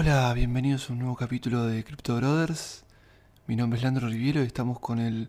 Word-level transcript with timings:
Hola, 0.00 0.32
bienvenidos 0.32 0.88
a 0.88 0.92
un 0.92 1.00
nuevo 1.00 1.16
capítulo 1.16 1.66
de 1.66 1.82
Crypto 1.82 2.14
Brothers. 2.14 2.84
Mi 3.48 3.56
nombre 3.56 3.78
es 3.78 3.82
Leandro 3.82 4.06
Riviero 4.06 4.44
y 4.44 4.46
estamos 4.46 4.78
con 4.78 5.00
el 5.00 5.28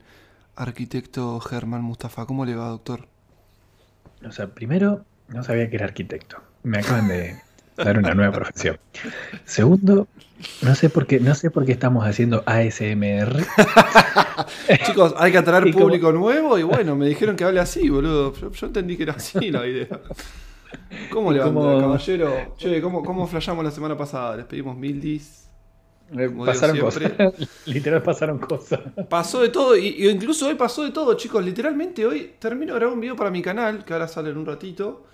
arquitecto 0.56 1.40
Germán 1.40 1.82
Mustafa. 1.82 2.28
¿Cómo 2.28 2.46
le 2.46 2.54
va, 2.54 2.68
doctor? 2.68 3.08
O 4.24 4.32
sea, 4.32 4.54
primero, 4.54 5.06
no 5.28 5.42
sabía 5.42 5.72
que 5.72 5.78
era 5.78 5.86
arquitecto. 5.86 6.38
Me 6.62 6.78
acaban 6.78 7.08
de 7.08 7.42
dar 7.78 7.98
una 7.98 8.14
nueva 8.14 8.32
profesión. 8.32 8.78
Segundo, 9.44 10.08
no 10.62 10.76
sé 10.76 10.92
por 10.92 11.08
qué, 11.08 11.20
no 11.20 11.34
sé 11.34 11.50
por 11.50 11.66
qué 11.66 11.72
estamos 11.72 12.06
haciendo 12.06 12.44
ASMR. 12.46 13.44
Chicos, 14.86 15.16
hay 15.18 15.32
que 15.32 15.40
atraer 15.40 15.74
público 15.74 16.12
nuevo 16.12 16.60
y 16.60 16.62
bueno, 16.62 16.96
me 16.96 17.08
dijeron 17.08 17.36
que 17.36 17.44
hable 17.44 17.60
así, 17.60 17.90
boludo. 17.90 18.36
Yo, 18.52 18.68
entendí 18.68 18.98
que 18.98 19.02
era 19.04 19.14
así 19.14 19.50
la 19.50 19.66
idea. 19.66 20.00
¿Cómo 21.12 21.32
le 21.32 21.40
va, 21.40 21.46
caballero? 21.46 22.56
Che, 22.58 22.82
¿cómo, 22.82 23.04
¿cómo 23.04 23.28
flashamos 23.28 23.64
la 23.64 23.72
semana 23.72 23.98
pasada? 23.98 24.38
Les 24.38 24.46
pedimos 24.46 24.78
mil 24.78 25.00
dis. 25.00 25.50
Pasaron 26.46 26.80
cosas. 26.80 27.12
Literal 27.66 28.02
pasaron 28.02 28.40
cosas. 28.40 28.80
Pasó 29.10 29.42
de 29.42 29.50
todo, 29.50 29.78
y, 29.78 30.10
incluso 30.10 30.48
hoy 30.48 30.56
pasó 30.56 30.84
de 30.84 30.92
todo, 30.92 31.14
chicos. 31.16 31.44
Literalmente 31.44 32.06
hoy 32.06 32.34
termino 32.40 32.74
de 32.74 32.80
grabar 32.80 32.96
un 32.96 33.02
video 33.02 33.16
para 33.16 33.30
mi 33.30 33.42
canal, 33.42 33.86
que 33.86 33.94
ahora 33.94 34.08
sale 34.08 34.32
en 34.32 34.38
un 34.38 34.46
ratito. 34.46 35.06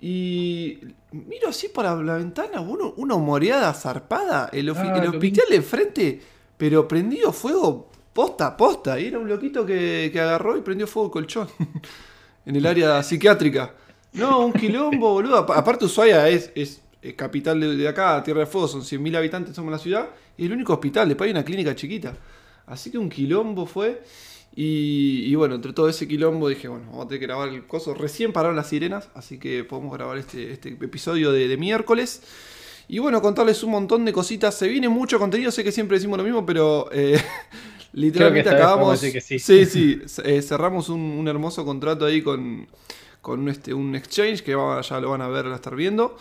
Y 0.00 0.80
miro 1.12 1.48
así 1.48 1.68
para 1.68 1.94
la 1.94 2.16
ventana, 2.16 2.60
uno, 2.60 2.94
una 2.96 3.14
humoreada 3.14 3.72
zarpada. 3.72 4.48
El, 4.52 4.70
ah, 4.70 4.72
hospital 4.72 5.46
de 5.48 5.62
frente, 5.62 6.20
pero 6.56 6.88
prendido 6.88 7.32
fuego 7.32 7.90
posta, 8.12 8.56
posta. 8.56 8.98
Y 8.98 9.06
era 9.06 9.18
un 9.18 9.28
loquito 9.28 9.64
que, 9.64 10.10
agarró 10.14 10.56
y 10.56 10.62
prendió 10.62 10.86
fuego 10.86 11.08
el 11.08 11.12
colchón. 11.12 11.48
en 12.46 12.56
el 12.56 12.66
área 12.66 13.02
psiquiátrica. 13.02 13.74
No, 14.12 14.46
un 14.46 14.52
quilombo, 14.52 15.14
boludo. 15.14 15.38
Aparte, 15.38 15.86
Ushuaia 15.86 16.28
es, 16.28 16.52
es, 16.54 16.82
capital 17.16 17.78
de, 17.78 17.88
acá, 17.88 18.22
Tierra 18.22 18.40
de 18.40 18.46
Fuego, 18.46 18.68
son 18.68 18.82
100.000 18.82 19.16
habitantes, 19.16 19.56
somos 19.56 19.72
la 19.72 19.78
ciudad. 19.78 20.10
Y 20.36 20.46
el 20.46 20.52
único 20.52 20.72
hospital, 20.72 21.08
después 21.08 21.26
hay 21.26 21.32
una 21.32 21.44
clínica 21.44 21.74
chiquita. 21.74 22.16
Así 22.66 22.90
que 22.90 22.98
un 22.98 23.08
quilombo 23.08 23.66
fue. 23.66 24.02
Y, 24.54 25.34
bueno, 25.34 25.54
entre 25.54 25.72
todo 25.72 25.88
ese 25.88 26.06
quilombo 26.06 26.48
dije, 26.48 26.68
bueno, 26.68 26.84
vamos 26.90 27.06
a 27.06 27.08
tener 27.08 27.20
que 27.20 27.26
grabar 27.26 27.48
el 27.48 27.66
coso. 27.66 27.94
Recién 27.94 28.32
pararon 28.32 28.54
las 28.56 28.68
sirenas, 28.68 29.08
así 29.14 29.38
que 29.38 29.64
podemos 29.64 29.92
grabar 29.94 30.18
este, 30.18 30.52
este 30.52 30.68
episodio 30.68 31.32
de, 31.32 31.56
miércoles. 31.56 32.22
Y 32.88 32.98
bueno, 32.98 33.22
contarles 33.22 33.62
un 33.62 33.70
montón 33.70 34.04
de 34.04 34.12
cositas. 34.12 34.54
Se 34.54 34.68
viene 34.68 34.90
mucho 34.90 35.18
contenido, 35.18 35.50
sé 35.50 35.64
que 35.64 35.72
siempre 35.72 35.96
decimos 35.96 36.18
lo 36.18 36.24
mismo, 36.24 36.44
pero 36.44 36.90
eh, 36.92 37.18
literalmente 37.94 38.50
acabamos. 38.50 39.00
sí. 39.00 39.38
sí, 39.38 40.02
eh, 40.24 40.42
cerramos 40.42 40.90
un, 40.90 41.26
hermoso 41.26 41.64
contrato 41.64 42.04
ahí 42.04 42.20
con, 42.20 42.68
con 43.22 43.48
este, 43.48 43.72
un 43.72 43.94
exchange 43.94 44.42
que 44.42 44.50
ya 44.50 45.00
lo 45.00 45.10
van 45.10 45.22
a 45.22 45.28
ver, 45.28 45.46
a 45.46 45.54
estar 45.54 45.74
viendo. 45.74 46.16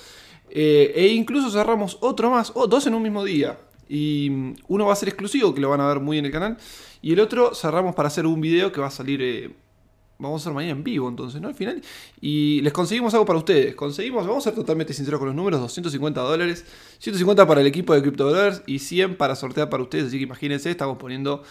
Eh, 0.50 0.94
e 0.96 1.08
incluso 1.08 1.50
cerramos 1.50 1.98
otro 2.02 2.30
más, 2.30 2.52
o 2.56 2.68
dos 2.68 2.88
en 2.88 2.94
un 2.94 3.02
mismo 3.02 3.24
día. 3.26 3.58
Y 3.90 4.30
mm, 4.30 4.56
uno 4.68 4.86
va 4.86 4.94
a 4.94 4.96
ser 4.96 5.10
exclusivo, 5.10 5.54
que 5.54 5.60
lo 5.60 5.70
van 5.70 5.82
a 5.82 5.88
ver 5.88 6.00
muy 6.00 6.20
en 6.20 6.26
el 6.28 6.32
canal. 6.32 6.58
Y 7.02 7.14
el 7.14 7.20
otro 7.20 7.56
cerramos 7.56 7.96
para 7.96 8.08
hacer 8.08 8.26
un 8.26 8.40
video 8.40 8.72
que 8.72 8.80
va 8.80 8.88
a 8.88 8.92
salir. 8.92 9.22
Eh, 9.22 9.50
vamos 10.20 10.42
a 10.42 10.44
hacer 10.44 10.54
mañana 10.54 10.74
en 10.74 10.84
vivo, 10.84 11.10
entonces, 11.10 11.42
¿no? 11.42 11.48
Al 11.48 11.56
final. 11.56 11.82
Y 12.22 12.62
les 12.62 12.72
conseguimos 12.72 13.14
algo 13.16 13.26
para 13.26 13.40
ustedes. 13.40 13.74
Conseguimos, 13.74 14.28
vamos 14.28 14.46
a 14.46 14.52
ser 14.52 14.56
totalmente 14.56 14.94
sinceros 14.94 15.20
con 15.20 15.28
los 15.28 15.36
números: 15.36 15.60
250 15.60 16.22
dólares. 16.22 16.66
150 17.00 17.48
para 17.48 17.62
el 17.62 17.68
equipo 17.68 17.96
de 17.96 18.02
Crypto 18.04 18.32
y 18.68 18.78
100 18.78 19.18
para 19.18 19.36
sortear 19.36 19.70
para 19.70 19.82
ustedes. 19.82 20.06
Así 20.06 20.18
que 20.18 20.24
imagínense, 20.26 20.70
estamos 20.70 20.98
poniendo 20.98 21.42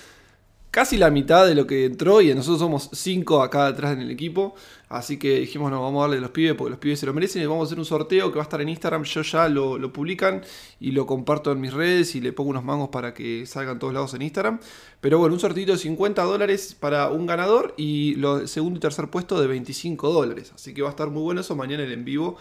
casi 0.70 0.96
la 0.96 1.10
mitad 1.10 1.46
de 1.46 1.54
lo 1.54 1.66
que 1.66 1.84
entró 1.84 2.20
y 2.20 2.32
nosotros 2.34 2.60
somos 2.60 2.90
5 2.92 3.42
acá 3.42 3.66
atrás 3.66 3.92
en 3.92 4.02
el 4.02 4.10
equipo. 4.10 4.54
Así 4.88 5.18
que 5.18 5.40
dijimos, 5.40 5.70
no, 5.70 5.80
vamos 5.82 6.00
a 6.00 6.02
darle 6.02 6.18
a 6.18 6.20
los 6.20 6.30
pibes 6.30 6.54
porque 6.54 6.70
los 6.70 6.78
pibes 6.78 6.98
se 6.98 7.06
lo 7.06 7.14
merecen 7.14 7.42
y 7.42 7.46
vamos 7.46 7.62
a 7.62 7.66
hacer 7.66 7.78
un 7.78 7.84
sorteo 7.84 8.30
que 8.30 8.36
va 8.36 8.42
a 8.42 8.44
estar 8.44 8.60
en 8.60 8.68
Instagram. 8.68 9.04
Yo 9.04 9.22
ya 9.22 9.48
lo, 9.48 9.92
publican 9.92 10.42
y 10.80 10.90
lo 10.92 11.06
comparto 11.06 11.52
en 11.52 11.60
mis 11.60 11.72
redes 11.72 12.14
y 12.14 12.20
le 12.20 12.32
pongo 12.32 12.50
unos 12.50 12.64
mangos 12.64 12.88
para 12.88 13.14
que 13.14 13.46
salgan 13.46 13.78
todos 13.78 13.94
lados 13.94 14.14
en 14.14 14.22
Instagram. 14.22 14.60
Pero 15.00 15.18
bueno, 15.18 15.34
un 15.34 15.40
sorteo 15.40 15.66
de 15.66 15.78
50 15.78 16.22
dólares 16.22 16.76
para 16.78 17.08
un 17.10 17.26
ganador 17.26 17.74
y 17.76 18.14
lo 18.16 18.46
segundo 18.46 18.78
y 18.78 18.80
tercer 18.80 19.08
puesto 19.08 19.40
de 19.40 19.46
25 19.46 20.12
dólares. 20.12 20.52
Así 20.54 20.74
que 20.74 20.82
va 20.82 20.88
a 20.88 20.90
estar 20.90 21.08
muy 21.10 21.22
bueno 21.22 21.40
eso 21.40 21.54
mañana 21.54 21.84
en 21.84 22.04
vivo. 22.04 22.36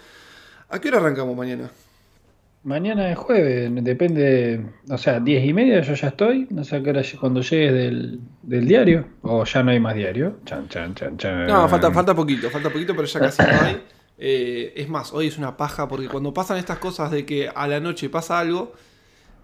¿A 0.70 0.80
qué 0.80 0.90
hora 0.90 0.98
arrancamos 0.98 1.36
mañana? 1.36 1.72
Mañana 2.64 3.10
es 3.10 3.18
jueves, 3.18 3.72
depende, 3.84 4.66
o 4.90 4.98
sea, 4.98 5.22
diez 5.22 5.46
y 5.46 5.54
media 5.54 5.80
yo 5.80 5.94
ya 5.94 6.10
estoy, 6.10 6.46
no 6.50 6.66
sé 6.66 6.84
qué 6.84 6.90
hora 6.90 7.02
cuando 7.18 7.42
llegues 7.42 7.74
del, 7.74 8.68
diario, 8.68 9.06
o 9.22 9.46
ya 9.46 9.64
no 9.64 9.72
hay 9.72 9.80
más 9.80 9.96
diario. 9.96 10.40
Chan, 10.44 10.68
chan, 10.68 10.94
chan, 10.94 11.18
chan. 11.18 11.48
No, 11.48 11.70
falta, 11.70 11.90
falta 11.92 12.14
poquito, 12.14 12.50
falta 12.50 12.70
poquito, 12.70 12.94
pero 12.94 13.08
ya 13.08 13.20
casi 13.20 13.42
no 13.44 13.62
hay. 13.62 13.82
Eh, 14.22 14.74
es 14.76 14.90
más, 14.90 15.14
hoy 15.14 15.28
es 15.28 15.38
una 15.38 15.56
paja 15.56 15.88
porque 15.88 16.10
cuando 16.10 16.34
pasan 16.34 16.58
estas 16.58 16.78
cosas 16.78 17.10
de 17.10 17.26
que 17.26 17.48
a 17.48 17.70
la 17.70 17.80
noche 17.80 18.10
pasa 18.10 18.38
algo, 18.38 18.74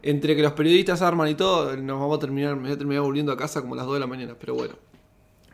entre 0.03 0.35
que 0.35 0.41
los 0.41 0.51
periodistas 0.51 1.01
arman 1.01 1.29
y 1.29 1.35
todo, 1.35 1.77
nos 1.77 1.97
vamos 1.97 2.17
a 2.17 2.19
terminar, 2.19 2.57
me 2.57 2.63
voy 2.63 2.71
a 2.73 2.77
terminar 2.77 3.01
volviendo 3.01 3.31
a 3.31 3.37
casa 3.37 3.61
como 3.61 3.75
a 3.75 3.77
las 3.77 3.85
2 3.85 3.95
de 3.95 3.99
la 4.01 4.07
mañana, 4.07 4.35
pero 4.37 4.53
bueno. 4.53 4.75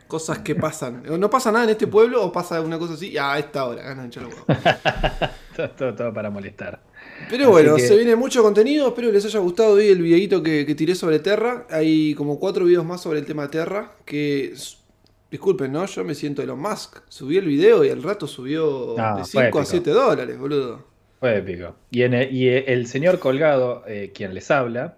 Cosas 0.07 0.39
que 0.39 0.55
pasan. 0.55 1.03
No 1.19 1.29
pasa 1.29 1.51
nada 1.51 1.65
en 1.65 1.69
este 1.69 1.85
pueblo 1.85 2.25
o 2.25 2.31
pasa 2.31 2.61
una 2.61 2.79
cosa 2.79 2.95
así, 2.95 3.11
y 3.11 3.17
a 3.19 3.37
esta 3.37 3.65
hora, 3.65 3.83
ganan 3.83 4.09
todo, 5.55 5.69
todo, 5.69 5.93
todo 5.93 6.11
para 6.11 6.31
molestar. 6.31 6.81
Pero 7.29 7.49
bueno, 7.49 7.77
se 7.77 7.95
viene 7.95 8.15
mucho 8.15 8.41
contenido. 8.43 8.87
Espero 8.89 9.07
que 9.09 9.13
les 9.13 9.25
haya 9.25 9.39
gustado 9.39 9.73
hoy 9.73 9.87
el 9.87 10.01
videito 10.01 10.43
que, 10.43 10.65
tiré 10.75 10.95
sobre 10.95 11.19
Terra. 11.19 11.67
Hay 11.69 12.13
como 12.15 12.39
cuatro 12.39 12.65
videos 12.65 12.85
más 12.85 13.01
sobre 13.01 13.19
el 13.19 13.25
tema 13.25 13.49
Terra. 13.49 13.93
Que, 14.05 14.53
disculpen, 15.29 15.71
¿no? 15.71 15.85
Yo 15.85 16.03
me 16.03 16.15
siento 16.15 16.41
Elon 16.41 16.59
Musk. 16.59 16.99
Subí 17.07 17.37
el 17.37 17.45
video 17.45 17.85
y 17.85 17.89
al 17.89 18.03
rato 18.03 18.27
subió 18.27 18.95
de 18.95 19.23
5 19.23 19.59
a 19.59 19.65
7 19.65 19.89
dólares, 19.91 20.37
boludo. 20.37 20.85
Fue 21.19 21.37
épico. 21.37 21.75
Y, 21.91 22.01
el, 22.01 22.87
señor 22.87 23.19
colgado, 23.19 23.83
eh, 23.87 24.11
quien 24.13 24.33
les 24.33 24.49
habla, 24.49 24.97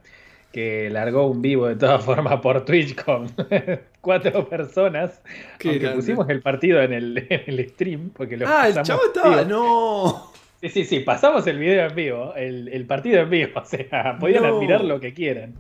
que 0.54 0.90
largó 0.90 1.28
un 1.28 1.42
vivo 1.42 1.68
de 1.68 1.76
todas 1.76 2.02
formas 2.06 2.40
por 2.40 2.64
Twitch 2.64 2.96
con 2.96 3.30
cuatro 4.02 4.48
personas. 4.48 5.22
Que 5.60 5.80
pusimos 5.94 6.30
el 6.30 6.42
partido 6.42 6.82
en 6.82 6.94
el, 6.94 7.70
stream. 7.70 8.12
Porque 8.12 8.38
lo 8.38 8.48
ah, 8.48 8.70
el 8.70 8.82
chavo 8.84 9.02
estaba. 9.08 9.44
No. 9.44 10.32
Sí, 10.64 10.70
sí, 10.70 10.86
sí, 10.86 11.00
pasamos 11.02 11.46
el 11.48 11.60
video 11.60 11.90
en 11.90 11.94
vivo, 11.94 12.34
el, 12.36 12.86
partido 12.86 13.20
en 13.20 13.30
vivo, 13.30 13.52
o 13.62 13.66
sea, 13.66 14.18
podían 14.18 14.46
admirar 14.46 14.82
lo 14.82 14.98
que 14.98 15.14
quieran. 15.14 15.56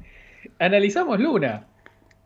Analizamos 0.59 1.19
Luna 1.19 1.67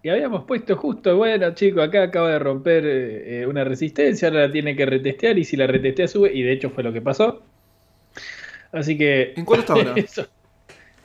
y 0.03 0.09
habíamos 0.09 0.43
puesto 0.43 0.75
justo, 0.77 1.17
bueno, 1.17 1.55
chico, 1.55 1.81
acá 1.81 2.03
acaba 2.03 2.29
de 2.29 2.38
romper 2.38 2.83
eh, 2.85 3.47
una 3.47 3.63
resistencia, 3.63 4.27
ahora 4.27 4.45
la 4.45 4.51
tiene 4.51 4.75
que 4.75 4.85
retestear 4.85 5.39
y 5.39 5.43
si 5.43 5.57
la 5.57 5.65
retestea 5.65 6.07
sube, 6.07 6.31
y 6.31 6.43
de 6.43 6.51
hecho 6.51 6.69
fue 6.69 6.83
lo 6.83 6.93
que 6.93 7.01
pasó. 7.01 7.41
Así 8.71 8.95
que... 8.95 9.33
¿En 9.35 9.44
cuál 9.44 9.61
está 9.61 9.73
ahora? 9.73 9.95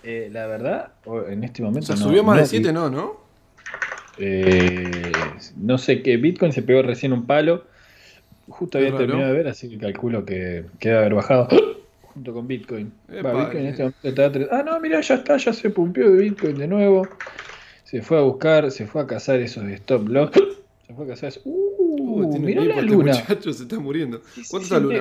Eh, 0.04 0.30
la 0.32 0.48
verdad, 0.48 0.94
en 1.28 1.44
este 1.44 1.62
momento... 1.62 1.92
O 1.92 1.96
subió 1.96 2.24
más 2.24 2.36
de 2.36 2.46
7, 2.46 2.72
no, 2.72 2.90
¿no? 2.90 3.20
Eh, 4.18 5.12
no 5.56 5.78
sé 5.78 6.02
qué, 6.02 6.16
Bitcoin 6.16 6.52
se 6.52 6.62
pegó 6.62 6.82
recién 6.82 7.12
un 7.12 7.24
palo. 7.24 7.64
Justo 8.52 8.78
había 8.78 8.94
terminado 8.96 9.32
de 9.32 9.38
ver, 9.38 9.48
así 9.48 9.68
que 9.68 9.78
calculo 9.78 10.24
que, 10.24 10.66
queda 10.78 10.98
haber 10.98 11.14
bajado 11.14 11.48
junto 12.02 12.34
con 12.34 12.46
Bitcoin. 12.46 12.92
Bitcoin 13.08 13.66
este 13.66 13.92
está 14.02 14.30
Ah, 14.50 14.62
no, 14.62 14.78
mira, 14.78 15.00
ya 15.00 15.14
está, 15.14 15.38
ya 15.38 15.52
se 15.52 15.70
pumpió 15.70 16.10
de 16.10 16.22
Bitcoin 16.22 16.58
de 16.58 16.68
nuevo. 16.68 17.08
Se 17.84 18.02
fue 18.02 18.18
a 18.18 18.20
buscar, 18.20 18.70
se 18.70 18.86
fue 18.86 19.02
a 19.02 19.06
cazar 19.06 19.40
esos 19.40 19.64
stop 19.64 20.08
loss. 20.08 20.30
Se 20.86 20.94
fue 20.94 21.04
a 21.04 21.08
cazar 21.08 21.28
esos. 21.30 21.42
Uh, 21.46 22.24
uh 22.24 22.38
mirá 22.38 22.64
la 22.64 22.82
luna. 22.82 23.14
se 23.14 23.50
está 23.50 23.78
muriendo. 23.78 24.20
¿Cuánto 24.50 24.64
está 24.64 24.78
Luna? 24.80 25.00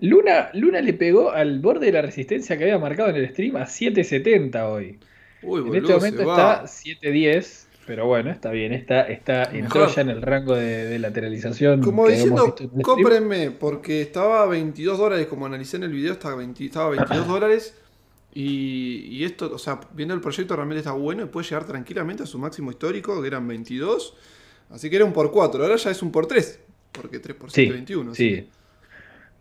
Luna? 0.00 0.50
Luna 0.54 0.80
le 0.80 0.94
pegó 0.94 1.32
al 1.32 1.58
borde 1.60 1.86
de 1.86 1.92
la 1.92 2.02
resistencia 2.02 2.56
que 2.56 2.64
había 2.64 2.78
marcado 2.78 3.10
en 3.10 3.16
el 3.16 3.28
stream 3.30 3.56
a 3.56 3.66
7.70 3.66 4.70
hoy. 4.70 4.98
Uy, 5.42 5.68
en 5.68 5.74
este 5.74 5.92
momento 5.92 6.20
está 6.20 6.62
7.10. 6.62 7.61
Pero 7.86 8.06
bueno, 8.06 8.30
está 8.30 8.50
bien, 8.50 8.72
está, 8.72 9.02
está 9.02 9.44
entró 9.44 9.88
ya 9.88 10.02
en 10.02 10.10
el 10.10 10.22
rango 10.22 10.54
de, 10.54 10.98
lateralización. 10.98 11.82
Como 11.82 12.06
diciendo, 12.06 12.54
cómprenme, 12.82 13.50
porque 13.50 14.02
estaba 14.02 14.42
a 14.42 14.46
22 14.46 14.98
dólares, 14.98 15.26
como 15.26 15.46
analicé 15.46 15.78
en 15.78 15.84
el 15.84 15.92
video, 15.92 16.12
estaba, 16.12 16.36
20, 16.36 16.64
estaba 16.64 16.86
a 16.86 16.90
22 16.96 17.26
dólares. 17.26 17.76
Y, 18.34 19.22
esto, 19.24 19.50
o 19.54 19.58
sea, 19.58 19.80
viendo 19.92 20.14
el 20.14 20.20
proyecto 20.20 20.56
realmente 20.56 20.78
está 20.78 20.92
bueno 20.92 21.24
y 21.24 21.26
puede 21.26 21.46
llegar 21.46 21.66
tranquilamente 21.66 22.22
a 22.22 22.26
su 22.26 22.38
máximo 22.38 22.70
histórico, 22.70 23.20
que 23.20 23.28
eran 23.28 23.46
22. 23.46 24.14
Así 24.70 24.88
que 24.88 24.96
era 24.96 25.04
un 25.04 25.12
por 25.12 25.30
4, 25.30 25.62
ahora 25.62 25.76
ya 25.76 25.90
es 25.90 26.02
un 26.02 26.10
por 26.10 26.26
3, 26.26 26.60
porque 26.92 27.18
3 27.18 27.36
por 27.36 27.50
7, 27.50 27.84
Sí, 28.14 28.48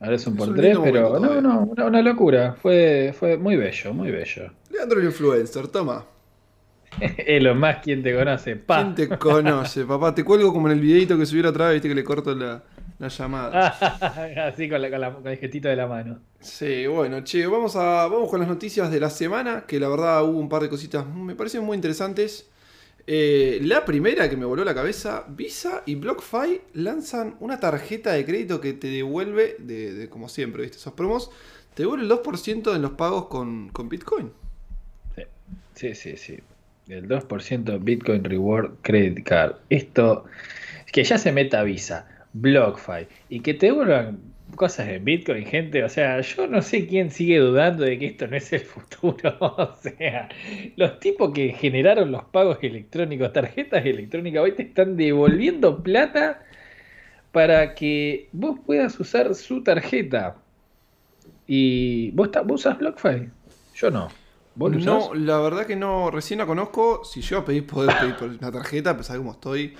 ahora 0.02 0.16
es 0.16 0.28
un 0.28 0.36
por 0.36 0.54
3, 0.54 0.78
pero 0.84 1.20
no, 1.20 1.40
no, 1.40 1.62
una, 1.62 1.86
una, 1.86 2.02
locura. 2.02 2.58
Fue, 2.62 3.16
fue 3.18 3.38
muy 3.38 3.56
bello, 3.56 3.94
muy 3.94 4.12
bello. 4.12 4.52
Leandro 4.70 5.00
el 5.00 5.06
Influencer, 5.06 5.70
toma. 5.70 6.06
Es 7.18 7.42
lo 7.42 7.56
más 7.56 7.78
quien 7.78 8.04
te 8.04 8.14
conoce, 8.14 8.56
pa. 8.56 8.84
¿Quién 8.84 8.96
te 8.96 9.18
conoce, 9.18 9.86
papá? 9.86 10.14
Te 10.14 10.24
cuelgo 10.24 10.52
como 10.52 10.68
en 10.68 10.74
el 10.74 10.82
videito 10.82 11.18
que 11.18 11.26
subiera 11.26 11.50
otra 11.50 11.68
vez, 11.68 11.76
viste 11.76 11.90
que 11.90 11.96
le 11.96 12.04
corto 12.04 12.36
la, 12.36 12.64
llamada. 13.00 13.68
Así 14.48 14.70
con, 14.70 14.84
el 14.84 15.38
gestito 15.38 15.70
de 15.70 15.76
la 15.76 15.88
mano. 15.88 16.20
Sí, 16.40 16.86
bueno, 16.88 17.24
che, 17.24 17.48
vamos, 17.48 17.76
a, 17.76 18.08
vamos 18.08 18.30
con 18.30 18.40
las 18.40 18.50
noticias 18.50 18.92
de 18.92 19.00
la 19.00 19.10
semana, 19.10 19.66
que 19.68 19.80
la 19.80 19.90
verdad 19.90 20.24
hubo 20.24 20.38
un 20.38 20.50
par 20.50 20.62
de 20.62 20.70
cositas, 20.70 21.06
me 21.08 21.36
parecen 21.36 21.64
muy 21.64 21.76
interesantes. 21.76 22.50
Eh, 23.08 23.60
la 23.64 23.84
primera 23.84 24.30
que 24.30 24.38
me 24.38 24.46
voló 24.46 24.64
la 24.64 24.76
cabeza, 24.76 25.26
Visa 25.28 25.82
y 25.88 25.96
BlockFi 25.96 26.62
lanzan 26.74 27.36
una 27.40 27.60
tarjeta 27.60 28.12
de 28.12 28.24
crédito 28.26 28.62
que 28.62 28.74
te 28.74 28.88
devuelve, 28.88 29.56
de, 29.58 30.08
como 30.10 30.30
siempre, 30.30 30.62
¿viste? 30.64 30.78
Esos 30.78 30.94
promos, 30.94 31.32
¿Te 31.74 31.84
devuelve 31.84 32.04
el 32.04 32.12
2% 32.12 32.76
en 32.76 32.82
los 32.82 32.92
pagos 32.92 33.28
con, 33.28 33.70
con 33.70 33.88
Bitcoin? 33.88 34.32
Sí, 35.74 35.96
sí, 35.96 36.18
sí. 36.18 36.38
El 36.92 37.08
2% 37.08 37.82
Bitcoin 37.82 38.26
Reward 38.26 38.72
Credit 38.82 39.24
Card. 39.24 39.56
Esto, 39.70 40.26
que 40.92 41.06
ya 41.06 41.18
se 41.18 41.32
meta 41.32 41.64
Visa, 41.64 42.06
BlockFi 42.34 43.08
y 43.30 43.40
que 43.40 43.54
te 43.54 43.68
devuelvan 43.68 44.20
cosas 44.58 44.90
en 44.90 45.06
Bitcoin, 45.06 45.46
gente. 45.46 45.86
O 45.86 45.88
sea, 45.90 46.20
yo 46.20 46.48
no 46.48 46.62
sé 46.62 46.88
quién 46.88 47.10
sigue 47.10 47.40
dudando 47.40 47.86
de 47.86 47.98
que 47.98 48.08
esto 48.08 48.28
no 48.28 48.36
es 48.36 48.52
el 48.52 48.60
futuro. 48.60 49.38
O 49.40 49.74
sea, 49.80 50.28
los 50.76 51.00
tipos 51.00 51.32
que 51.32 51.54
generaron 51.54 52.12
los 52.12 52.26
pagos 52.26 52.58
electrónicos, 52.62 53.32
tarjetas 53.32 53.86
electrónicas, 53.86 54.44
hoy 54.44 54.52
te 54.52 54.64
están 54.64 54.98
devolviendo 54.98 55.82
plata 55.82 56.44
para 57.32 57.74
que 57.74 58.28
vos 58.34 58.60
puedas 58.66 59.00
usar 59.00 59.34
su 59.34 59.64
tarjeta. 59.64 60.36
¿Y 61.48 62.12
vos, 62.12 62.32
vos 62.46 62.60
usas 62.66 62.78
BlockFi? 62.80 63.30
Yo 63.76 63.90
no. 63.92 64.21
¿Vos 64.56 64.72
no, 64.72 65.14
la 65.14 65.40
verdad 65.40 65.66
que 65.66 65.76
no, 65.76 66.12
recién 66.12 66.40
la 66.40 66.46
conozco. 66.46 67.04
Si 67.06 67.22
yo 67.22 67.44
pedí 67.46 67.62
poder 67.62 67.96
pedir 68.00 68.16
por 68.16 68.30
una 68.30 68.52
tarjeta, 68.52 68.96
pues 68.96 69.08
cómo 69.08 69.32
estoy 69.32 69.74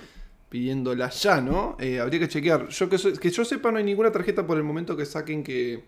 pidiéndola 0.48 1.10
ya, 1.10 1.40
¿no? 1.40 1.76
Eh, 1.78 2.00
habría 2.00 2.20
que 2.20 2.28
chequear. 2.28 2.68
Yo 2.68 2.88
que, 2.88 2.96
que 2.98 3.30
yo 3.30 3.44
sepa, 3.44 3.70
no 3.70 3.78
hay 3.78 3.84
ninguna 3.84 4.10
tarjeta 4.12 4.46
por 4.46 4.56
el 4.56 4.62
momento 4.62 4.96
que 4.96 5.06
saquen 5.06 5.42
que, 5.42 5.84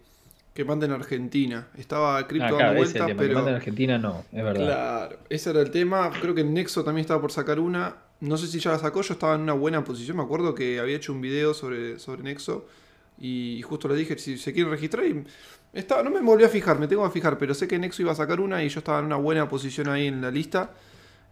que 0.54 0.64
manden 0.64 0.92
a 0.92 0.94
Argentina. 0.94 1.68
Estaba 1.76 2.26
cripto 2.26 2.56
ah, 2.56 2.62
dando 2.62 2.78
vueltas, 2.78 3.10
pero. 3.16 3.44
Que 3.44 3.50
a 3.50 3.56
Argentina 3.56 3.98
no, 3.98 4.24
es 4.32 4.44
verdad. 4.44 4.64
Claro, 4.64 5.18
ese 5.28 5.50
era 5.50 5.60
el 5.60 5.70
tema. 5.70 6.10
Creo 6.20 6.34
que 6.34 6.44
Nexo 6.44 6.84
también 6.84 7.02
estaba 7.02 7.20
por 7.20 7.32
sacar 7.32 7.58
una. 7.58 7.96
No 8.20 8.36
sé 8.36 8.46
si 8.46 8.58
ya 8.58 8.70
la 8.70 8.78
sacó, 8.78 9.02
yo 9.02 9.14
estaba 9.14 9.34
en 9.34 9.42
una 9.42 9.52
buena 9.52 9.84
posición. 9.84 10.16
Me 10.16 10.22
acuerdo 10.22 10.54
que 10.54 10.78
había 10.78 10.96
hecho 10.96 11.12
un 11.12 11.20
video 11.20 11.52
sobre, 11.52 11.98
sobre 11.98 12.22
Nexo. 12.22 12.66
Y 13.18 13.62
justo 13.62 13.88
le 13.88 13.94
dije 13.94 14.18
si 14.18 14.38
se 14.38 14.52
quieren 14.52 14.70
registrar. 14.70 15.04
Y 15.04 15.24
estaba, 15.72 16.02
no 16.02 16.10
me 16.10 16.20
volví 16.20 16.44
a 16.44 16.48
fijar, 16.48 16.78
me 16.78 16.88
tengo 16.88 17.04
que 17.04 17.10
fijar. 17.10 17.38
Pero 17.38 17.54
sé 17.54 17.68
que 17.68 17.78
Nexo 17.78 18.02
iba 18.02 18.12
a 18.12 18.14
sacar 18.14 18.40
una 18.40 18.62
y 18.62 18.68
yo 18.68 18.80
estaba 18.80 18.98
en 18.98 19.06
una 19.06 19.16
buena 19.16 19.48
posición 19.48 19.88
ahí 19.88 20.06
en 20.06 20.20
la 20.20 20.30
lista. 20.30 20.72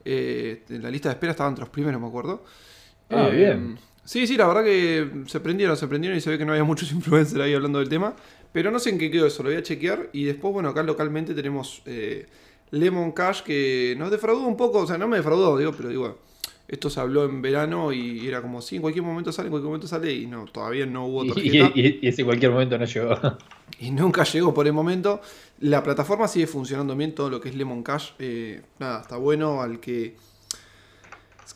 Eh, 0.04 0.64
en 0.68 0.82
la 0.82 0.90
lista 0.90 1.08
de 1.08 1.14
espera 1.14 1.32
estaba 1.32 1.48
entre 1.48 1.62
los 1.62 1.70
primeros, 1.70 2.00
me 2.00 2.08
acuerdo. 2.08 2.44
Ah, 3.10 3.28
eh, 3.30 3.36
bien. 3.36 3.78
Sí, 4.04 4.26
sí, 4.26 4.36
la 4.36 4.46
verdad 4.46 4.64
que 4.64 5.24
se 5.26 5.40
prendieron, 5.40 5.76
se 5.76 5.86
prendieron 5.86 6.18
y 6.18 6.20
se 6.20 6.30
ve 6.30 6.38
que 6.38 6.44
no 6.44 6.52
había 6.52 6.64
muchos 6.72 6.90
influencers 6.92 7.40
ahí 7.40 7.54
hablando 7.54 7.78
del 7.78 7.88
tema. 7.88 8.14
Pero 8.52 8.70
no 8.70 8.78
sé 8.78 8.90
en 8.90 8.98
qué 8.98 9.10
quedó 9.10 9.26
eso, 9.26 9.42
lo 9.42 9.48
voy 9.48 9.58
a 9.58 9.62
chequear. 9.62 10.10
Y 10.12 10.24
después, 10.24 10.52
bueno, 10.52 10.68
acá 10.68 10.82
localmente 10.82 11.34
tenemos 11.34 11.82
eh, 11.86 12.26
Lemon 12.70 13.12
Cash 13.12 13.42
que 13.42 13.94
nos 13.98 14.10
defraudó 14.10 14.46
un 14.46 14.56
poco, 14.56 14.78
o 14.80 14.86
sea, 14.86 14.98
no 14.98 15.08
me 15.08 15.16
defraudó, 15.16 15.56
digo, 15.56 15.72
pero 15.72 15.88
digo, 15.88 16.18
esto 16.72 16.88
se 16.88 17.00
habló 17.00 17.26
en 17.26 17.42
verano 17.42 17.92
y 17.92 18.26
era 18.26 18.40
como, 18.40 18.62
sí, 18.62 18.76
en 18.76 18.82
cualquier 18.82 19.04
momento 19.04 19.30
sale, 19.30 19.48
en 19.48 19.50
cualquier 19.50 19.68
momento 19.68 19.86
sale 19.86 20.10
y 20.10 20.26
no, 20.26 20.46
todavía 20.46 20.86
no 20.86 21.06
hubo 21.06 21.26
tarjeta. 21.26 21.70
Y, 21.74 21.98
y, 22.00 22.08
ese 22.08 22.24
cualquier 22.24 22.50
momento 22.50 22.78
no 22.78 22.86
llegó. 22.86 23.14
Y 23.78 23.90
nunca 23.90 24.24
llegó 24.24 24.54
por 24.54 24.66
el 24.66 24.72
momento. 24.72 25.20
La 25.60 25.82
plataforma 25.82 26.28
sigue 26.28 26.46
funcionando 26.46 26.96
bien, 26.96 27.14
todo 27.14 27.28
lo 27.28 27.42
que 27.42 27.50
es 27.50 27.56
Lemon 27.56 27.82
Cash. 27.82 28.12
Eh, 28.18 28.62
nada, 28.78 29.02
está 29.02 29.16
bueno 29.18 29.60
al 29.60 29.80
que... 29.80 30.16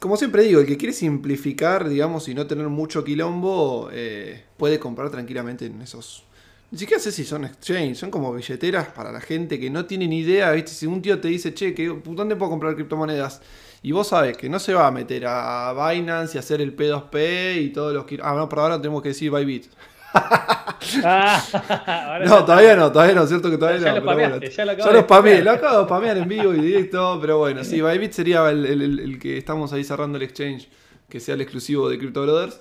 Como 0.01 0.19
siempre 0.19 0.43
digo, 0.43 0.61
el 0.61 0.67
que 0.67 0.77
quiere 0.77 0.93
simplificar, 0.93 1.89
digamos, 1.89 2.29
y 2.29 2.35
no 2.35 2.47
tener 2.47 2.69
mucho 2.69 3.03
quilombo, 3.03 3.89
eh, 3.93 4.45
puede 4.59 4.79
comprar 4.79 5.11
tranquilamente 5.11 5.65
en 5.65 5.81
esos... 5.81 6.25
Ni 6.71 6.79
siquiera 6.79 7.03
sé 7.03 7.11
si 7.11 7.25
son 7.25 7.47
exchange, 7.47 7.97
son 7.97 8.11
como 8.11 8.35
billeteras 8.35 8.89
para 8.89 9.13
la 9.13 9.21
gente 9.21 9.59
que 9.59 9.71
no 9.71 9.87
tiene 9.87 10.09
ni 10.09 10.19
idea, 10.19 10.51
¿viste? 10.53 10.73
Si 10.73 10.85
un 10.85 11.01
tío 11.01 11.21
te 11.21 11.29
dice, 11.29 11.55
che, 11.55 11.75
¿dónde 12.05 12.37
puedo 12.37 12.51
comprar 12.51 12.75
criptomonedas? 12.75 13.41
Y 13.87 13.93
vos 13.93 14.09
sabés 14.09 14.37
que 14.37 14.49
no 14.49 14.59
se 14.59 14.75
va 14.75 14.88
a 14.88 14.91
meter 14.91 15.27
a 15.29 15.73
Binance 15.73 16.37
y 16.37 16.41
hacer 16.41 16.61
el 16.61 16.77
P2P 16.77 17.62
y 17.62 17.69
todos 17.69 17.94
los... 17.94 18.05
Ah, 18.21 18.35
no, 18.35 18.49
pero 18.49 18.62
ahora 18.62 18.81
tenemos 18.81 19.00
que 19.00 19.11
decir 19.11 19.31
Bybit. 19.31 19.67
Ah, 21.05 22.21
no, 22.25 22.44
todavía 22.44 22.77
no, 22.77 22.93
todavía 22.93 23.15
no, 23.15 23.27
cierto 23.27 23.50
que 23.50 23.59
todavía 23.59 23.93
no. 23.93 24.00
Lo 24.00 24.41
ya 24.41 24.65
lo, 24.65 24.73
ya 24.73 24.93
lo 24.93 25.00
spameé, 25.03 25.43
lo 25.43 25.50
acabo 25.50 25.79
de 25.79 25.85
spamear 25.85 26.17
en 26.19 26.29
vivo 26.29 26.55
y 26.55 26.61
directo, 26.61 27.19
pero 27.21 27.38
bueno, 27.38 27.65
sí, 27.65 27.81
Bybit 27.81 28.12
sería 28.12 28.49
el, 28.50 29.19
que 29.21 29.37
estamos 29.37 29.73
ahí 29.73 29.83
cerrando 29.83 30.17
el 30.17 30.23
exchange, 30.23 30.69
que 31.09 31.19
sea 31.19 31.35
el 31.35 31.41
exclusivo 31.41 31.89
de 31.89 31.99
Crypto 31.99 32.23
Brothers. 32.23 32.61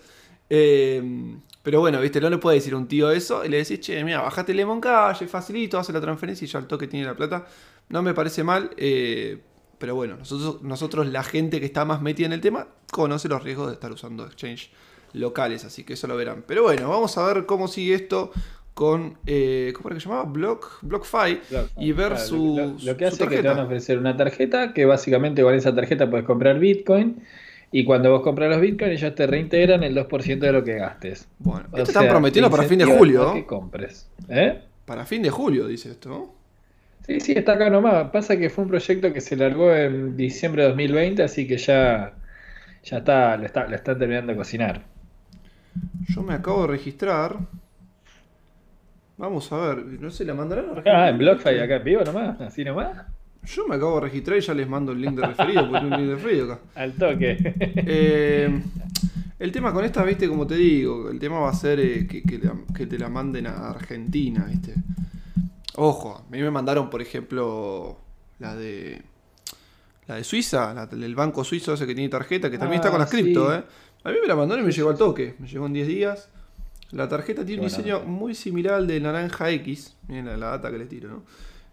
Eh, 0.50 1.04
pero 1.62 1.81
bueno, 1.81 2.01
viste, 2.01 2.19
no 2.19 2.30
le 2.30 2.39
puede 2.39 2.57
decir 2.57 2.74
a 2.74 2.78
un 2.78 2.88
tío 2.88 3.12
eso 3.12 3.45
y 3.45 3.50
le 3.50 3.57
decís, 3.57 3.80
che, 3.80 4.04
mira, 4.04 4.21
bajate 4.21 4.54
Lemon 4.54 4.81
Cash, 4.81 5.25
facilito, 5.28 5.78
hace 5.78 5.94
la 5.94 6.01
transferencia 6.01 6.45
y 6.45 6.48
ya 6.48 6.60
al 6.60 6.68
toque 6.68 6.88
tiene 6.88 7.06
la 7.06 7.16
plata. 7.16 7.45
No 7.89 8.01
me 8.01 8.13
parece 8.16 8.44
mal, 8.44 8.71
eh, 8.75 9.39
pero 9.77 9.95
bueno, 9.95 10.18
nosotros, 10.18 10.62
nosotros, 10.62 11.07
la 11.07 11.24
gente 11.24 11.60
que 11.60 11.66
está 11.66 11.86
más 11.86 12.01
metida 12.01 12.27
en 12.27 12.33
el 12.33 12.42
tema, 12.42 12.68
conoce 12.92 13.27
los 13.27 13.44
riesgos 13.44 13.68
de 13.68 13.74
estar 13.74 13.92
usando 13.92 14.25
exchange 14.25 14.72
locales, 15.13 15.66
así 15.66 15.83
que 15.83 15.94
eso 15.94 16.07
lo 16.07 16.16
verán. 16.16 16.44
Pero 16.48 16.63
bueno, 16.63 16.89
vamos 16.89 17.18
a 17.18 17.25
ver 17.25 17.45
cómo 17.45 17.68
sigue 17.68 17.95
esto 17.95 18.31
con, 18.74 19.18
eh, 19.25 19.72
¿cómo 19.75 19.89
era 19.89 19.95
que 19.95 20.01
se 20.01 20.10
llamaba? 20.10 20.30
Block, 20.30 20.80
BlockFi 20.81 21.39
y 21.77 21.92
ver 21.94 22.18
su... 22.18 22.77
Lo, 22.83 22.98
que 22.98 23.06
hace 23.06 23.24
es 23.24 23.30
que 23.30 23.42
te 23.42 23.48
van 23.48 23.60
a 23.60 23.63
ofrecer 23.63 23.98
una 23.98 24.16
tarjeta 24.18 24.74
que 24.74 24.86
básicamente 24.86 25.42
con 25.42 25.54
esa 25.54 25.74
tarjeta 25.74 26.10
puedes 26.10 26.25
comprar 26.25 26.60
Bitcoin. 26.60 27.24
Y 27.71 27.83
cuando 27.83 28.12
vos 28.12 28.21
compras 28.21 28.50
los 28.50 28.62
Bitcoin, 28.62 28.92
ellos 28.92 29.16
te 29.16 29.28
reintegran 29.28 29.83
el 29.83 29.95
2% 29.95 30.39
de 30.39 30.51
lo 30.51 30.63
que 30.63 30.75
gastes. 30.75 31.28
Bueno, 31.39 31.68
esto 31.74 31.83
están 31.83 32.07
prometiendo 32.07 32.50
para 32.50 32.63
fin 32.63 32.80
de 32.80 32.86
julio. 32.86 33.33
Que 33.33 33.45
compres. 33.45 34.10
¿Eh? 34.30 34.62
Para 34.86 35.06
fin 35.06 35.21
de 35.21 35.30
julio, 35.30 35.68
dice 35.68 35.92
esto. 35.92 36.34
Sí, 37.06 37.19
sí, 37.19 37.34
está 37.34 37.54
acá 37.54 37.69
nomás. 37.69 38.10
Pasa 38.10 38.38
que 38.38 38.50
fue 38.50 38.63
un 38.63 38.69
proyecto 38.69 39.13
que 39.13 39.22
se 39.22 39.36
largó 39.36 39.74
en 39.74 40.18
diciembre 40.18 40.63
de 40.63 40.69
2020, 40.69 41.22
así 41.24 41.48
que 41.48 41.57
ya, 41.57 42.13
ya 42.84 42.98
está, 42.98 43.38
lo, 43.38 43.46
está, 43.46 43.66
están 43.66 44.00
terminando 44.00 44.31
de 44.31 44.38
cocinar. 44.38 44.81
Yo 46.07 46.24
me 46.24 46.34
acabo 46.34 46.63
de 46.63 46.68
registrar. 46.69 47.38
Vamos 49.18 49.52
a 49.52 49.57
ver, 49.57 49.86
no 49.86 50.10
sé, 50.10 50.25
¿la 50.25 50.34
mandarán 50.34 50.66
Ah, 50.86 51.10
en 51.10 51.18
BlockFi 51.18 51.60
acá 51.60 51.75
en 51.75 51.84
vivo 51.84 52.04
nomás, 52.04 52.42
así 52.42 52.63
nomás. 52.63 53.06
Yo 53.44 53.68
me 53.68 53.75
acabo 53.75 53.96
de 53.96 54.02
registrar 54.02 54.38
y 54.40 54.42
ya 54.42 54.54
les 54.56 54.68
mando 54.68 54.92
el 54.92 55.02
link 55.02 55.16
de 55.16 55.28
referido, 55.28 55.69
porque 55.69 55.86
un 55.86 55.92
link 55.92 56.10
de 56.10 56.16
referido 56.16 56.54
acá. 56.54 56.62
Al 56.75 56.94
toque. 56.94 57.38
Eh, 57.88 58.62
el 59.38 59.52
tema 59.52 59.72
con 59.72 59.86
esta, 59.86 60.04
viste, 60.04 60.28
como 60.28 60.48
te 60.48 60.56
digo, 60.56 61.10
el 61.12 61.19
tema 61.19 61.40
va 61.40 61.52
a 61.52 61.54
ser 61.54 61.80
eh, 61.80 62.07
que, 62.07 62.24
que, 62.24 62.86
te 62.88 62.98
la 62.98 63.10
manden 63.10 63.46
a 63.46 63.69
Argentina, 63.69 64.46
viste. 64.50 64.74
Ojo, 65.77 66.24
a 66.25 66.31
mí 66.31 66.42
me 66.42 66.51
mandaron, 66.51 66.89
por 66.89 67.01
ejemplo, 67.01 67.98
la 68.39 68.56
de. 68.56 69.01
La 70.07 70.16
de 70.16 70.24
Suiza, 70.24 70.74
la, 70.74 70.83
el 70.92 71.16
banco 71.16 71.44
suizo 71.44 71.74
ese 71.74 71.88
que 71.88 71.95
tiene 71.95 72.10
tarjeta, 72.10 72.51
que 72.51 72.60
también 72.60 72.80
está 72.80 72.92
con 72.92 73.00
las 73.00 73.10
ah, 73.10 73.12
cripto, 73.12 73.54
¿eh? 73.54 73.63
A 74.04 74.12
mí 74.12 74.18
me 74.22 74.27
la 74.27 74.36
mandaron 74.36 74.63
y 74.63 74.68
me 74.68 74.72
llegó 74.72 74.92
al 74.92 74.98
toque. 74.98 75.36
Me 75.39 75.47
llegó 75.47 75.66
en 75.66 75.73
10 75.73 75.88
días. 75.88 76.30
La 76.92 77.09
tarjeta 77.09 77.44
tiene 77.44 77.64
un 77.64 77.68
diseño 77.68 78.02
muy 78.02 78.35
similar 78.35 78.76
al 78.76 78.88
de 78.88 78.99
Naranja 78.99 79.49
X. 79.49 79.97
Miren 80.07 80.40
la, 80.40 80.47
data 80.49 80.69
que 80.69 80.78
les 80.78 80.88
tiro, 80.88 81.09
¿no? 81.09 81.23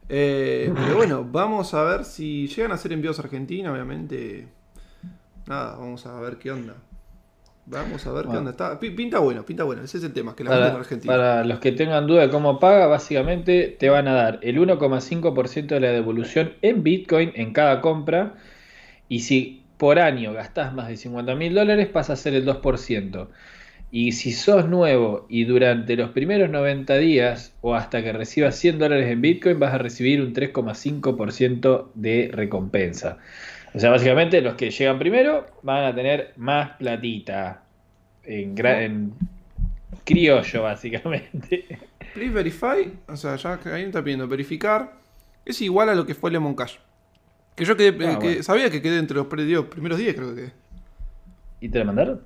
Eh, 0.09 0.73
pero 0.75 0.97
bueno, 0.97 1.29
vamos 1.31 1.75
a 1.75 1.83
ver 1.83 2.07
si 2.07 2.49
llegan 2.49 2.73
a 2.73 2.77
hacer 2.77 2.93
envíos 2.95 3.19
a 3.19 3.23
Argentina, 3.23 3.71
obviamente. 3.71 4.49
Nada, 5.47 5.77
vamos 5.77 6.07
a 6.07 6.19
ver 6.21 6.39
qué 6.39 6.51
onda. 6.51 6.77
Vamos 7.67 8.07
a 8.07 8.13
ver 8.13 8.27
qué 8.27 8.37
onda. 8.37 8.51
Está, 8.51 8.79
pinta 8.81 9.21
bueno, 9.21 9.45
pinta 9.47 9.65
bueno. 9.65 9.83
Ese 9.83 9.99
es 9.99 10.05
el 10.05 10.13
tema, 10.13 10.35
que 10.35 10.43
la 10.45 10.51
para, 10.51 10.75
Argentina. 10.75 11.13
Para 11.13 11.45
los 11.45 11.61
que 11.61 11.73
tengan 11.73 12.07
duda 12.07 12.23
de 12.23 12.31
cómo 12.31 12.59
paga, 12.59 12.87
básicamente 12.87 13.77
te 13.79 13.89
van 13.89 14.09
a 14.09 14.13
dar 14.15 14.41
el 14.43 14.59
1,5% 14.59 15.67
de 15.67 15.81
la 15.81 15.91
devolución 15.93 16.55
en 16.63 16.83
Bitcoin 16.83 17.33
en 17.35 17.53
cada 17.53 17.81
compra. 17.81 18.35
Y 19.09 19.21
si 19.21 19.63
por 19.77 19.99
año 19.99 20.33
gastás 20.33 20.75
más 20.75 20.89
de 20.89 20.97
50 20.97 21.35
mil 21.37 21.55
dólares, 21.55 21.89
pasa 21.89 22.15
a 22.15 22.17
ser 22.17 22.35
el 22.35 22.45
2%. 22.45 23.29
Y 23.93 24.13
si 24.13 24.33
sos 24.33 24.69
nuevo 24.69 25.27
y 25.29 25.45
durante 25.45 25.97
los 25.97 26.11
primeros 26.11 26.51
90 26.51 26.97
días 26.97 27.55
o 27.61 27.75
hasta 27.75 28.03
que 28.03 28.13
recibas 28.13 28.57
100 28.57 28.79
dólares 28.79 29.11
en 29.11 29.21
Bitcoin, 29.21 29.61
vas 29.61 29.75
a 29.75 29.79
recibir 29.79 30.23
un 30.23 30.33
3,5% 30.33 31.91
de 31.95 32.31
recompensa. 32.33 33.19
O 33.75 33.79
sea, 33.79 33.91
básicamente 33.91 34.41
los 34.41 34.55
que 34.55 34.71
llegan 34.71 34.99
primero 34.99 35.47
van 35.63 35.85
a 35.85 35.95
tener 35.95 36.35
más 36.37 36.77
platita. 36.77 37.65
En, 38.25 38.55
en 38.67 39.15
criollo, 40.05 40.63
básicamente. 40.63 41.79
Please 42.15 42.33
verify, 42.33 42.93
o 43.09 43.17
sea, 43.17 43.37
ya 43.37 43.59
ahí 43.73 43.85
está 43.85 44.03
pidiendo 44.03 44.29
verificar, 44.29 44.93
es 45.45 45.61
igual 45.63 45.89
a 45.89 45.95
lo 45.95 46.05
que 46.05 46.15
fue 46.15 46.31
Lemon 46.31 46.55
Cash. 46.55 46.77
Que 47.57 47.65
yo 47.65 47.77
quedé, 47.77 48.07
ah, 48.07 48.19
que 48.19 48.43
sabía 48.43 48.71
que 48.71 48.83
quedé 48.83 48.99
entre 48.99 49.17
los 49.17 49.27
primeros 49.27 49.99
10, 49.99 50.15
creo 50.15 50.35
que. 50.35 50.53
¿Y 51.61 51.69
te 51.69 51.79
la 51.79 51.85
mandaron? 51.85 52.23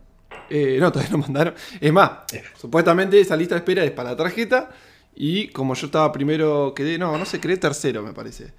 Eh, 0.50 0.78
no, 0.80 0.90
todavía 0.90 1.12
no 1.12 1.18
mandaron. 1.18 1.54
Es 1.80 1.92
más, 1.92 2.10
supuestamente 2.56 3.20
esa 3.20 3.36
lista 3.36 3.54
de 3.54 3.60
espera 3.60 3.84
es 3.84 3.90
para 3.92 4.10
la 4.10 4.16
tarjeta. 4.16 4.70
Y 5.14 5.48
como 5.48 5.74
yo 5.74 5.86
estaba 5.86 6.12
primero, 6.12 6.74
quedé, 6.74 6.98
no, 6.98 7.16
no 7.16 7.24
sé, 7.24 7.40
quedé 7.40 7.56
tercero, 7.56 8.02
me 8.02 8.12
parece 8.12 8.52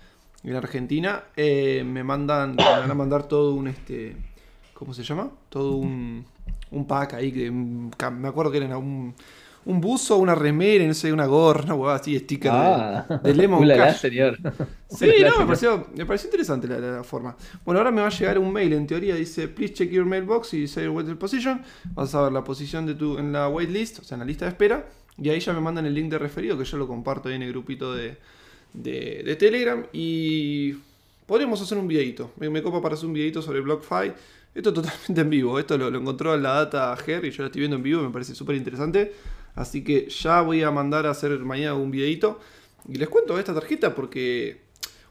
en 0.52 0.56
Argentina, 0.56 1.24
eh, 1.36 1.84
me 1.86 2.04
mandan, 2.04 2.56
me 2.56 2.64
van 2.64 2.90
a 2.90 2.94
mandar 2.94 3.28
todo 3.28 3.54
un 3.54 3.68
este, 3.68 4.16
¿cómo 4.74 4.94
se 4.94 5.04
llama? 5.04 5.30
Todo 5.50 5.76
un, 5.76 6.26
un 6.72 6.88
pack 6.88 7.16
ahí, 7.16 7.32
que, 7.32 7.52
me 7.52 8.28
acuerdo 8.28 8.52
que 8.52 8.58
era 8.60 8.78
un, 8.78 9.14
un 9.66 9.82
buzo, 9.82 10.18
una 10.18 10.34
remera, 10.34 10.86
no 10.86 10.94
sé, 10.94 11.12
una 11.12 11.26
gorra, 11.26 11.74
una 11.74 11.96
así, 11.96 12.18
sticker 12.18 12.52
ah, 12.54 13.20
de, 13.22 13.36
Lemon 13.36 13.68
Cash. 13.68 13.98
señor. 13.98 14.38
Sí, 14.90 15.12
no, 15.22 15.40
me 15.40 15.46
pareció, 15.46 15.88
me 15.94 16.06
pareció 16.06 16.30
interesante 16.30 16.68
la, 16.68 17.04
forma. 17.04 17.36
Bueno, 17.66 17.80
ahora 17.80 17.92
me 17.92 18.00
va 18.00 18.08
a 18.08 18.10
llegar 18.10 18.40
un 18.40 18.54
mail, 18.54 18.72
en 18.72 18.88
teoría 18.88 19.16
dice, 19.16 19.50
please 19.50 19.74
check 19.74 19.92
your 19.92 20.06
mailbox 20.06 20.54
y 20.54 20.66
say 20.70 20.88
what's 20.88 21.10
the 21.10 21.16
position. 21.16 21.62
Vas 21.94 22.16
a 22.16 22.22
ver 22.22 22.32
la 22.32 22.46
posición 22.46 22.86
de 22.86 22.96
tu, 22.96 23.18
en 23.18 23.34
la 23.34 23.50
waitlist, 23.50 24.00
o 24.00 24.04
sea, 24.06 24.16
en 24.16 24.20
la 24.20 24.26
lista 24.26 24.46
de 24.46 24.52
espera. 24.52 24.88
Y 25.18 25.30
ahí 25.30 25.42
ya 25.42 25.52
me 25.52 25.60
mandan 25.60 25.86
el 25.86 25.94
link 25.94 26.10
de 26.10 26.20
referido 26.20 26.58
que 26.58 26.64
yo 26.64 26.78
lo 26.78 26.88
comparto 26.88 27.28
ahí 27.28 27.36
en 27.36 27.42
el 27.42 27.50
grupito 27.50 27.94
de, 27.94 28.18
de, 28.74 29.36
Telegram. 29.38 29.86
Y 29.94 30.74
podríamos 31.26 31.62
hacer 31.62 31.78
un 31.78 31.88
videito. 31.88 32.32
Me, 32.38 32.62
copa 32.62 32.82
para 32.82 32.96
hacer 32.96 33.08
un 33.08 33.14
videito 33.14 33.42
sobre 33.42 33.62
BlockFi. 33.62 34.14
Esto 34.56 34.74
totalmente 34.74 35.22
en 35.22 35.30
vivo. 35.30 35.60
Esto 35.60 35.78
lo, 35.78 35.88
encontró 35.88 36.36
en 36.36 36.44
la 36.44 36.54
data 36.54 36.96
Ger 36.98 37.26
y 37.26 37.32
yo 37.32 37.44
lo 37.44 37.48
estoy 37.48 37.62
viendo 37.62 37.78
en 37.78 37.84
vivo. 37.84 38.02
Me 38.04 38.10
parece 38.10 38.36
súper 38.36 38.56
interesante. 38.56 39.14
Así 39.56 39.84
que 39.84 40.08
ya 40.10 40.42
voy 40.42 40.64
a 40.64 40.72
mandar 40.72 41.06
a 41.06 41.12
hacer 41.12 41.38
mañana 41.40 41.74
un 41.74 41.92
videito. 41.92 42.40
Y 42.88 42.96
les 42.96 43.10
cuento 43.10 43.38
esta 43.38 43.54
tarjeta 43.54 43.94
porque 43.94 44.62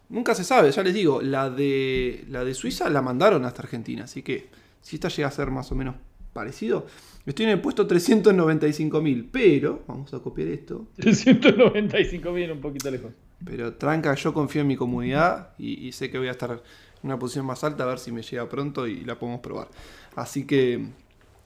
nunca 0.09 0.35
se 0.35 0.45
sabe. 0.45 0.71
Ya 0.71 0.83
les 0.83 0.95
digo, 0.95 1.21
la 1.21 1.51
de, 1.51 2.25
la 2.29 2.45
de 2.45 2.55
Suiza 2.55 2.89
la 2.91 3.03
mandaron 3.03 3.45
hasta 3.45 3.63
Argentina. 3.63 4.05
Así 4.05 4.23
que 4.23 4.49
si 4.81 4.97
esta 4.97 5.09
llega 5.09 5.29
a 5.29 5.33
ser 5.33 5.51
más 5.51 5.71
o 5.73 5.75
menos 5.75 5.97
parecido. 6.37 6.87
Estoy 7.25 7.47
en 7.47 7.53
el 7.53 7.61
puesto 7.61 7.89
395.000, 7.89 9.29
pero 9.33 9.83
vamos 9.89 10.13
a 10.13 10.21
copiar 10.21 10.49
esto. 10.49 10.87
395.000, 10.99 12.53
un 12.53 12.61
poquito 12.61 12.91
lejos. 12.91 13.11
Pero 13.45 13.75
tranca, 13.75 14.15
yo 14.15 14.33
confío 14.33 14.63
en 14.63 14.69
mi 14.69 14.77
comunidad 14.77 15.51
y, 15.59 15.93
sé 15.93 16.11
que 16.11 16.19
voy 16.19 16.29
a 16.29 16.33
estar 16.33 16.51
en 16.51 16.61
una 17.03 17.19
posición 17.19 17.47
más 17.47 17.63
alta 17.65 17.85
a 17.85 17.87
ver 17.87 17.99
si 17.99 18.11
me 18.13 18.23
llega 18.23 18.49
pronto 18.49 18.87
y 18.87 19.05
la 19.05 19.17
podemos 19.17 19.41
probar. 19.41 19.69
Así 20.15 20.47
que 20.47 20.87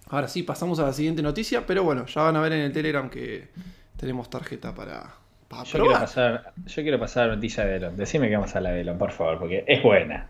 ahora 0.08 0.28
sí, 0.28 0.42
pasamos 0.42 0.78
a 0.78 0.84
la 0.84 0.92
siguiente 0.92 1.22
noticia, 1.22 1.66
pero 1.66 1.82
bueno, 1.82 2.06
ya 2.06 2.22
van 2.22 2.36
a 2.36 2.40
ver 2.40 2.52
en 2.52 2.60
el 2.60 2.72
Telegram 2.72 3.10
que 3.10 3.48
tenemos 3.96 4.30
tarjeta 4.30 4.74
para, 4.74 5.14
yo 5.64 5.80
Quiero 5.80 5.92
pasar, 5.92 6.52
yo 6.64 6.82
quiero 6.82 7.00
pasar 7.00 7.28
la 7.28 7.34
noticia 7.34 7.64
de 7.64 7.76
Elon. 7.76 7.96
Decime 7.96 8.28
que 8.28 8.36
vamos 8.36 8.54
a 8.54 8.60
la 8.60 8.70
de 8.70 8.82
Elon, 8.82 8.98
por 8.98 9.10
favor, 9.10 9.38
porque 9.40 9.64
es 9.66 9.82
buena. 9.82 10.28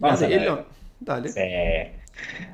Vamos 0.00 0.22
a 0.22 0.26
Elon. 0.26 0.64
Dale. 0.98 2.00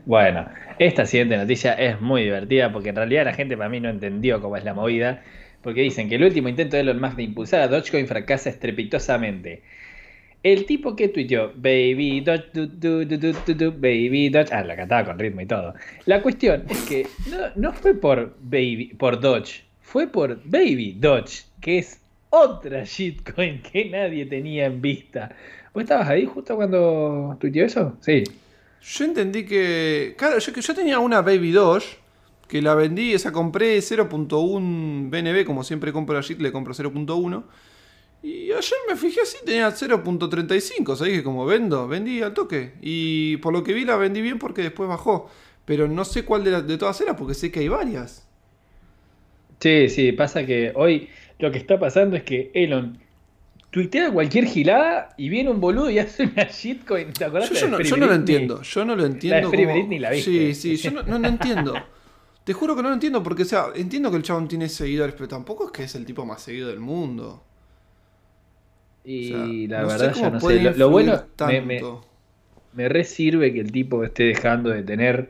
Bueno, 0.05 0.47
esta 0.79 1.07
siguiente 1.07 1.37
noticia 1.37 1.73
es 1.73 2.01
muy 2.01 2.23
divertida 2.23 2.71
porque 2.73 2.91
en 2.91 2.97
realidad 2.97 3.25
la 3.25 3.33
gente 3.33 3.57
para 3.57 3.69
mí 3.69 3.81
no 3.81 3.89
entendió 3.89 4.41
cómo 4.41 4.57
es 4.57 4.65
la 4.65 4.75
movida. 4.75 5.23
Porque 5.67 5.83
dicen 5.83 6.09
que 6.09 6.15
el 6.15 6.23
último 6.23 6.49
intento 6.49 6.77
de 6.77 6.83
Elon 6.83 7.01
Musk 7.01 7.17
de 7.17 7.25
impulsar 7.25 7.63
a 7.63 7.67
Dogecoin 7.67 8.07
fracasa 8.07 8.51
estrepitosamente. 8.51 9.65
El 10.45 10.65
tipo 10.65 10.95
que 10.95 11.09
tuiteó 11.09 11.51
Baby 11.57 12.21
Doge, 12.21 12.53
Baby 13.71 14.29
Doge, 14.29 14.55
ah, 14.55 14.63
la 14.63 14.77
cantaba 14.77 15.07
con 15.07 15.19
ritmo 15.19 15.41
y 15.41 15.47
todo. 15.47 15.75
La 16.05 16.23
cuestión 16.23 16.63
es 16.69 16.83
que 16.83 17.09
no, 17.57 17.73
fue 17.73 17.95
por 17.95 18.37
Baby, 18.43 18.95
por 18.97 19.19
Doge, 19.19 19.65
fue 19.81 20.07
por 20.07 20.41
Baby 20.45 20.99
Doge, 21.01 21.43
que 21.61 21.79
es 21.79 22.01
otra 22.31 22.85
shitcoin 22.85 23.61
que 23.61 23.87
nadie 23.87 24.25
tenía 24.27 24.67
en 24.67 24.81
vista. 24.81 25.35
¿Vos 25.75 25.83
estabas 25.83 26.09
ahí 26.09 26.27
justo 26.27 26.55
cuando 26.55 27.37
tuiteó 27.41 27.65
eso? 27.65 27.97
Sí. 28.03 28.23
Yo 28.83 29.05
entendí 29.05 29.45
que. 29.45 30.15
Claro, 30.17 30.39
yo 30.39 30.75
tenía 30.77 31.01
una 31.01 31.23
Baby 31.23 31.51
Doge 31.51 32.06
que 32.49 32.63
la 32.63 32.75
vendí, 32.75 33.13
esa 33.13 33.33
compré 33.33 33.79
0.1 33.79 35.11
BNB, 35.11 35.45
como 35.45 35.65
siempre 35.65 35.93
compro 35.93 36.19
a 36.19 36.23
JIT, 36.23 36.41
le 36.41 36.53
compro 36.53 36.75
0.1. 36.75 37.45
Y 38.23 38.51
ayer 38.53 38.79
me 38.89 38.97
fijé 38.97 39.21
así, 39.21 39.39
tenía 39.45 39.69
0.35, 39.69 40.89
o 40.89 40.97
sea, 40.97 41.07
dije 41.07 41.23
como 41.23 41.47
vendo, 41.47 41.87
vendí 41.87 42.23
al 42.23 42.35
toque. 42.35 42.73
Y 42.81 43.37
por 43.39 43.53
lo 43.53 43.63
que 43.63 43.73
vi 43.73 43.85
la 43.85 43.97
vendí 43.97 44.21
bien 44.21 44.39
porque 44.39 44.63
después 44.63 44.89
bajó. 44.89 45.31
Pero 45.65 45.89
no 45.89 46.05
sé 46.05 46.25
cuál 46.25 46.45
de, 46.45 46.63
de 46.63 46.79
todas 46.79 47.01
era 47.01 47.17
porque 47.17 47.35
sé 47.35 47.51
que 47.51 47.61
hay 47.61 47.69
varias. 47.69 48.27
Sí, 49.61 49.89
sí, 49.89 50.13
pasa 50.13 50.45
que 50.47 50.73
hoy 50.75 51.09
lo 51.39 51.51
que 51.51 51.59
está 51.59 51.79
pasando 51.79 52.17
es 52.17 52.23
que 52.23 52.51
Elon 52.55 52.99
tuitea 53.71 54.11
cualquier 54.11 54.47
gilada 54.47 55.11
y 55.17 55.29
viene 55.29 55.51
un 55.51 55.61
boludo 55.61 55.91
y 55.91 55.99
hace 56.01 56.25
una 56.25 56.45
shitcoin. 56.45 57.13
¿Te 57.13 57.25
acordás? 57.25 57.51
Yo, 57.51 57.69
no, 57.69 57.81
yo 57.81 57.97
no, 57.97 58.07
lo 58.07 58.15
entiendo. 58.15 58.63
Yo 58.63 58.85
no 58.85 58.97
lo 58.97 59.05
entiendo. 59.05 59.51
La 60.01 60.15
Sí, 60.15 60.55
sí, 60.55 60.77
yo 60.77 60.91
no, 60.91 61.03
no 61.03 61.19
lo 61.19 61.29
entiendo. 61.29 61.75
Te 62.47 62.53
juro 62.53 62.77
que 62.77 62.83
no 62.83 62.91
lo 62.91 62.95
entiendo 62.95 63.25
porque, 63.25 63.43
o 63.43 63.45
sea, 63.45 63.67
entiendo 63.75 64.09
que 64.09 64.19
el 64.19 64.23
chabón 64.23 64.47
tiene 64.47 64.69
seguidores, 64.69 65.17
pero 65.17 65.27
tampoco 65.27 65.67
es 65.67 65.73
que 65.73 65.83
es 65.83 65.97
el 65.97 66.07
tipo 66.07 66.25
más 66.25 66.41
seguido 66.41 66.69
del 66.69 66.79
mundo. 66.79 67.43
Y 69.05 69.67
la 69.67 69.85
verdad, 69.85 70.15
yo 70.15 70.31
no 70.31 70.39
sé. 70.39 70.61
Lo, 70.77 70.89
bueno, 70.89 71.25
me, 71.45 71.61
me, 71.61 71.83
me 72.73 72.89
re 72.89 73.03
sirve 73.03 73.53
que 73.53 73.59
el 73.59 73.73
tipo 73.73 74.05
esté 74.05 74.23
dejando 74.27 74.71
de 74.71 74.85
tener 74.85 75.29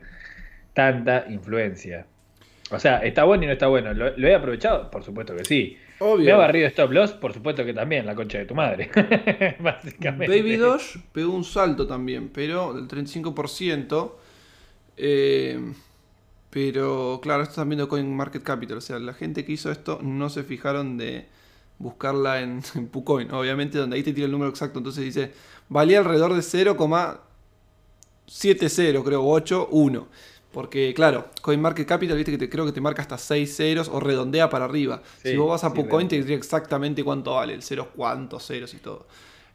tanta 0.75 1.25
influencia. 1.31 2.05
O 2.71 2.79
sea, 2.79 2.99
¿está 2.99 3.25
bueno 3.25 3.45
y 3.45 3.47
no 3.47 3.55
está 3.55 3.69
bueno? 3.69 3.95
¿Lo, 3.95 4.29
he 4.29 4.35
aprovechado? 4.35 4.91
Por 4.91 5.03
supuesto 5.03 5.35
que 5.35 5.47
sí. 5.47 5.79
Obvio. 6.01 6.27
¿Me 6.27 6.33
ha 6.33 6.37
barrido 6.37 6.67
stop 6.67 6.93
loss? 6.93 7.13
Por 7.13 7.33
supuesto 7.33 7.65
que 7.65 7.73
también, 7.73 8.05
la 8.05 8.15
concha 8.15 8.37
de 8.37 8.45
tu 8.45 8.55
madre. 8.55 8.91
Básicamente. 9.61 10.37
Baby 10.37 10.57
Doge 10.57 11.01
pegó 11.13 11.33
un 11.33 11.45
salto 11.45 11.87
también, 11.87 12.29
pero 12.29 12.75
del 12.75 12.87
35%. 12.87 14.13
Eh, 14.99 15.73
pero 16.50 17.21
claro, 17.23 17.43
esto 17.43 17.57
también 17.57 17.81
de 17.81 17.88
Coin 17.88 18.15
Market 18.15 18.43
Capital. 18.43 18.79
O 18.79 18.81
sea, 18.81 18.99
la 18.99 19.12
gente 19.15 19.45
que 19.45 19.53
hizo 19.53 19.71
esto 19.71 19.99
no 20.03 20.31
se 20.31 20.43
fijaron 20.43 20.97
de 20.97 21.26
buscarla 21.79 22.41
en, 22.41 22.62
en 22.75 22.88
PuCoin. 22.88 23.31
Obviamente, 23.33 23.79
donde 23.79 23.97
ahí 23.97 24.03
te 24.03 24.12
tira 24.12 24.26
el 24.26 24.33
número 24.33 24.50
exacto. 24.50 24.79
Entonces 24.79 25.05
dice, 25.05 25.33
valía 25.69 25.99
alrededor 25.99 26.35
de 26.35 26.41
0,70, 26.41 29.05
creo, 29.05 29.26
8, 29.26 29.69
1. 29.71 30.09
Porque, 30.53 30.95
claro, 30.95 31.29
CoinMarketCapital, 31.43 32.17
viste 32.17 32.33
que 32.33 32.38
te, 32.38 32.49
creo 32.49 32.65
que 32.65 32.73
te 32.73 32.81
marca 32.81 33.03
hasta 33.03 33.19
6 33.19 33.55
ceros 33.55 33.88
o 33.88 34.00
redondea 34.00 34.49
para 34.49 34.65
arriba. 34.65 35.03
si 35.23 35.37
vos 35.37 35.50
vas 35.50 35.65
a 35.65 35.75
PuCoin, 35.75 36.09
te 36.09 36.17
diría 36.17 36.37
exactamente 36.37 37.05
cuánto 37.05 37.35
vale, 37.35 37.53
el 37.53 37.62
ceros, 37.62 37.88
cuántos 37.95 38.47
ceros 38.47 38.73
y 38.73 38.79
todo. 38.79 39.07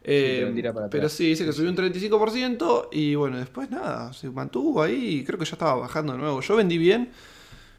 Eh, 0.04 0.62
pero 0.90 1.08
sí, 1.08 1.28
dice 1.28 1.44
que 1.44 1.52
subió 1.52 1.70
un 1.70 1.76
35% 1.76 2.88
y 2.90 3.14
bueno, 3.14 3.38
después 3.38 3.70
nada, 3.70 4.12
se 4.12 4.28
mantuvo 4.30 4.82
ahí 4.82 5.18
y 5.18 5.24
creo 5.24 5.38
que 5.38 5.44
ya 5.44 5.52
estaba 5.52 5.76
bajando 5.76 6.12
de 6.12 6.18
nuevo. 6.18 6.40
Yo 6.40 6.56
vendí 6.56 6.76
bien, 6.76 7.10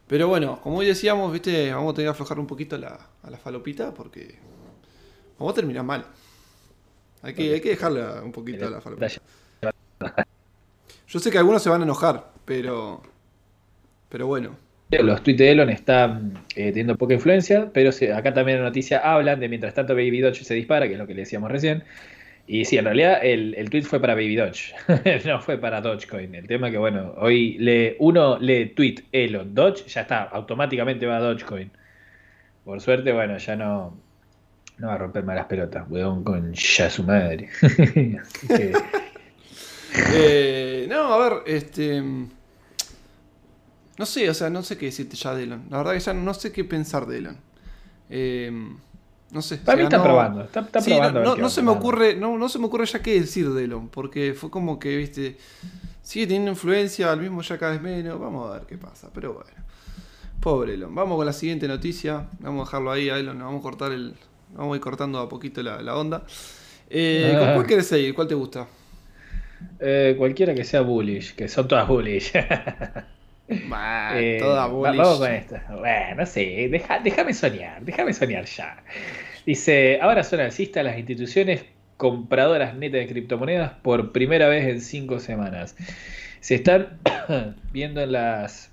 pero 0.07 0.27
bueno, 0.27 0.59
como 0.61 0.77
hoy 0.77 0.85
decíamos, 0.85 1.31
viste, 1.33 1.73
vamos 1.73 1.91
a 1.91 1.95
tener 1.95 2.07
que 2.07 2.11
aflojar 2.11 2.39
un 2.39 2.47
poquito 2.47 2.77
la, 2.77 2.97
a 3.23 3.29
la 3.29 3.37
falopita 3.37 3.93
porque 3.93 4.39
vamos 5.37 5.51
a 5.51 5.55
terminar 5.55 5.83
mal. 5.83 6.05
Hay 7.21 7.33
que, 7.33 7.53
hay 7.53 7.61
que 7.61 7.69
dejarle 7.69 8.21
un 8.21 8.31
poquito 8.31 8.67
a 8.67 8.69
la 8.69 8.81
falopita. 8.81 9.21
Yo 11.07 11.19
sé 11.19 11.29
que 11.29 11.37
algunos 11.37 11.61
se 11.61 11.69
van 11.69 11.81
a 11.81 11.83
enojar, 11.83 12.31
pero 12.45 13.01
pero 14.13 14.27
bueno. 14.27 14.55
Los 15.01 15.23
tweets 15.23 15.39
de 15.39 15.51
Elon 15.51 15.69
están 15.69 16.33
eh, 16.55 16.67
teniendo 16.67 16.97
poca 16.97 17.13
influencia, 17.13 17.69
pero 17.73 17.91
acá 18.15 18.33
también 18.33 18.57
en 18.57 18.63
la 18.63 18.69
noticia 18.69 18.99
hablan 18.99 19.39
de 19.39 19.49
mientras 19.49 19.73
tanto 19.73 19.95
Baby 19.95 20.19
Dodge 20.19 20.43
se 20.43 20.53
dispara, 20.53 20.87
que 20.87 20.93
es 20.93 20.99
lo 20.99 21.07
que 21.07 21.13
le 21.13 21.21
decíamos 21.21 21.49
recién. 21.51 21.83
Y 22.45 22.65
sí, 22.65 22.77
en 22.77 22.85
realidad 22.85 23.19
el, 23.23 23.55
el 23.55 23.69
tweet 23.69 23.83
fue 23.83 24.01
para 24.01 24.15
Baby 24.15 24.35
Dodge, 24.35 24.73
no 25.25 25.39
fue 25.39 25.57
para 25.57 25.79
Dogecoin. 25.79 26.35
El 26.35 26.45
tema 26.45 26.69
que, 26.69 26.77
bueno, 26.77 27.13
hoy 27.17 27.57
le, 27.57 27.95
uno 27.99 28.37
lee 28.37 28.73
tweet 28.75 28.95
Elon 29.13 29.55
Dodge, 29.55 29.85
ya 29.87 30.01
está, 30.01 30.23
automáticamente 30.23 31.05
va 31.05 31.17
a 31.17 31.21
Dogecoin. 31.21 31.71
Por 32.65 32.81
suerte, 32.81 33.13
bueno, 33.13 33.37
ya 33.37 33.55
no, 33.55 33.97
no 34.77 34.87
va 34.87 34.95
a 34.95 34.97
romperme 34.97 35.35
las 35.35 35.45
pelotas, 35.45 35.89
weón, 35.89 36.23
con 36.23 36.53
ya 36.53 36.89
su 36.89 37.03
madre. 37.03 37.49
eh, 40.13 40.85
no, 40.89 41.13
a 41.13 41.29
ver, 41.29 41.43
este. 41.47 42.03
No 43.97 44.05
sé, 44.05 44.29
o 44.29 44.33
sea, 44.33 44.49
no 44.49 44.63
sé 44.63 44.77
qué 44.77 44.87
decirte 44.87 45.15
ya 45.15 45.35
de 45.35 45.43
Elon. 45.43 45.65
La 45.69 45.77
verdad 45.77 45.93
que 45.93 45.99
ya 45.99 46.13
no 46.13 46.33
sé 46.33 46.51
qué 46.51 46.63
pensar 46.63 47.05
de 47.05 47.17
Elon. 47.19 47.37
Em, 48.09 48.77
no 49.31 49.41
sé. 49.41 49.57
Para 49.57 49.77
mí 49.77 49.83
está 49.83 50.01
probando. 50.01 50.41
Está, 50.41 50.65
probando 50.65 51.35
no, 51.35 51.49
se 51.49 51.61
me 51.61 51.71
ocurre, 51.71 52.15
no, 52.15 52.37
no 52.37 52.49
se 52.49 52.59
me 52.59 52.65
ocurre 52.65 52.85
ya 52.85 53.01
qué 53.01 53.19
decir 53.19 53.49
de 53.51 53.65
Elon. 53.65 53.89
Porque 53.89 54.33
fue 54.33 54.49
como 54.49 54.79
que, 54.79 54.97
viste, 54.97 55.37
sigue 56.01 56.27
teniendo 56.27 56.51
influencia, 56.51 57.11
al 57.11 57.19
mismo 57.19 57.41
ya 57.41 57.57
cada 57.57 57.73
vez 57.73 57.81
menos. 57.81 58.19
Vamos 58.19 58.49
a 58.49 58.59
ver 58.59 58.67
qué 58.67 58.77
pasa. 58.77 59.09
Pero 59.13 59.33
bueno. 59.33 59.51
Pobre 60.39 60.73
Elon. 60.73 60.93
Vamos 60.93 61.15
con 61.17 61.25
la 61.25 61.33
siguiente 61.33 61.67
noticia. 61.67 62.27
Vamos 62.39 62.61
a 62.61 62.65
dejarlo 62.65 62.91
ahí 62.91 63.09
a 63.09 63.17
Elon. 63.17 63.37
Vamos 63.39 63.59
a 63.59 63.63
cortar 63.63 63.91
el. 63.91 64.15
Vamos 64.55 64.73
a 64.73 64.75
ir 64.75 64.81
cortando 64.81 65.19
a 65.19 65.29
poquito 65.29 65.61
la, 65.63 65.95
onda. 65.95 66.23
Eh, 66.89 67.35
¿Con 67.39 67.53
cuál 67.53 67.65
quieres 67.65 67.87
seguir? 67.87 68.13
¿Cuál 68.13 68.27
te 68.27 68.35
gusta? 68.35 68.67
Eh, 69.79 70.15
cualquiera 70.17 70.53
que 70.53 70.63
sea 70.63 70.81
bullish, 70.81 71.35
que 71.35 71.47
son 71.47 71.67
todas 71.67 71.87
bullish. 71.87 72.33
Eh, 73.47 74.37
toda 74.39 74.67
Vamos 74.67 75.19
con 75.19 75.31
esto. 75.31 75.55
Bueno, 75.79 76.25
sí, 76.25 76.67
déjame 76.67 77.33
soñar, 77.33 77.81
déjame 77.81 78.13
soñar 78.13 78.45
ya. 78.45 78.83
Dice, 79.45 79.99
ahora 80.01 80.23
son 80.23 80.39
alcistas 80.39 80.83
las 80.83 80.97
instituciones 80.97 81.65
compradoras 81.97 82.75
netas 82.75 83.01
de 83.01 83.07
criptomonedas 83.07 83.73
por 83.81 84.11
primera 84.11 84.47
vez 84.47 84.65
en 84.65 84.81
cinco 84.81 85.19
semanas. 85.19 85.75
Se 86.39 86.55
están 86.55 86.99
viendo 87.71 88.01
en 88.01 88.13
las, 88.13 88.71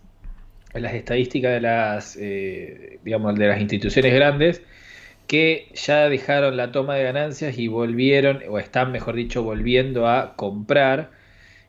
las 0.73 0.95
estadísticas 0.95 1.53
de 1.53 1.61
las, 1.61 2.17
eh, 2.21 2.99
digamos, 3.05 3.35
de 3.37 3.49
las 3.49 3.61
instituciones 3.61 4.15
grandes 4.15 4.63
que 5.27 5.69
ya 5.75 6.09
dejaron 6.09 6.57
la 6.57 6.73
toma 6.73 6.97
de 6.97 7.05
ganancias 7.05 7.57
y 7.57 7.69
volvieron, 7.69 8.43
o 8.49 8.59
están, 8.59 8.91
mejor 8.91 9.15
dicho, 9.15 9.45
volviendo 9.45 10.09
a 10.09 10.35
comprar 10.35 11.13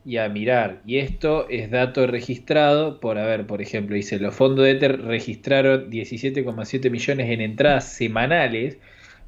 y 0.04 0.16
a 0.16 0.28
mirar. 0.28 0.80
Y 0.86 0.98
esto 0.98 1.48
es 1.48 1.70
dato 1.70 2.06
registrado 2.06 3.00
por, 3.00 3.18
a 3.18 3.26
ver, 3.26 3.46
por 3.46 3.62
ejemplo, 3.62 3.96
dice, 3.96 4.18
los 4.18 4.34
fondos 4.34 4.64
de 4.64 4.72
Ether 4.72 5.00
registraron 5.02 5.90
17,7 5.90 6.90
millones 6.90 7.30
en 7.30 7.40
entradas 7.40 7.92
semanales, 7.92 8.78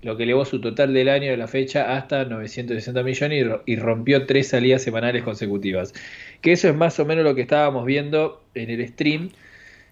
lo 0.02 0.16
que 0.16 0.24
elevó 0.24 0.44
su 0.44 0.60
total 0.60 0.92
del 0.92 1.08
año 1.08 1.30
de 1.30 1.36
la 1.36 1.48
fecha 1.48 1.96
hasta 1.96 2.24
960 2.24 3.02
millones 3.02 3.46
y, 3.66 3.76
rompió 3.76 4.26
tres 4.26 4.48
salidas 4.48 4.82
semanales 4.82 5.22
consecutivas. 5.22 5.94
Que 6.42 6.52
eso 6.52 6.68
es 6.68 6.74
más 6.74 6.98
o 7.00 7.06
menos 7.06 7.24
lo 7.24 7.34
que 7.34 7.42
estábamos 7.42 7.86
viendo 7.86 8.42
en 8.54 8.70
el 8.70 8.86
stream. 8.88 9.30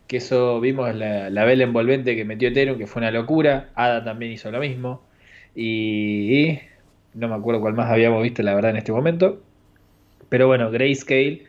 que 0.09 0.19
eso 0.19 0.61
vimos 0.61 0.95
la, 0.95 1.31
la 1.31 1.45
vela 1.45 1.65
envolvente 1.65 2.17
que 2.17 2.25
metió 2.25 2.49
Ethereum, 2.49 2.79
que 2.79 2.87
fue 2.87 3.01
una 3.01 3.11
locura. 3.11 3.71
ADA 3.75 4.05
también 4.05 4.33
hizo 4.33 4.51
lo 4.51 4.61
mismo. 4.61 5.03
Y 5.55 6.59
no 7.15 7.29
me 7.29 7.35
acuerdo 7.35 7.61
cuál 7.61 7.75
más 7.75 7.91
habíamos 7.91 8.23
visto, 8.23 8.43
la 8.43 8.55
verdad, 8.55 8.73
en 8.73 8.79
este 8.79 8.93
momento. 8.93 9.43
Pero 10.33 10.47
bueno, 10.47 10.71
Grayscale 10.71 11.45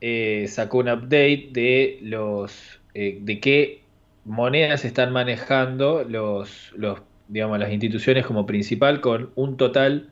eh, 0.00 0.46
sacó 0.48 0.78
un 0.78 0.88
update 0.88 1.48
de 1.50 1.98
los 2.00 2.78
eh, 2.94 3.18
de 3.20 3.40
qué 3.40 3.82
monedas 4.24 4.84
están 4.84 5.12
manejando 5.12 6.04
los, 6.04 6.70
los, 6.76 7.02
digamos, 7.26 7.58
las 7.58 7.72
instituciones 7.72 8.24
como 8.24 8.46
principal 8.46 9.00
con 9.00 9.32
un 9.34 9.56
total 9.56 10.10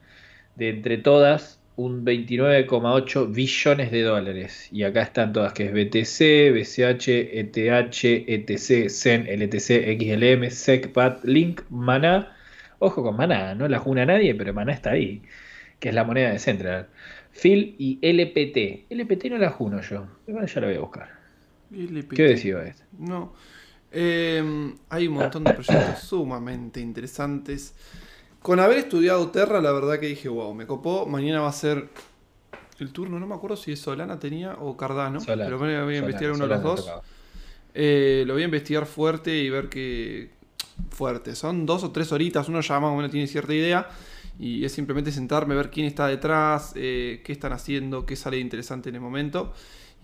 de 0.56 0.70
entre 0.70 0.98
todas 0.98 1.60
un 1.76 2.04
29,8 2.04 3.32
billones 3.32 3.92
de 3.92 4.02
dólares. 4.02 4.68
Y 4.72 4.82
acá 4.82 5.02
están 5.02 5.32
todas, 5.32 5.52
que 5.52 5.66
es 5.66 5.72
BTC, 5.72 6.52
BCH, 6.52 7.08
ETH, 7.08 8.04
ETC, 8.26 8.90
CEN, 8.90 9.28
LTC, 9.28 9.96
XLM, 9.96 10.50
SECPAT, 10.50 11.24
Link, 11.24 11.60
Mana. 11.70 12.36
Ojo 12.80 13.04
con 13.04 13.16
Mana, 13.16 13.54
no 13.54 13.68
la 13.68 13.78
juna 13.78 14.04
nadie, 14.06 14.34
pero 14.34 14.52
Mana 14.52 14.72
está 14.72 14.90
ahí, 14.90 15.22
que 15.78 15.90
es 15.90 15.94
la 15.94 16.02
moneda 16.02 16.32
de 16.32 16.40
Central. 16.40 16.88
Phil 17.32 17.74
y 17.78 17.98
LPT. 18.02 18.90
LPT 18.90 19.30
no 19.30 19.38
la 19.38 19.50
juno 19.50 19.80
yo, 19.80 20.06
igual 20.26 20.46
ya 20.46 20.60
la 20.60 20.66
voy 20.68 20.76
a 20.76 20.80
buscar. 20.80 21.08
¿Qué 22.14 22.22
decía 22.22 22.62
esto? 22.62 22.84
No. 22.98 23.32
Em, 23.90 24.74
hay 24.88 25.06
un 25.06 25.14
montón 25.14 25.44
de 25.44 25.52
proyectos 25.52 25.98
sumamente 26.02 26.80
interesantes. 26.80 27.74
Con 28.40 28.58
haber 28.60 28.78
estudiado 28.78 29.30
Terra, 29.30 29.60
la 29.60 29.72
verdad 29.72 30.00
que 30.00 30.06
dije, 30.06 30.28
wow, 30.28 30.52
me 30.54 30.66
copó. 30.66 31.06
Mañana 31.06 31.40
va 31.40 31.48
a 31.48 31.52
ser 31.52 31.88
el 32.78 32.92
turno, 32.92 33.20
no 33.20 33.26
me 33.26 33.34
acuerdo 33.34 33.56
si 33.56 33.76
Solana 33.76 34.18
tenía 34.18 34.54
o 34.54 34.76
Cardano, 34.76 35.20
pero 35.24 35.58
voy 35.58 35.94
a 35.94 35.98
investigar 35.98 36.32
uno 36.32 36.46
de 36.46 36.54
los 36.54 36.62
dos. 36.62 36.92
Eh, 37.74 38.24
lo 38.26 38.34
voy 38.34 38.42
a 38.42 38.46
investigar 38.46 38.86
fuerte 38.86 39.34
y 39.34 39.48
ver 39.48 39.68
que. 39.68 40.30
Fuerte, 40.90 41.34
son 41.34 41.64
dos 41.66 41.84
o 41.84 41.92
tres 41.92 42.10
horitas, 42.12 42.48
uno 42.48 42.60
ya 42.60 42.80
más 42.80 42.90
o 42.90 42.96
menos 42.96 43.10
tiene 43.10 43.26
cierta 43.26 43.54
idea. 43.54 43.88
Y 44.38 44.64
es 44.64 44.72
simplemente 44.72 45.12
sentarme, 45.12 45.54
ver 45.54 45.70
quién 45.70 45.86
está 45.86 46.06
detrás, 46.06 46.72
eh, 46.74 47.22
qué 47.24 47.32
están 47.32 47.52
haciendo, 47.52 48.06
qué 48.06 48.16
sale 48.16 48.38
interesante 48.38 48.88
en 48.88 48.96
el 48.96 49.00
momento. 49.00 49.52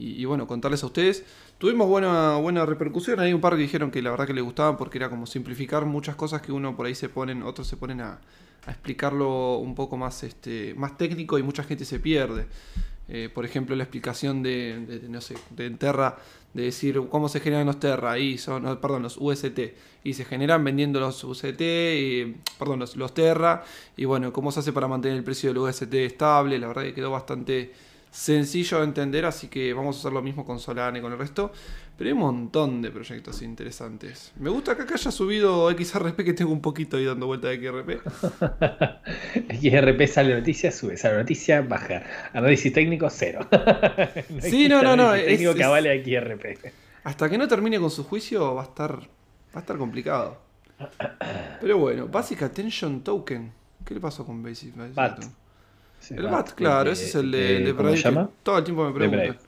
Y, 0.00 0.24
bueno, 0.26 0.46
contarles 0.46 0.84
a 0.84 0.86
ustedes. 0.86 1.24
Tuvimos 1.58 1.88
buena, 1.88 2.36
buena 2.36 2.64
repercusión. 2.64 3.18
Hay 3.18 3.32
un 3.32 3.40
par 3.40 3.56
que 3.56 3.62
dijeron 3.62 3.90
que 3.90 4.00
la 4.00 4.10
verdad 4.12 4.28
que 4.28 4.32
les 4.32 4.44
gustaban 4.44 4.76
porque 4.76 4.98
era 4.98 5.10
como 5.10 5.26
simplificar 5.26 5.86
muchas 5.86 6.14
cosas 6.14 6.40
que 6.40 6.52
uno 6.52 6.76
por 6.76 6.86
ahí 6.86 6.94
se 6.94 7.08
ponen, 7.08 7.42
otros 7.42 7.66
se 7.66 7.76
ponen 7.76 8.00
a, 8.02 8.20
explicarlo 8.68 9.56
un 9.56 9.74
poco 9.74 9.96
más, 9.96 10.22
este, 10.22 10.74
más 10.74 10.96
técnico 10.96 11.36
y 11.38 11.42
mucha 11.42 11.64
gente 11.64 11.84
se 11.84 11.98
pierde. 11.98 12.46
Eh, 13.10 13.30
por 13.32 13.46
ejemplo, 13.46 13.74
la 13.74 13.84
explicación 13.84 14.42
de, 14.42 15.00
no 15.08 15.20
sé, 15.22 15.34
de 15.50 15.70
Terra, 15.70 16.18
de 16.52 16.64
decir 16.64 17.00
cómo 17.08 17.28
se 17.28 17.40
generan 17.40 17.66
los 17.66 17.80
Terra, 17.80 18.18
y 18.18 18.36
son, 18.36 18.64
perdón, 18.80 19.02
los 19.02 19.16
UST, 19.18 19.58
y 20.04 20.14
se 20.14 20.24
generan 20.26 20.62
vendiendo 20.62 21.00
los 21.00 21.24
UST, 21.24 21.58
perdón, 22.58 22.80
los, 22.80 22.96
los 22.96 23.14
Terra, 23.14 23.64
y 23.96 24.04
bueno, 24.04 24.32
cómo 24.32 24.52
se 24.52 24.60
hace 24.60 24.72
para 24.72 24.88
mantener 24.88 25.16
el 25.16 25.24
precio 25.24 25.48
del 25.50 25.58
UST 25.58 25.94
estable, 25.94 26.58
la 26.58 26.68
verdad 26.68 26.82
que 26.82 26.94
quedó 26.94 27.10
bastante 27.10 27.72
sencillo 28.18 28.78
de 28.78 28.84
entender, 28.84 29.24
así 29.24 29.46
que 29.46 29.72
vamos 29.72 29.96
a 29.96 30.00
hacer 30.00 30.12
lo 30.12 30.20
mismo 30.22 30.44
con 30.44 30.58
Solana 30.58 30.98
y 30.98 31.00
con 31.00 31.12
el 31.12 31.18
resto. 31.18 31.52
Pero 31.96 32.08
hay 32.08 32.12
un 32.12 32.20
montón 32.20 32.82
de 32.82 32.90
proyectos 32.90 33.42
interesantes. 33.42 34.32
Me 34.36 34.50
gusta 34.50 34.76
que 34.76 34.82
acá 34.82 34.94
haya 34.94 35.10
subido 35.12 35.70
XRP, 35.70 36.24
que 36.24 36.32
tengo 36.32 36.52
un 36.52 36.60
poquito 36.60 36.96
ahí 36.96 37.04
dando 37.04 37.26
vuelta 37.26 37.48
de 37.48 37.58
XRP. 37.58 38.00
XRP 39.60 40.06
sale 40.08 40.34
noticia, 40.34 40.72
sube, 40.72 40.96
sale 40.96 41.18
noticia, 41.18 41.62
baja. 41.62 42.02
Análisis 42.32 42.72
técnico, 42.72 43.08
cero. 43.08 43.46
no 44.30 44.40
sí, 44.40 44.68
no, 44.68 44.82
no, 44.82 44.96
no. 44.96 45.12
Técnico 45.12 45.54
que 45.54 45.64
avale 45.64 45.90
a 45.90 46.02
XRP. 46.02 46.72
Hasta 47.04 47.30
que 47.30 47.38
no 47.38 47.46
termine 47.46 47.78
con 47.78 47.90
su 47.90 48.04
juicio 48.04 48.54
va 48.54 48.62
a 48.62 48.64
estar, 48.64 48.98
va 48.98 49.54
a 49.54 49.60
estar 49.60 49.76
complicado. 49.76 50.40
Pero 51.60 51.78
bueno, 51.78 52.08
Basic 52.08 52.42
Attention 52.42 53.02
Token. 53.02 53.52
¿Qué 53.84 53.94
le 53.94 54.00
pasó 54.00 54.26
con 54.26 54.42
Basic? 54.42 54.74
Attention 54.96 55.47
el 56.10 56.26
BAT, 56.26 56.52
claro, 56.52 56.90
ese 56.90 57.06
es 57.06 57.14
el 57.14 57.30
de, 57.30 57.74
¿Cómo 57.76 57.90
se 57.90 57.96
llama? 57.96 58.30
Todo 58.42 58.58
el 58.58 58.64
tiempo 58.64 58.84
me 58.84 58.92
preguntan. 58.92 59.38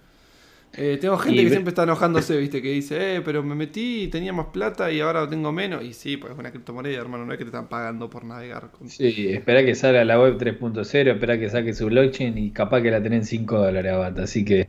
Eh, 0.73 0.99
tengo 1.01 1.19
gente 1.19 1.43
que 1.43 1.51
siempre 1.51 1.71
está 1.71 1.83
enojándose, 1.83 2.37
viste, 2.37 2.63
que 2.63 2.71
dice, 2.71 3.17
eh, 3.17 3.21
pero 3.23 3.43
me 3.43 3.57
metí 3.57 4.07
tenía 4.07 4.33
más 4.33 4.47
plata 4.47 4.91
y 4.93 5.01
ahora 5.01 5.29
tengo 5.29 5.51
menos. 5.51 5.83
Y 5.83 5.93
sí, 5.93 6.17
pues 6.17 6.33
es 6.33 6.39
una 6.39 6.51
criptomoneda, 6.51 7.01
hermano, 7.01 7.27
no 7.27 7.33
es 7.33 7.39
que 7.39 7.45
te 7.45 7.49
están 7.49 7.69
pagando 7.69 8.09
por 8.09 8.25
navegar. 8.25 8.71
Sí, 8.87 9.29
espera 9.31 9.65
que 9.65 9.75
salga 9.75 10.05
la 10.05 10.21
web 10.21 10.39
3.0, 10.39 11.13
espera 11.13 11.39
que 11.39 11.51
saque 11.51 11.75
su 11.75 11.87
blockchain 11.87 12.39
y 12.39 12.51
capaz 12.53 12.83
que 12.83 12.91
la 12.93 13.03
tenés 13.03 13.21
en 13.21 13.41
5 13.41 13.59
dólares 13.59 13.93
a 13.93 14.07
así 14.23 14.45
que 14.45 14.69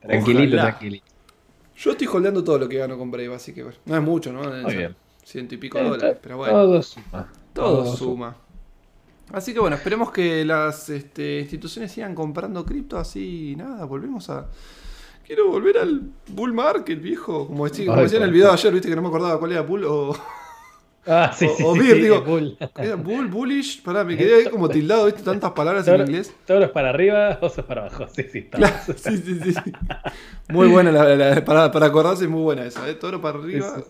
tranquilito, 0.00 0.56
tranquilito. 0.56 1.06
Yo 1.76 1.92
estoy 1.92 2.08
holdeando 2.08 2.42
todo 2.42 2.58
lo 2.58 2.68
que 2.68 2.78
gano 2.78 2.98
con 2.98 3.10
Brave, 3.10 3.34
así 3.34 3.52
que 3.52 3.62
bueno, 3.62 3.78
no 3.84 3.96
es 3.96 4.02
mucho, 4.02 4.32
¿no? 4.32 4.42
Muy 4.62 4.76
bien. 4.76 4.96
Ciento 5.22 5.54
y 5.54 5.58
pico 5.58 5.80
dólares, 5.80 6.18
pero 6.20 6.38
bueno. 6.38 6.52
Todo 6.52 6.82
suma. 6.82 7.32
Todo, 7.52 7.96
suma. 7.96 8.36
Así 9.32 9.52
que 9.52 9.60
bueno, 9.60 9.76
esperemos 9.76 10.10
que 10.10 10.44
las 10.44 10.88
este, 10.90 11.40
instituciones 11.40 11.92
sigan 11.92 12.14
comprando 12.14 12.64
cripto 12.64 12.98
así 12.98 13.54
nada, 13.56 13.84
volvemos 13.84 14.28
a... 14.30 14.46
Quiero 15.26 15.48
volver 15.48 15.78
al 15.78 16.02
bull 16.28 16.52
market, 16.52 17.00
viejo. 17.00 17.46
Como, 17.46 17.66
decía, 17.66 17.86
como 17.86 18.02
decía 18.02 18.18
en 18.18 18.24
el 18.24 18.32
video 18.32 18.52
ayer, 18.52 18.72
viste 18.72 18.88
que 18.90 18.96
no 18.96 19.00
me 19.02 19.08
acordaba 19.08 19.38
cuál 19.38 19.52
era 19.52 19.62
bull 19.62 19.84
o... 19.84 20.16
Ah, 21.06 21.32
sí, 21.36 21.44
o, 21.44 21.54
sí, 21.54 21.62
o 21.62 21.74
beer, 21.74 22.00
digo. 22.00 22.22
Bull. 22.22 22.56
Era 22.76 22.96
bull, 22.96 23.28
bullish. 23.28 23.82
Pará, 23.82 24.04
me 24.04 24.16
quedé 24.16 24.36
ahí 24.36 24.44
como 24.46 24.70
tildado, 24.70 25.04
viste, 25.04 25.22
tantas 25.22 25.52
palabras 25.52 25.86
en 25.86 26.00
inglés. 26.00 26.34
Todos 26.46 26.70
para 26.70 26.88
arriba, 26.88 27.38
osos 27.42 27.62
para 27.66 27.82
abajo. 27.82 28.06
Sí, 28.08 28.22
sí, 28.32 28.44
claro, 28.44 28.74
sí, 28.96 29.18
sí, 29.18 29.52
sí, 29.52 29.72
Muy 30.48 30.68
buena, 30.68 30.90
la, 30.90 31.14
la, 31.14 31.44
para, 31.44 31.70
para 31.70 31.86
acordarse, 31.86 32.26
muy 32.26 32.40
buena 32.40 32.64
esa, 32.64 32.88
¿eh? 32.88 32.94
Toro 32.94 33.20
para 33.20 33.38
arriba. 33.38 33.84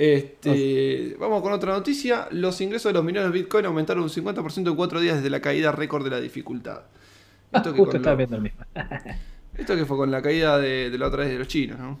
Este, 0.00 1.14
vamos 1.18 1.42
con 1.42 1.52
otra 1.52 1.74
noticia. 1.74 2.26
Los 2.30 2.58
ingresos 2.62 2.88
de 2.88 2.94
los 2.94 3.04
mineros 3.04 3.30
de 3.30 3.38
Bitcoin 3.38 3.66
aumentaron 3.66 4.02
un 4.02 4.08
50% 4.08 4.70
en 4.70 4.74
cuatro 4.74 4.98
días 4.98 5.16
desde 5.16 5.28
la 5.28 5.40
caída 5.40 5.72
récord 5.72 6.04
de 6.04 6.08
la 6.08 6.18
dificultad. 6.18 6.84
Esto 7.52 7.74
que 7.74 7.80
Justo 7.80 8.16
viendo 8.16 8.36
el 8.36 8.42
mismo. 8.42 8.64
esto 9.58 9.76
que 9.76 9.84
fue 9.84 9.98
con 9.98 10.10
la 10.10 10.22
caída 10.22 10.58
de, 10.58 10.90
la 10.96 11.06
otra 11.06 11.24
vez 11.24 11.32
de 11.32 11.38
los 11.38 11.48
chinos, 11.48 11.78
¿no? 11.78 11.98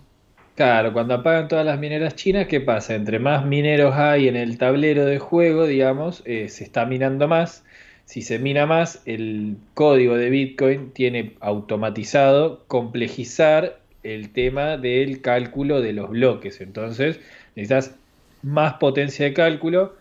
Claro, 0.54 0.94
cuando 0.94 1.12
apagan 1.12 1.48
todas 1.48 1.66
las 1.66 1.78
mineras 1.78 2.16
chinas, 2.16 2.46
¿qué 2.46 2.60
pasa? 2.60 2.94
Entre 2.94 3.18
más 3.18 3.44
mineros 3.44 3.94
hay 3.94 4.28
en 4.28 4.36
el 4.36 4.56
tablero 4.56 5.04
de 5.04 5.18
juego, 5.18 5.66
digamos, 5.66 6.22
eh, 6.24 6.48
se 6.48 6.64
está 6.64 6.86
minando 6.86 7.28
más. 7.28 7.64
Si 8.06 8.22
se 8.22 8.38
mina 8.38 8.64
más, 8.64 9.02
el 9.04 9.56
código 9.74 10.16
de 10.16 10.30
Bitcoin 10.30 10.92
tiene 10.92 11.34
automatizado 11.40 12.64
complejizar 12.66 13.80
el 14.02 14.30
tema 14.30 14.76
del 14.78 15.20
cálculo 15.20 15.82
de 15.82 15.92
los 15.92 16.08
bloques. 16.08 16.60
Entonces, 16.62 17.20
necesitas 17.54 17.96
más 18.42 18.74
potencia 18.74 19.24
de 19.24 19.32
cálculo. 19.32 19.94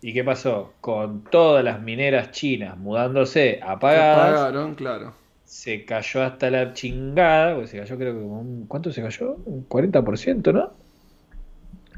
¿Y 0.00 0.12
qué 0.12 0.24
pasó? 0.24 0.74
Con 0.80 1.24
todas 1.24 1.64
las 1.64 1.80
mineras 1.80 2.32
chinas 2.32 2.76
mudándose 2.76 3.60
apagadas. 3.62 4.40
Apagaron, 4.40 4.74
claro. 4.74 5.14
Se 5.44 5.84
cayó 5.84 6.22
hasta 6.22 6.50
la 6.50 6.72
chingada, 6.72 7.54
porque 7.54 7.68
se 7.68 7.78
cayó 7.78 7.96
creo 7.96 8.14
que 8.14 8.20
como 8.20 8.40
un... 8.40 8.66
¿Cuánto 8.66 8.90
se 8.90 9.02
cayó? 9.02 9.36
Un 9.44 9.68
40%, 9.68 10.52
¿no? 10.52 10.72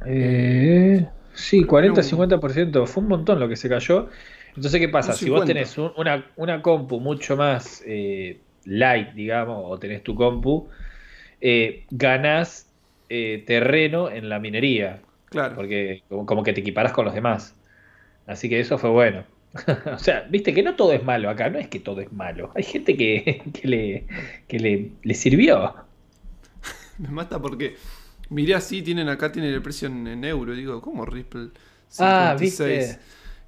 Eh, 0.06 1.06
sí, 1.34 1.62
40-50%. 1.62 2.86
Fue 2.86 3.02
un 3.02 3.08
montón 3.08 3.40
lo 3.40 3.48
que 3.48 3.56
se 3.56 3.68
cayó. 3.68 4.08
Entonces, 4.56 4.80
¿qué 4.80 4.88
pasa? 4.88 5.12
Si 5.14 5.30
vos 5.30 5.44
tenés 5.44 5.76
una, 5.78 6.26
una, 6.36 6.62
compu 6.62 7.00
mucho 7.00 7.36
más 7.36 7.82
eh, 7.86 8.40
light, 8.64 9.12
digamos, 9.14 9.62
o 9.66 9.78
tenés 9.78 10.02
tu 10.02 10.14
compu, 10.14 10.68
eh, 11.40 11.84
ganás 11.90 12.70
eh, 13.08 13.44
terreno 13.46 14.10
en 14.10 14.28
la 14.28 14.38
minería. 14.38 15.00
Claro. 15.26 15.54
Porque 15.56 16.02
como, 16.08 16.42
que 16.42 16.52
te 16.52 16.60
equiparas 16.60 16.92
con 16.92 17.04
los 17.04 17.14
demás. 17.14 17.54
Así 18.26 18.48
que 18.48 18.60
eso 18.60 18.78
fue 18.78 18.90
bueno. 18.90 19.24
o 19.92 19.98
sea, 19.98 20.26
viste 20.30 20.52
que 20.52 20.62
no 20.62 20.74
todo 20.74 20.92
es 20.92 21.04
malo 21.04 21.30
acá, 21.30 21.48
no 21.48 21.58
es 21.58 21.68
que 21.68 21.80
todo 21.80 22.00
es 22.00 22.12
malo. 22.12 22.50
Hay 22.54 22.64
gente 22.64 22.96
que, 22.96 23.42
le, 23.62 24.06
le, 24.48 24.90
le, 25.02 25.14
sirvió. 25.14 25.74
Me 26.98 27.08
mata 27.08 27.40
porque 27.40 27.76
miré 28.30 28.54
así, 28.54 28.82
tienen 28.82 29.08
acá 29.08 29.30
tienen 29.30 29.52
el 29.52 29.62
precio 29.62 29.88
en, 29.88 30.24
euro. 30.24 30.54
Digo, 30.54 30.80
¿cómo 30.80 31.04
Ripple? 31.04 31.50
56. 31.88 32.00
Ah, 32.00 32.36
¿viste? 32.38 32.98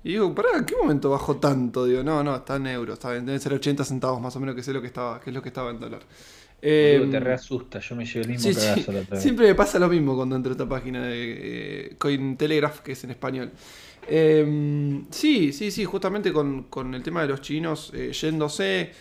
Y 0.07 0.11
digo, 0.11 0.33
¿para 0.33 0.57
¿en 0.57 0.65
qué 0.65 0.77
momento 0.77 1.11
bajó 1.11 1.37
tanto? 1.39 1.85
Digo, 1.85 2.05
no, 2.05 2.23
no, 2.23 2.37
está 2.37 2.57
en 2.57 2.69
euros, 2.69 2.95
está, 2.95 3.11
deben 3.11 3.41
ser 3.41 3.53
80 3.53 3.85
centavos 3.85 4.21
más 4.21 4.37
o 4.37 4.41
menos 4.41 4.55
que 4.55 4.63
sé 4.63 4.73
lo 4.73 4.81
que 4.81 4.87
estaba, 4.87 5.21
que 5.21 5.31
es 5.31 5.35
lo 5.35 5.43
que 5.43 5.49
estaba 5.49 5.71
en 5.71 5.81
dólar. 5.81 6.03
Eh, 6.63 7.07
te 7.11 7.21
reasusta, 7.21 7.81
yo 7.81 7.95
me 7.95 8.07
llevo 8.07 8.23
el 8.23 8.29
mismo 8.31 8.53
cagazo 8.53 8.93
la 8.93 9.01
otra 9.01 9.21
Siempre 9.21 9.47
me 9.47 9.55
pasa 9.55 9.79
lo 9.79 9.89
mismo 9.89 10.17
cuando 10.17 10.37
entro 10.37 10.53
a 10.53 10.55
esta 10.55 10.69
página 10.69 11.05
de 11.05 11.91
eh, 11.91 11.97
Cointelegraph, 11.99 12.81
que 12.81 12.93
es 12.93 13.05
en 13.05 13.11
español. 13.11 13.53
Em, 14.09 15.05
sí, 15.11 15.53
sí, 15.53 15.71
sí, 15.71 15.85
justamente 15.85 16.33
con, 16.33 16.95
el 16.95 17.03
tema 17.03 17.23
de 17.23 17.29
los 17.29 17.41
chinos 17.41 17.93
eh, 17.95 18.13
yéndose, 18.13 18.93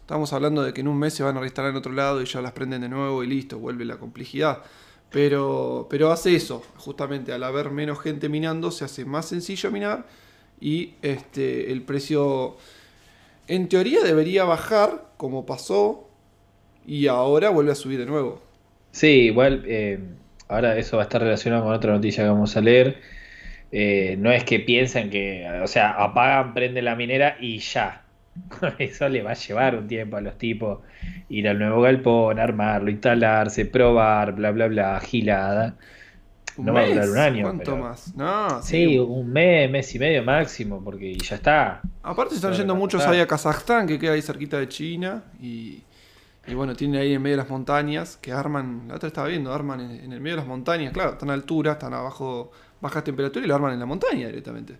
estamos 0.00 0.32
hablando 0.32 0.62
de 0.62 0.72
que 0.72 0.80
en 0.80 0.88
un 0.88 0.98
mes 0.98 1.14
se 1.14 1.22
van 1.22 1.36
a 1.36 1.40
reinstalar 1.40 1.70
en 1.70 1.76
otro 1.76 1.92
lado 1.92 2.22
y 2.22 2.24
ya 2.24 2.40
las 2.40 2.52
prenden 2.52 2.80
de 2.82 2.88
nuevo 2.88 3.22
y 3.22 3.26
listo, 3.26 3.58
vuelve 3.58 3.84
la 3.84 3.98
complejidad. 3.98 4.62
Pero, 5.10 5.86
pero 5.90 6.10
hace 6.10 6.34
eso, 6.34 6.62
justamente 6.76 7.32
al 7.32 7.42
haber 7.42 7.70
menos 7.70 8.00
gente 8.00 8.30
minando, 8.30 8.70
se 8.70 8.84
hace 8.84 9.04
más 9.04 9.26
sencillo 9.26 9.70
minar 9.70 10.06
y 10.60 10.94
este, 11.02 11.70
el 11.70 11.82
precio 11.82 12.56
en 13.48 13.68
teoría 13.68 14.02
debería 14.02 14.44
bajar, 14.44 15.12
como 15.18 15.44
pasó 15.44 16.08
y 16.86 17.06
ahora 17.06 17.50
vuelve 17.50 17.72
a 17.72 17.74
subir 17.74 17.98
de 17.98 18.06
nuevo. 18.06 18.42
Sí, 18.90 19.06
igual, 19.06 19.64
eh, 19.66 19.98
ahora 20.48 20.76
eso 20.76 20.96
va 20.96 21.04
a 21.04 21.06
estar 21.06 21.22
relacionado 21.22 21.64
con 21.64 21.72
otra 21.72 21.92
noticia 21.92 22.24
que 22.24 22.30
vamos 22.30 22.56
a 22.56 22.60
leer. 22.60 23.00
Eh, 23.70 24.16
no 24.18 24.30
es 24.30 24.44
que 24.44 24.60
piensen 24.60 25.08
que, 25.08 25.48
o 25.62 25.66
sea, 25.66 25.92
apagan, 25.92 26.52
prenden 26.52 26.84
la 26.84 26.94
minera 26.94 27.36
y 27.40 27.58
ya. 27.58 28.02
Eso 28.78 29.08
le 29.08 29.22
va 29.22 29.32
a 29.32 29.34
llevar 29.34 29.76
un 29.76 29.88
tiempo 29.88 30.16
a 30.16 30.20
los 30.20 30.36
tipos 30.38 30.80
ir 31.28 31.48
al 31.48 31.58
nuevo 31.58 31.80
galpón, 31.80 32.38
armarlo, 32.38 32.90
instalarse, 32.90 33.64
probar, 33.64 34.34
bla, 34.34 34.50
bla, 34.50 34.68
bla, 34.68 35.00
gilada. 35.00 35.74
No 36.58 36.74
va 36.74 36.80
a 36.80 36.86
durar 36.86 37.08
un 37.08 37.18
año. 37.18 37.42
¿Cuánto 37.44 37.76
más? 37.78 38.14
No, 38.14 38.62
sí, 38.62 38.98
un 38.98 39.32
mes, 39.32 39.70
mes 39.70 39.94
y 39.94 39.98
medio 39.98 40.22
máximo, 40.22 40.84
porque 40.84 41.14
ya 41.14 41.36
está. 41.36 41.80
Aparte 42.02 42.34
están 42.34 42.52
yendo 42.52 42.74
muchos 42.74 43.06
ahí 43.06 43.20
a 43.20 43.26
Kazajstán, 43.26 43.86
que 43.86 43.98
queda 43.98 44.12
ahí 44.12 44.20
cerquita 44.20 44.58
de 44.58 44.68
China, 44.68 45.24
y, 45.40 45.82
y 46.46 46.54
bueno, 46.54 46.74
tienen 46.74 47.00
ahí 47.00 47.14
en 47.14 47.22
medio 47.22 47.36
de 47.36 47.42
las 47.42 47.50
montañas, 47.50 48.16
que 48.16 48.32
arman, 48.32 48.88
la 48.88 48.96
otra 48.96 49.06
estaba 49.06 49.28
viendo, 49.28 49.52
arman 49.52 49.80
en, 49.80 50.12
el 50.12 50.20
medio 50.20 50.36
de 50.36 50.42
las 50.42 50.46
montañas, 50.46 50.92
claro, 50.92 51.12
están 51.12 51.30
a 51.30 51.34
altura, 51.34 51.72
están 51.72 51.94
abajo, 51.94 52.50
bajas 52.80 53.04
temperaturas 53.04 53.44
y 53.44 53.48
lo 53.48 53.54
arman 53.54 53.74
en 53.74 53.80
la 53.80 53.86
montaña 53.86 54.26
directamente. 54.26 54.76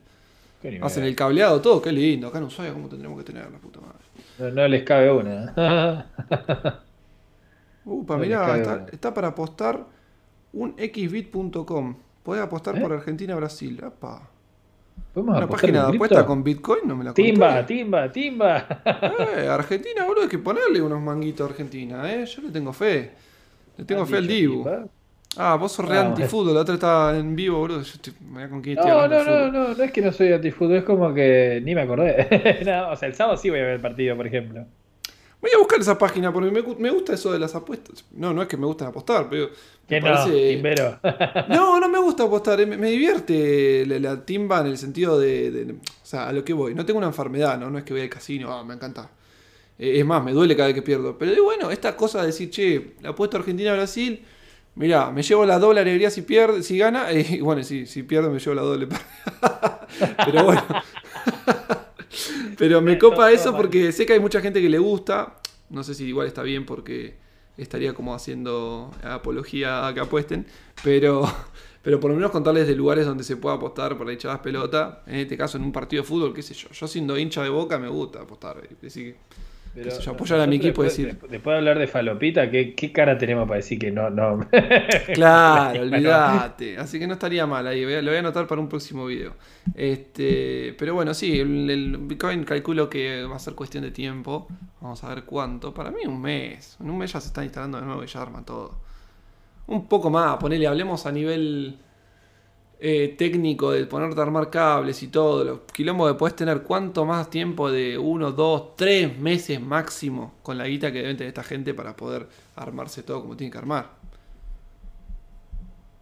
Hacen 0.80 1.04
el 1.04 1.16
cableado, 1.16 1.60
todo, 1.60 1.82
qué 1.82 1.90
lindo. 1.90 2.28
Acá 2.28 2.38
en 2.38 2.44
Ushuaia, 2.44 2.72
¿cómo 2.72 2.88
tendremos 2.88 3.18
que 3.18 3.24
tener 3.24 3.50
la 3.50 3.58
puta 3.58 3.80
madre? 3.80 4.52
No, 4.54 4.68
les 4.68 4.84
cabe 4.84 5.10
una. 5.10 6.06
Upa, 7.84 8.16
mirá, 8.16 8.84
está, 8.92 9.12
para 9.12 9.28
apostar 9.28 9.84
un 10.52 10.76
xbit.com. 10.78 11.96
Podés 12.22 12.42
apostar 12.42 12.80
por 12.80 12.92
¿Eh? 12.92 14.31
Una 15.14 15.46
página 15.46 15.86
de 15.86 15.96
apuesta 15.96 16.24
con 16.24 16.42
Bitcoin, 16.42 16.80
no 16.86 16.96
me 16.96 17.04
la 17.04 17.12
Timba, 17.12 17.66
timba, 17.66 18.10
timba. 18.10 18.66
Eh, 19.36 19.46
Argentina, 19.46 20.06
boludo, 20.06 20.22
hay 20.22 20.28
que 20.28 20.38
ponerle 20.38 20.80
unos 20.80 21.02
manguitos 21.02 21.46
a 21.46 21.50
Argentina, 21.50 22.10
eh. 22.12 22.24
Yo 22.24 22.42
le 22.42 22.50
tengo 22.50 22.72
fe. 22.72 23.10
Le 23.76 23.84
tengo 23.84 24.06
fe 24.06 24.16
al 24.16 24.26
Dibu. 24.26 24.66
Ah, 25.36 25.56
vos 25.56 25.72
sos 25.72 25.88
re 25.88 25.96
ah, 25.96 26.02
antifútbol, 26.02 26.54
la 26.54 26.60
otra 26.60 26.74
estaba 26.74 27.16
en 27.16 27.34
vivo, 27.34 27.58
boludo. 27.58 27.82
Yo 27.82 27.94
estoy, 27.94 28.12
con 28.50 28.60
quién 28.60 28.76
no, 28.76 29.08
no, 29.08 29.24
no, 29.24 29.50
no, 29.50 29.74
no 29.74 29.82
es 29.82 29.90
que 29.90 30.02
no 30.02 30.12
soy 30.12 30.32
antifútbol, 30.32 30.76
es 30.76 30.84
como 30.84 31.14
que 31.14 31.62
ni 31.64 31.74
me 31.74 31.82
acordé. 31.82 32.62
no, 32.66 32.90
o 32.90 32.96
sea, 32.96 33.08
el 33.08 33.14
sábado 33.14 33.36
sí 33.38 33.48
voy 33.48 33.60
a 33.60 33.62
ver 33.62 33.74
el 33.74 33.80
partido, 33.80 34.14
por 34.14 34.26
ejemplo. 34.26 34.66
Voy 35.42 35.50
a 35.54 35.58
buscar 35.58 35.80
esa 35.80 35.98
página 35.98 36.32
porque 36.32 36.50
me, 36.50 36.62
me 36.62 36.90
gusta 36.90 37.14
eso 37.14 37.32
de 37.32 37.38
las 37.38 37.54
apuestas. 37.54 38.04
No, 38.12 38.32
no 38.32 38.42
es 38.42 38.48
que 38.48 38.56
me 38.56 38.64
gusta 38.64 38.86
apostar, 38.86 39.28
pero. 39.28 39.50
¿Qué 39.86 40.00
no? 40.00 40.06
Parece... 40.06 40.62
no, 41.48 41.80
no 41.80 41.88
me 41.88 41.98
gusta 41.98 42.22
apostar. 42.22 42.60
Eh, 42.60 42.66
me, 42.66 42.90
divierte 42.90 43.84
la, 43.86 44.24
timba 44.24 44.60
en 44.60 44.68
el 44.68 44.78
sentido 44.78 45.18
de, 45.18 45.74
O 46.02 46.06
sea, 46.06 46.28
a 46.28 46.32
lo 46.32 46.44
que 46.44 46.52
voy. 46.52 46.74
No 46.74 46.86
tengo 46.86 46.98
una 46.98 47.08
enfermedad, 47.08 47.58
¿no? 47.58 47.68
No 47.68 47.78
es 47.78 47.84
que 47.84 47.92
voy 47.92 48.02
al 48.02 48.08
casino, 48.08 48.52
ah, 48.52 48.62
me 48.62 48.74
encanta. 48.74 49.10
Eh, 49.78 49.98
es 49.98 50.06
más, 50.06 50.22
me 50.22 50.32
duele 50.32 50.54
cada 50.54 50.68
vez 50.68 50.76
que 50.76 50.82
pierdo. 50.82 51.18
Pero 51.18 51.42
bueno, 51.42 51.70
esta 51.72 51.96
cosa 51.96 52.20
de 52.20 52.28
decir, 52.28 52.48
che, 52.48 52.94
la 53.02 53.10
apuesta 53.10 53.36
Argentina-Brasil 53.36 54.24
Mirá, 54.74 55.10
me 55.10 55.22
llevo 55.22 55.44
la 55.44 55.58
doble 55.58 55.80
alegría 55.80 56.10
si 56.10 56.22
pierde, 56.22 56.62
si 56.62 56.78
gana. 56.78 57.12
Y 57.12 57.40
bueno, 57.40 57.62
si, 57.62 57.86
si 57.86 58.02
pierde 58.02 58.30
me 58.30 58.38
llevo 58.38 58.54
la 58.54 58.62
doble. 58.62 58.88
Pero 60.24 60.44
bueno. 60.44 60.62
Pero 62.58 62.80
me 62.80 62.98
copa 62.98 63.30
eso 63.30 63.56
porque 63.56 63.92
sé 63.92 64.06
que 64.06 64.14
hay 64.14 64.20
mucha 64.20 64.40
gente 64.40 64.60
que 64.60 64.68
le 64.68 64.78
gusta. 64.78 65.38
No 65.70 65.82
sé 65.84 65.94
si 65.94 66.04
igual 66.04 66.26
está 66.26 66.42
bien 66.42 66.66
porque 66.66 67.16
estaría 67.56 67.94
como 67.94 68.14
haciendo 68.14 68.90
apología 69.02 69.86
a 69.86 69.94
que 69.94 70.00
apuesten. 70.00 70.46
Pero, 70.82 71.24
pero 71.82 72.00
por 72.00 72.10
lo 72.10 72.16
menos 72.16 72.30
contarles 72.30 72.66
de 72.66 72.74
lugares 72.74 73.06
donde 73.06 73.24
se 73.24 73.36
pueda 73.36 73.56
apostar 73.56 73.96
por 73.96 74.06
la 74.06 74.12
echadas 74.12 74.40
pelota. 74.40 75.02
En 75.06 75.16
este 75.16 75.36
caso 75.36 75.56
en 75.58 75.64
un 75.64 75.72
partido 75.72 76.02
de 76.02 76.08
fútbol, 76.08 76.34
qué 76.34 76.42
sé 76.42 76.54
yo. 76.54 76.68
Yo 76.70 76.86
siendo 76.86 77.18
hincha 77.18 77.42
de 77.42 77.48
boca 77.48 77.78
me 77.78 77.88
gusta 77.88 78.20
apostar. 78.20 78.62
Así 78.86 79.14
pero 79.74 79.98
yo 79.98 80.10
apoyar 80.12 80.40
a 80.40 80.46
mi 80.46 80.56
equipo 80.56 80.82
después, 80.82 80.96
decir. 80.96 81.30
Después 81.30 81.54
de 81.54 81.58
hablar 81.58 81.78
de 81.78 81.86
falopita, 81.86 82.50
¿qué, 82.50 82.74
¿qué, 82.74 82.92
cara 82.92 83.16
tenemos 83.16 83.48
para 83.48 83.56
decir 83.56 83.78
que 83.78 83.90
no? 83.90 84.10
no? 84.10 84.46
claro, 85.14 85.80
olvídate. 85.80 86.76
Así 86.76 86.98
que 86.98 87.06
no 87.06 87.14
estaría 87.14 87.46
mal 87.46 87.66
ahí. 87.66 87.82
Lo 87.82 88.10
voy 88.10 88.16
a 88.16 88.18
anotar 88.18 88.46
para 88.46 88.60
un 88.60 88.68
próximo 88.68 89.06
video. 89.06 89.34
Este, 89.74 90.74
pero 90.78 90.94
bueno, 90.94 91.14
sí, 91.14 91.40
el, 91.40 91.96
Bitcoin 92.02 92.44
calculo 92.44 92.90
que 92.90 93.24
va 93.24 93.36
a 93.36 93.38
ser 93.38 93.54
cuestión 93.54 93.84
de 93.84 93.90
tiempo. 93.90 94.46
Vamos 94.80 95.02
a 95.04 95.08
ver 95.08 95.24
cuánto. 95.24 95.72
Para 95.72 95.90
mí 95.90 96.04
un 96.06 96.20
mes. 96.20 96.76
En 96.80 96.90
un 96.90 96.98
mes 96.98 97.12
ya 97.12 97.20
se 97.20 97.28
está 97.28 97.42
instalando 97.42 97.80
de 97.80 97.86
nuevo 97.86 98.04
y 98.04 98.06
ya 98.06 98.20
arma 98.20 98.44
todo. 98.44 98.78
Un 99.66 99.86
poco 99.88 100.10
más, 100.10 100.36
ponele, 100.36 100.66
hablemos 100.66 101.06
a 101.06 101.12
nivel 101.12 101.78
eh, 102.84 103.14
técnico 103.16 103.70
de 103.70 103.86
ponerte 103.86 104.18
a 104.18 104.24
armar 104.24 104.50
cables 104.50 105.04
y 105.04 105.06
todo, 105.06 105.44
los 105.44 105.60
quilombos 105.72 106.10
que 106.10 106.18
puedes 106.18 106.34
tener, 106.34 106.62
¿cuánto 106.62 107.04
más 107.04 107.30
tiempo 107.30 107.70
de 107.70 107.96
uno, 107.96 108.32
dos, 108.32 108.74
tres 108.74 109.16
meses 109.16 109.60
máximo 109.60 110.34
con 110.42 110.58
la 110.58 110.66
guita 110.66 110.90
que 110.90 110.98
deben 110.98 111.16
tener 111.16 111.28
esta 111.28 111.44
gente 111.44 111.74
para 111.74 111.94
poder 111.94 112.26
armarse 112.56 113.04
todo 113.04 113.20
como 113.20 113.36
tiene 113.36 113.52
que 113.52 113.58
armar? 113.58 113.90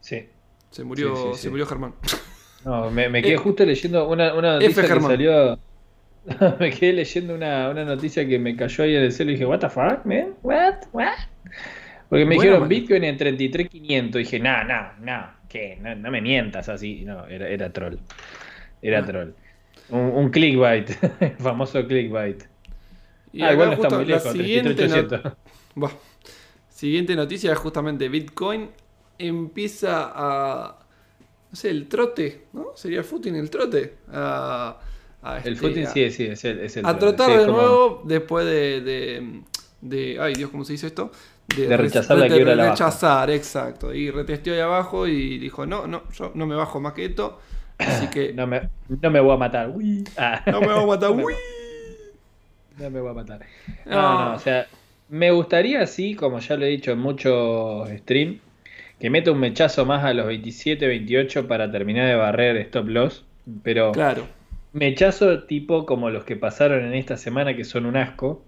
Sí. 0.01 0.27
Se 0.71 0.83
murió, 0.83 1.35
se 1.35 1.51
murió 1.51 1.66
Germán. 1.66 1.93
No, 2.64 2.90
me, 2.90 3.11
quedé 3.21 3.35
eh, 3.35 3.37
justo 3.37 3.64
leyendo 3.66 4.09
una, 4.09 4.33
noticia 4.33 4.83
que 4.83 5.01
salió. 5.01 5.59
me 6.61 6.71
quedé 6.71 6.95
leyendo 6.95 7.35
una, 7.35 7.75
noticia 7.75 8.27
que 8.27 8.38
me 8.38 8.57
cayó 8.57 8.85
ahí 8.85 8.97
en 8.97 9.03
el 9.03 9.12
cielo 9.12 9.33
y 9.33 9.35
dije, 9.35 9.45
¿What 9.45 9.59
the 9.59 9.69
fuck, 9.69 10.07
man? 10.07 10.35
¿What? 10.43 10.77
¿What? 10.93 11.30
Porque 12.11 12.27
me 12.27 12.35
dijeron 12.35 12.68
Bitcoin 12.68 13.05
en 13.05 13.16
33.500. 13.16 14.11
Dije, 14.11 14.40
nah, 14.40 14.64
nah, 14.64 14.92
nah. 15.01 15.27
¿Qué? 15.49 15.79
No, 15.81 16.11
me 16.11 16.20
mientas 16.20 16.68
así. 16.68 17.05
No, 17.05 17.25
era, 17.27 17.49
era 17.49 17.73
troll. 17.73 17.96
Era 18.83 18.99
ah. 18.99 19.07
troll. 19.07 19.33
Un, 19.90 20.01
un 20.01 20.31
clickbait. 20.31 20.90
famoso 21.38 21.87
clickbait. 21.87 22.42
Y 23.33 23.42
ah, 23.42 23.53
igual 23.53 23.68
no 23.68 23.75
está 23.75 23.96
muy 23.96 24.05
lejos. 24.07 24.33
Siguiente, 24.33 24.88
siguiente 26.68 27.14
noticia 27.14 27.53
es 27.53 27.59
justamente 27.59 28.09
Bitcoin 28.09 28.70
empieza 29.18 30.11
a. 30.12 30.79
No 31.51 31.57
sé, 31.57 31.70
el 31.70 31.88
trote, 31.88 32.46
¿no? 32.53 32.73
Sería 32.75 32.99
el 32.99 33.05
footing 33.05 33.35
el 33.37 33.51
trote. 33.51 33.94
A, 34.12 34.79
el 35.44 35.53
este, 35.53 35.57
footing 35.57 35.87
sí, 35.87 36.11
sí, 36.11 36.25
es 36.25 36.44
el, 36.44 36.61
es 36.61 36.77
A 36.79 36.99
trotar 36.99 37.31
de 37.38 37.46
nuevo 37.46 38.03
después 38.05 38.46
de, 38.46 38.81
de, 38.81 39.42
de. 39.81 40.18
Ay, 40.20 40.35
Dios, 40.35 40.51
¿cómo 40.51 40.64
se 40.64 40.73
dice 40.73 40.88
esto? 40.88 41.12
De, 41.57 41.77
rechazar 41.77 42.19
la 42.19 42.29
quiebra 42.29 42.57
de 42.57 42.71
rechazar, 42.71 43.31
exacto. 43.31 43.95
Y 43.95 44.11
retesteó 44.11 44.55
ahí 44.55 44.61
abajo 44.61 45.07
y 45.07 45.39
dijo, 45.39 45.67
no, 45.67 45.87
no, 45.87 46.03
yo 46.13 46.33
no 46.35 46.47
me 46.47 46.55
bajo 46.55 46.81
más 46.81 46.93
que 46.93 47.05
esto. 47.07 47.41
Así 47.79 48.09
que... 48.09 48.33
no, 48.35 48.47
me, 48.47 48.69
no 48.89 49.11
me 49.11 49.21
voy 49.21 49.35
a 49.35 49.37
matar. 49.37 49.73
Ah. 50.17 50.43
No 50.47 50.61
me 50.61 50.69
voy 50.69 50.83
a 50.83 50.87
matar. 50.87 51.13
No 52.79 52.89
me 52.89 53.01
voy 53.01 53.11
a 53.11 53.13
matar. 53.13 53.41
No, 53.85 54.25
no, 54.25 54.35
o 54.37 54.39
sea, 54.39 54.67
me 55.11 55.31
gustaría 55.33 55.83
así, 55.83 56.15
como 56.15 56.39
ya 56.39 56.57
lo 56.57 56.65
he 56.65 56.69
dicho 56.71 56.93
en 56.93 56.99
muchos 56.99 57.91
streams, 57.91 58.41
que 58.99 59.11
meta 59.11 59.33
un 59.33 59.39
mechazo 59.39 59.85
más 59.85 60.03
a 60.03 60.15
los 60.15 60.27
27, 60.27 60.87
28 60.87 61.47
para 61.47 61.71
terminar 61.71 62.07
de 62.07 62.15
barrer 62.15 62.57
stop 62.59 62.89
loss. 62.89 63.25
Pero 63.63 63.93
claro. 63.93 64.27
mechazo 64.73 65.43
tipo 65.43 65.85
como 65.85 66.09
los 66.09 66.25
que 66.25 66.37
pasaron 66.37 66.85
en 66.85 66.95
esta 66.95 67.19
semana 67.19 67.55
que 67.55 67.65
son 67.65 67.85
un 67.85 67.97
asco 67.97 68.43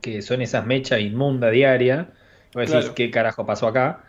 que 0.00 0.22
son 0.22 0.42
esas 0.42 0.66
mechas 0.66 1.00
inmunda 1.00 1.50
diaria. 1.50 2.08
Voy 2.54 2.64
a 2.64 2.66
decir, 2.66 2.92
¿qué 2.94 3.10
carajo 3.10 3.44
pasó 3.44 3.68
acá? 3.68 4.04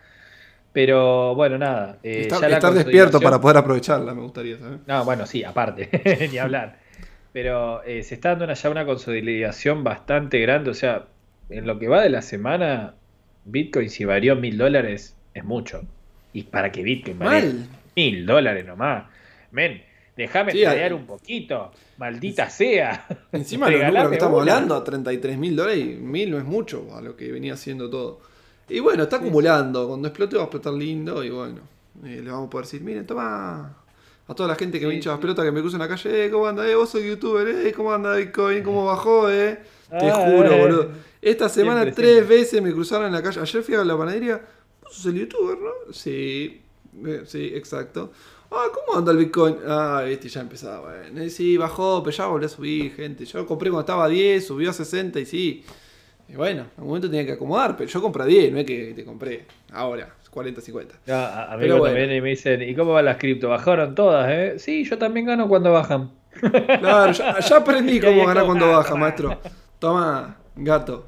Pero 0.73 1.33
bueno, 1.35 1.57
nada. 1.57 1.97
Eh, 2.03 2.27
estar 2.29 2.73
despierto 2.73 3.19
para 3.19 3.41
poder 3.41 3.57
aprovecharla, 3.57 4.13
me 4.13 4.21
gustaría 4.21 4.57
saber. 4.59 4.79
No, 4.85 5.05
bueno, 5.05 5.25
sí, 5.25 5.43
aparte, 5.43 5.89
ni 6.31 6.37
hablar. 6.37 6.77
Pero 7.33 7.83
eh, 7.83 8.03
se 8.03 8.15
está 8.15 8.35
dando 8.35 8.53
ya 8.53 8.69
una 8.69 8.85
consolidación 8.85 9.83
bastante 9.83 10.39
grande. 10.39 10.69
O 10.69 10.73
sea, 10.73 11.05
en 11.49 11.65
lo 11.65 11.79
que 11.79 11.87
va 11.87 12.01
de 12.01 12.09
la 12.09 12.21
semana, 12.21 12.93
Bitcoin 13.45 13.89
si 13.89 14.05
varió 14.05 14.35
mil 14.35 14.57
dólares 14.57 15.15
es 15.33 15.43
mucho. 15.43 15.81
Y 16.33 16.43
para 16.43 16.71
que 16.71 16.83
Bitcoin 16.83 17.19
valga 17.19 17.53
mil 17.95 18.25
dólares 18.25 18.65
nomás. 18.65 19.05
Men, 19.51 19.81
Déjame 20.17 20.51
sí, 20.51 20.65
un 20.91 21.05
poquito, 21.05 21.71
maldita 21.97 22.49
sea. 22.49 23.05
Encima 23.31 23.69
lo 23.69 24.09
que 24.09 24.15
estamos 24.15 24.39
hablando, 24.39 24.75
a 24.75 24.83
33 24.83 25.37
mil 25.37 25.55
dólares, 25.55 25.99
mil 25.99 26.31
no 26.31 26.39
es 26.39 26.43
mucho 26.43 26.87
a 26.95 27.01
lo 27.01 27.15
que 27.15 27.31
venía 27.31 27.53
haciendo 27.53 27.87
todo. 27.87 28.19
Y 28.67 28.79
bueno, 28.79 29.03
está 29.03 29.17
acumulando. 29.17 29.87
Cuando 29.87 30.07
explote 30.07 30.35
va 30.35 30.41
a 30.41 30.45
explotar 30.45 30.73
lindo 30.73 31.23
y 31.23 31.29
bueno, 31.29 31.61
eh, 32.03 32.21
le 32.23 32.31
vamos 32.31 32.47
a 32.47 32.49
poder 32.49 32.65
decir, 32.65 32.81
miren, 32.81 33.05
toma. 33.05 33.77
A 34.29 34.35
toda 34.35 34.49
la 34.49 34.55
gente 34.55 34.77
que 34.77 34.85
me 34.85 34.93
hincha 34.93 35.11
las 35.11 35.19
pelotas 35.19 35.45
que 35.45 35.53
me 35.53 35.61
cruza 35.61 35.77
en 35.77 35.83
la 35.83 35.87
calle, 35.87 36.25
eh, 36.25 36.29
¿cómo 36.29 36.47
anda? 36.47 36.67
Eh, 36.67 36.75
vos 36.75 36.89
sos 36.89 37.01
youtuber, 37.01 37.47
eh, 37.47 37.71
¿cómo 37.71 37.93
anda 37.93 38.13
Bitcoin? 38.13 38.61
¿Cómo 38.61 38.83
bajó, 38.83 39.29
eh? 39.29 39.57
Te 39.89 40.09
ah, 40.09 40.15
juro, 40.15 40.51
eh. 40.51 40.59
boludo. 40.59 40.89
Esta 41.21 41.47
semana 41.47 41.89
tres 41.91 42.27
veces 42.27 42.61
me 42.61 42.73
cruzaron 42.73 43.07
en 43.07 43.13
la 43.13 43.23
calle. 43.23 43.39
Ayer 43.39 43.63
fui 43.63 43.75
a 43.75 43.85
la 43.85 43.97
panadería. 43.97 44.41
Vos 44.83 44.95
sos 44.95 45.05
el 45.05 45.19
youtuber, 45.19 45.57
¿no? 45.59 45.93
Sí, 45.93 46.61
sí, 47.25 47.51
exacto. 47.55 48.11
Ah, 48.51 48.67
¿cómo 48.73 48.97
anda 48.97 49.11
el 49.11 49.17
Bitcoin? 49.17 49.57
Ah, 49.67 50.03
este 50.07 50.29
ya 50.29 50.41
empezaba. 50.41 50.93
Eh. 50.95 51.29
Sí, 51.29 51.57
bajó, 51.57 52.01
pero 52.03 52.15
ya 52.15 52.25
volvió 52.27 52.45
a 52.45 52.49
subir, 52.49 52.95
gente. 52.95 53.25
Yo 53.25 53.45
compré 53.45 53.69
cuando 53.69 53.81
estaba 53.81 54.05
a 54.05 54.07
10, 54.07 54.45
subió 54.45 54.69
a 54.69 54.73
60 54.73 55.19
y 55.19 55.25
sí. 55.25 55.65
Y 56.29 56.35
bueno, 56.35 56.65
en 56.75 56.81
un 56.81 56.87
momento 56.87 57.09
tenía 57.09 57.25
que 57.25 57.33
acomodar, 57.33 57.77
pero 57.77 57.89
yo 57.89 58.01
compré 58.01 58.23
a 58.23 58.25
10, 58.25 58.51
no 58.51 58.59
es 58.59 58.65
que 58.65 58.93
te 58.93 59.05
compré 59.05 59.45
ahora, 59.71 60.13
40, 60.29 60.61
50. 60.61 60.95
a, 61.07 61.57
mí 61.57 61.67
cuando 61.67 61.93
vienen 61.93 62.17
y 62.17 62.21
me 62.21 62.29
dicen, 62.29 62.61
¿y 62.61 62.75
cómo 62.75 62.93
van 62.93 63.05
las 63.05 63.17
cripto? 63.17 63.49
Bajaron 63.49 63.95
todas, 63.95 64.29
¿eh? 64.29 64.59
Sí, 64.59 64.83
yo 64.83 64.97
también 64.97 65.25
gano 65.25 65.47
cuando 65.47 65.71
bajan. 65.71 66.11
Claro, 66.39 67.11
ya, 67.11 67.57
aprendí 67.57 67.99
cómo 68.01 68.25
ganar 68.25 68.45
cuando 68.45 68.67
baja, 68.69 68.95
maestro. 68.95 69.39
Toma, 69.79 70.37
gato. 70.55 71.05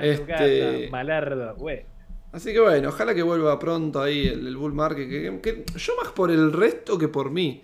este... 0.00 0.88
malardo, 0.90 1.54
güey. 1.56 1.84
Así 2.32 2.52
que 2.52 2.60
bueno, 2.60 2.90
ojalá 2.90 3.14
que 3.14 3.22
vuelva 3.22 3.58
pronto 3.58 4.02
ahí 4.02 4.26
el, 4.26 4.56
bull 4.56 4.74
market. 4.74 5.08
Que, 5.08 5.64
yo 5.76 5.96
más 6.02 6.12
por 6.12 6.30
el 6.30 6.52
resto 6.52 6.98
que 6.98 7.08
por 7.08 7.30
mí. 7.30 7.62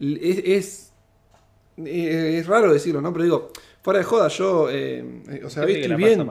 Es, 0.00 0.92
es, 1.76 2.46
raro 2.46 2.72
decirlo, 2.72 3.00
¿no? 3.00 3.12
Pero 3.12 3.24
digo, 3.24 3.48
fuera 3.82 3.98
de 3.98 4.04
joda, 4.04 4.28
yo, 4.28 4.68
eh, 4.70 5.42
o 5.44 5.50
sea, 5.50 5.64
estoy 5.64 5.94
bien. 5.94 6.28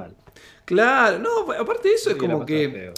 Claro, 0.65 1.19
no, 1.19 1.51
aparte 1.51 1.89
de 1.89 1.95
eso 1.95 2.11
es 2.11 2.15
como 2.15 2.45
que, 2.45 2.93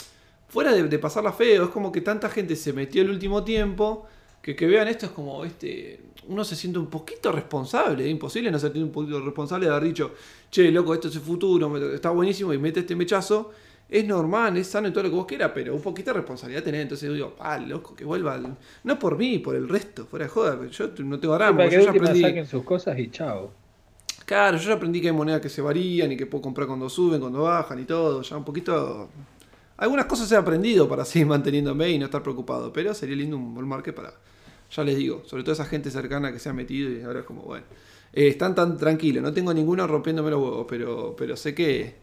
fuera 0.49 0.73
de, 0.73 0.83
de, 0.83 0.99
pasarla 0.99 1.31
feo, 1.31 1.65
es 1.65 1.69
como 1.69 1.91
que 1.91 2.01
tanta 2.01 2.29
gente 2.29 2.55
se 2.55 2.73
metió 2.73 3.01
el 3.01 3.09
último 3.09 3.43
tiempo, 3.43 4.05
que, 4.41 4.55
que 4.55 4.67
vean 4.67 4.89
esto 4.89 5.05
es 5.05 5.11
como, 5.13 5.45
este, 5.45 6.01
uno 6.27 6.43
se 6.43 6.55
siente 6.55 6.79
un 6.79 6.87
poquito 6.87 7.31
responsable, 7.31 8.03
es 8.03 8.11
imposible 8.11 8.51
no 8.51 8.59
sentir 8.59 8.83
un 8.83 8.91
poquito 8.91 9.21
responsable 9.21 9.67
de 9.67 9.71
haber 9.71 9.85
dicho, 9.85 10.11
che, 10.49 10.69
loco, 10.71 10.93
esto 10.93 11.07
es 11.07 11.15
el 11.15 11.21
futuro, 11.21 11.93
está 11.93 12.09
buenísimo 12.09 12.53
y 12.53 12.57
mete 12.57 12.81
este 12.81 12.95
mechazo 12.95 13.51
es 13.91 14.05
normal, 14.05 14.55
es 14.55 14.67
sano 14.67 14.87
y 14.87 14.91
todo 14.91 15.03
lo 15.03 15.09
que 15.09 15.15
vos 15.17 15.25
quieras, 15.25 15.51
pero 15.53 15.75
un 15.75 15.81
poquito 15.81 16.11
de 16.11 16.19
responsabilidad 16.19 16.63
tenés. 16.63 16.83
Entonces 16.83 17.09
yo 17.09 17.13
digo, 17.13 17.35
ah, 17.39 17.57
loco, 17.57 17.93
que 17.93 18.05
vuelva. 18.05 18.39
No 18.85 18.97
por 18.97 19.17
mí, 19.17 19.39
por 19.39 19.53
el 19.53 19.67
resto, 19.67 20.05
fuera 20.05 20.25
de 20.25 20.29
joda. 20.29 20.65
Yo 20.67 20.91
no 20.99 21.19
tengo 21.19 21.37
ramo. 21.37 21.57
para 21.57 21.69
que 21.69 21.75
yo 21.75 21.81
ya 21.81 21.89
aprendí... 21.89 22.21
saquen 22.21 22.47
sus 22.47 22.63
cosas 22.63 22.97
y 22.97 23.11
chao. 23.11 23.51
Claro, 24.25 24.57
yo 24.57 24.69
ya 24.69 24.75
aprendí 24.75 25.01
que 25.01 25.07
hay 25.07 25.13
monedas 25.13 25.41
que 25.41 25.49
se 25.49 25.61
varían 25.61 26.09
y 26.09 26.15
que 26.15 26.25
puedo 26.25 26.41
comprar 26.41 26.67
cuando 26.67 26.87
suben, 26.87 27.19
cuando 27.19 27.41
bajan 27.41 27.79
y 27.79 27.83
todo. 27.83 28.21
Ya 28.21 28.37
un 28.37 28.45
poquito. 28.45 29.09
Algunas 29.75 30.05
cosas 30.05 30.31
he 30.31 30.37
aprendido 30.37 30.87
para 30.87 31.03
seguir 31.03 31.27
manteniéndome 31.27 31.89
y 31.89 31.99
no 31.99 32.05
estar 32.05 32.23
preocupado. 32.23 32.71
Pero 32.71 32.93
sería 32.93 33.17
lindo 33.17 33.35
un 33.35 33.53
bull 33.53 33.65
market 33.65 33.93
para. 33.93 34.13
Ya 34.73 34.85
les 34.85 34.95
digo, 34.95 35.23
sobre 35.25 35.43
todo 35.43 35.51
esa 35.51 35.65
gente 35.65 35.91
cercana 35.91 36.31
que 36.31 36.39
se 36.39 36.47
ha 36.47 36.53
metido 36.53 36.89
y 36.89 37.01
ahora 37.01 37.19
es 37.19 37.25
como, 37.25 37.41
bueno. 37.41 37.65
Eh, 38.13 38.29
están 38.29 38.55
tan 38.55 38.77
tranquilos, 38.77 39.21
no 39.21 39.33
tengo 39.33 39.53
ninguno 39.53 39.85
rompiéndome 39.85 40.31
los 40.31 40.41
huevos, 40.41 40.65
pero, 40.69 41.15
pero 41.17 41.35
sé 41.35 41.53
que 41.53 41.95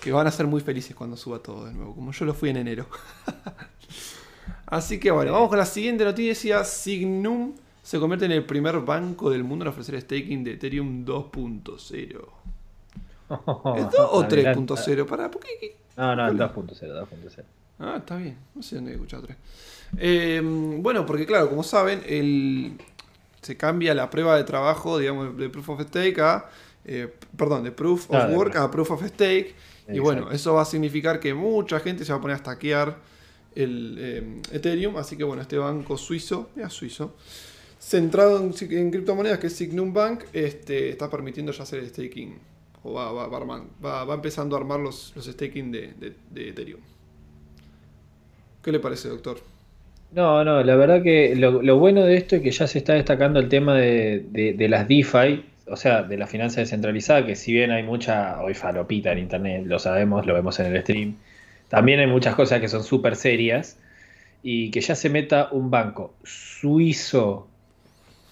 que 0.00 0.12
van 0.12 0.26
a 0.26 0.30
ser 0.30 0.46
muy 0.46 0.60
felices 0.60 0.94
cuando 0.94 1.16
suba 1.16 1.38
todo 1.38 1.66
de 1.66 1.72
nuevo, 1.72 1.94
como 1.94 2.12
yo 2.12 2.24
lo 2.24 2.34
fui 2.34 2.50
en 2.50 2.58
enero. 2.58 2.86
Así 4.66 4.98
que 4.98 5.10
bueno, 5.10 5.32
vamos 5.32 5.48
con 5.48 5.58
la 5.58 5.66
siguiente 5.66 6.04
noticia. 6.04 6.64
Signum 6.64 7.54
se 7.82 7.98
convierte 8.00 8.26
en 8.26 8.32
el 8.32 8.44
primer 8.44 8.80
banco 8.80 9.30
del 9.30 9.44
mundo 9.44 9.64
en 9.64 9.68
ofrecer 9.68 10.00
staking 10.00 10.42
de 10.42 10.52
Ethereum 10.54 11.04
2.0. 11.04 11.78
¿Es 13.78 13.90
2 13.90 13.94
o 14.12 14.24
3.0? 14.24 15.06
Para, 15.06 15.30
¿por 15.30 15.42
qué? 15.42 15.76
No, 15.96 16.16
no, 16.16 16.28
2.0, 16.32 16.74
2.0. 16.74 17.44
Ah, 17.78 17.96
está 17.98 18.16
bien. 18.16 18.36
No 18.54 18.62
sé 18.62 18.76
dónde 18.76 18.90
he 18.92 18.94
escuchado 18.94 19.22
3. 19.24 19.36
Eh, 19.98 20.40
bueno, 20.80 21.06
porque 21.06 21.26
claro, 21.26 21.48
como 21.48 21.62
saben, 21.62 22.02
el, 22.06 22.76
se 23.40 23.56
cambia 23.56 23.94
la 23.94 24.10
prueba 24.10 24.36
de 24.36 24.44
trabajo, 24.44 24.98
digamos, 24.98 25.36
de 25.36 25.48
Proof 25.48 25.68
of 25.70 25.82
Stake 25.82 26.20
a... 26.20 26.46
Eh, 26.88 27.12
perdón, 27.36 27.64
de 27.64 27.72
Proof 27.72 28.10
of 28.10 28.30
Work 28.30 28.54
a 28.56 28.70
Proof 28.70 28.92
of 28.92 29.04
Stake 29.06 29.54
y 29.88 29.98
bueno, 29.98 30.30
eso 30.32 30.54
va 30.54 30.62
a 30.62 30.64
significar 30.64 31.20
que 31.20 31.32
mucha 31.34 31.78
gente 31.80 32.04
se 32.04 32.12
va 32.12 32.18
a 32.18 32.20
poner 32.20 32.36
a 32.36 32.38
stackear 32.38 32.96
el 33.54 33.96
eh, 33.98 34.40
Ethereum. 34.52 34.96
Así 34.96 35.16
que 35.16 35.24
bueno, 35.24 35.42
este 35.42 35.58
banco 35.58 35.96
suizo, 35.96 36.50
ya 36.56 36.68
suizo, 36.68 37.14
centrado 37.78 38.38
en, 38.38 38.90
criptomonedas 38.90 39.38
que 39.38 39.46
es 39.46 39.54
Signum 39.54 39.92
Bank, 39.92 40.24
este, 40.32 40.90
está 40.90 41.08
permitiendo 41.08 41.52
ya 41.52 41.62
hacer 41.62 41.80
el 41.80 41.88
staking. 41.88 42.34
O 42.82 42.92
va, 42.92 43.10
va, 43.12 44.04
va, 44.04 44.14
empezando 44.14 44.56
a 44.56 44.60
armar 44.60 44.80
los, 44.80 45.12
los 45.16 45.26
staking 45.26 45.72
de, 45.72 46.14
Ethereum. 46.34 46.80
¿Qué 48.62 48.72
le 48.72 48.80
parece, 48.80 49.08
doctor? 49.08 49.38
No, 50.12 50.44
no, 50.44 50.62
la 50.62 50.76
verdad 50.76 51.02
que 51.02 51.34
lo, 51.36 51.78
bueno 51.78 52.02
de 52.02 52.16
esto 52.16 52.36
es 52.36 52.42
que 52.42 52.50
ya 52.50 52.66
se 52.66 52.78
está 52.78 52.94
destacando 52.94 53.38
el 53.40 53.48
tema 53.48 53.74
de, 53.74 54.54
de 54.56 54.68
las 54.68 54.86
DeFi, 54.88 55.44
o 55.68 55.76
sea, 55.76 56.02
de 56.02 56.16
la 56.16 56.26
finanza 56.26 56.60
descentralizada, 56.60 57.26
que 57.26 57.36
si 57.36 57.52
bien 57.52 57.70
hay 57.70 57.82
mucha 57.82 58.40
hoy 58.40 58.54
falopita 58.54 59.12
en 59.12 59.18
internet, 59.18 59.64
lo 59.66 59.78
sabemos, 59.78 60.26
lo 60.26 60.34
vemos 60.34 60.58
en 60.60 60.66
el 60.66 60.80
stream, 60.82 61.16
también 61.68 62.00
hay 62.00 62.06
muchas 62.06 62.34
cosas 62.34 62.60
que 62.60 62.68
son 62.68 62.84
súper 62.84 63.16
serias 63.16 63.78
y 64.42 64.70
que 64.70 64.80
ya 64.80 64.94
se 64.94 65.10
meta 65.10 65.48
un 65.50 65.70
banco 65.70 66.14
suizo 66.22 67.48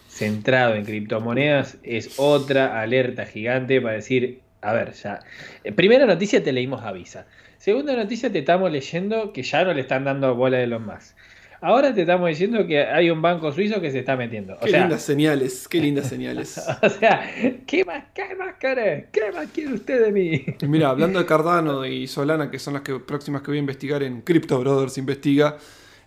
centrado 0.08 0.76
en 0.76 0.84
criptomonedas 0.84 1.78
es 1.82 2.18
otra 2.18 2.80
alerta 2.80 3.26
gigante 3.26 3.80
para 3.80 3.94
decir, 3.94 4.40
a 4.60 4.72
ver, 4.72 4.92
ya, 4.92 5.18
eh, 5.64 5.72
primera 5.72 6.06
noticia 6.06 6.42
te 6.42 6.52
leímos 6.52 6.82
avisa. 6.82 7.26
Segunda 7.58 7.96
noticia 7.96 8.30
te 8.30 8.40
estamos 8.40 8.70
leyendo 8.70 9.32
que 9.32 9.42
ya 9.42 9.64
no 9.64 9.74
le 9.74 9.80
están 9.80 10.04
dando 10.04 10.34
bola 10.36 10.58
de 10.58 10.68
los 10.68 10.80
más. 10.80 11.16
Ahora 11.60 11.94
te 11.94 12.02
estamos 12.02 12.28
diciendo 12.28 12.66
que 12.66 12.84
hay 12.84 13.10
un 13.10 13.22
banco 13.22 13.52
suizo 13.52 13.80
que 13.80 13.90
se 13.90 14.00
está 14.00 14.16
metiendo. 14.16 14.58
qué 14.58 14.72
lindas 14.72 15.02
señales, 15.02 15.68
qué 15.68 15.80
lindas 15.80 16.06
señales. 16.10 16.60
o 16.82 16.88
sea, 16.88 17.30
¿qué 17.66 17.84
más, 17.84 18.04
qué 18.14 18.34
más 18.34 18.54
querés? 18.54 19.06
¿Qué 19.12 19.32
más 19.32 19.48
quiere 19.50 19.74
usted 19.74 20.04
de 20.04 20.12
mí? 20.12 20.44
Mira, 20.68 20.90
hablando 20.90 21.18
de 21.18 21.26
Cardano 21.26 21.86
y 21.86 22.06
Solana, 22.06 22.50
que 22.50 22.58
son 22.58 22.74
las 22.74 22.82
que, 22.82 22.98
próximas 22.98 23.42
que 23.42 23.48
voy 23.48 23.58
a 23.58 23.60
investigar 23.60 24.02
en 24.02 24.22
Crypto 24.22 24.58
Brothers 24.58 24.98
Investiga. 24.98 25.56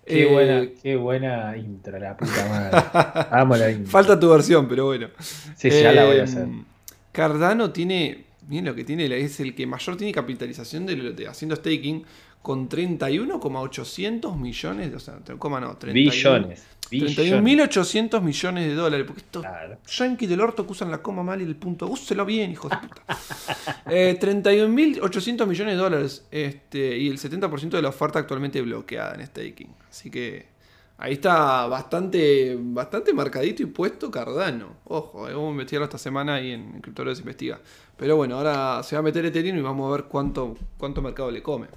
Qué, 0.05 0.23
eh, 0.23 0.31
buena, 0.31 0.67
qué 0.81 0.95
buena 0.95 1.57
intro, 1.57 1.99
la 1.99 2.15
puta 2.15 2.47
madre. 2.47 3.27
Amo 3.31 3.57
la 3.57 3.71
intro. 3.71 3.91
Falta 3.91 4.19
tu 4.19 4.29
versión, 4.29 4.67
pero 4.67 4.85
bueno. 4.85 5.09
Sí, 5.19 5.69
ya 5.69 5.91
la 5.91 6.05
voy 6.05 6.19
a 6.19 6.23
hacer. 6.23 6.43
Em, 6.43 6.63
Cardano 7.11 7.71
tiene, 7.71 8.25
miren 8.47 8.65
lo 8.65 8.75
que 8.75 8.83
tiene, 8.83 9.05
es 9.17 9.39
el 9.39 9.53
que 9.53 9.67
mayor 9.67 9.97
tiene 9.97 10.13
capitalización 10.13 10.85
de 10.85 11.27
haciendo 11.27 11.55
staking 11.55 12.05
con 12.47 12.69
31,800 12.69 14.37
millones, 14.37 14.93
o 14.93 14.99
sea, 15.01 15.19
coma 15.37 15.59
no, 15.59 15.75
31, 15.75 16.09
billones. 16.09 16.65
31.800 16.89 18.21
millones 18.21 18.67
de 18.69 18.73
dólares. 18.73 19.05
Porque 19.05 19.19
estos 19.19 19.41
claro. 19.41 19.77
yankees 19.85 20.29
del 20.29 20.39
orto 20.39 20.65
que 20.65 20.71
usan 20.71 20.89
la 20.89 20.99
coma 20.99 21.23
mal 21.23 21.41
y 21.41 21.43
el 21.43 21.57
punto. 21.57 21.87
Úselo 21.87 22.25
bien, 22.25 22.51
hijo 22.51 22.69
de 22.69 22.77
puta. 22.77 23.01
eh, 23.89 24.17
31.800 24.17 25.45
millones 25.45 25.73
de 25.73 25.77
dólares. 25.77 26.25
Este, 26.31 26.97
y 26.97 27.09
el 27.09 27.17
70% 27.17 27.71
de 27.71 27.81
la 27.81 27.89
oferta 27.89 28.19
actualmente 28.19 28.61
bloqueada 28.61 29.15
en 29.15 29.27
staking. 29.27 29.75
Así 29.89 30.09
que 30.09 30.45
ahí 30.99 31.15
está 31.15 31.67
bastante, 31.67 32.57
bastante 32.57 33.13
marcadito 33.13 33.61
y 33.61 33.65
puesto 33.65 34.09
Cardano. 34.09 34.77
Ojo, 34.85 35.27
eh, 35.27 35.33
vamos 35.33 35.49
a 35.49 35.51
investigarlo 35.51 35.83
esta 35.83 35.97
semana 35.97 36.35
ahí 36.35 36.51
en, 36.51 36.81
en 36.81 37.13
se 37.13 37.19
Investiga. 37.19 37.59
Pero 37.97 38.15
bueno, 38.15 38.37
ahora 38.37 38.81
se 38.83 38.95
va 38.95 39.01
a 39.01 39.03
meter 39.03 39.25
Ethereum 39.25 39.57
y 39.57 39.61
vamos 39.61 39.89
a 39.89 39.97
ver 39.97 40.05
cuánto, 40.05 40.55
cuánto 40.77 41.01
mercado 41.01 41.29
le 41.29 41.43
come. 41.43 41.67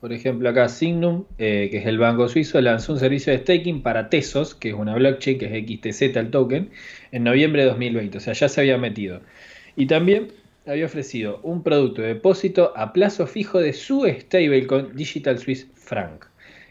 Por 0.00 0.12
ejemplo, 0.12 0.48
acá 0.48 0.68
Signum, 0.68 1.24
eh, 1.38 1.68
que 1.70 1.78
es 1.78 1.86
el 1.86 1.98
banco 1.98 2.28
suizo, 2.28 2.60
lanzó 2.60 2.92
un 2.92 2.98
servicio 2.98 3.32
de 3.32 3.38
staking 3.38 3.82
para 3.82 4.10
Tesos, 4.10 4.54
que 4.54 4.68
es 4.68 4.74
una 4.74 4.94
blockchain, 4.94 5.38
que 5.38 5.46
es 5.46 5.64
XTZ 5.64 6.16
el 6.16 6.30
token, 6.30 6.70
en 7.12 7.24
noviembre 7.24 7.62
de 7.62 7.68
2020. 7.68 8.18
O 8.18 8.20
sea, 8.20 8.34
ya 8.34 8.48
se 8.48 8.60
había 8.60 8.76
metido. 8.76 9.22
Y 9.74 9.86
también 9.86 10.28
había 10.66 10.86
ofrecido 10.86 11.40
un 11.42 11.62
producto 11.62 12.02
de 12.02 12.08
depósito 12.08 12.72
a 12.76 12.92
plazo 12.92 13.26
fijo 13.26 13.60
de 13.60 13.72
su 13.72 14.06
stablecoin 14.06 14.94
Digital 14.94 15.38
Swiss 15.38 15.66
Franc, 15.74 16.26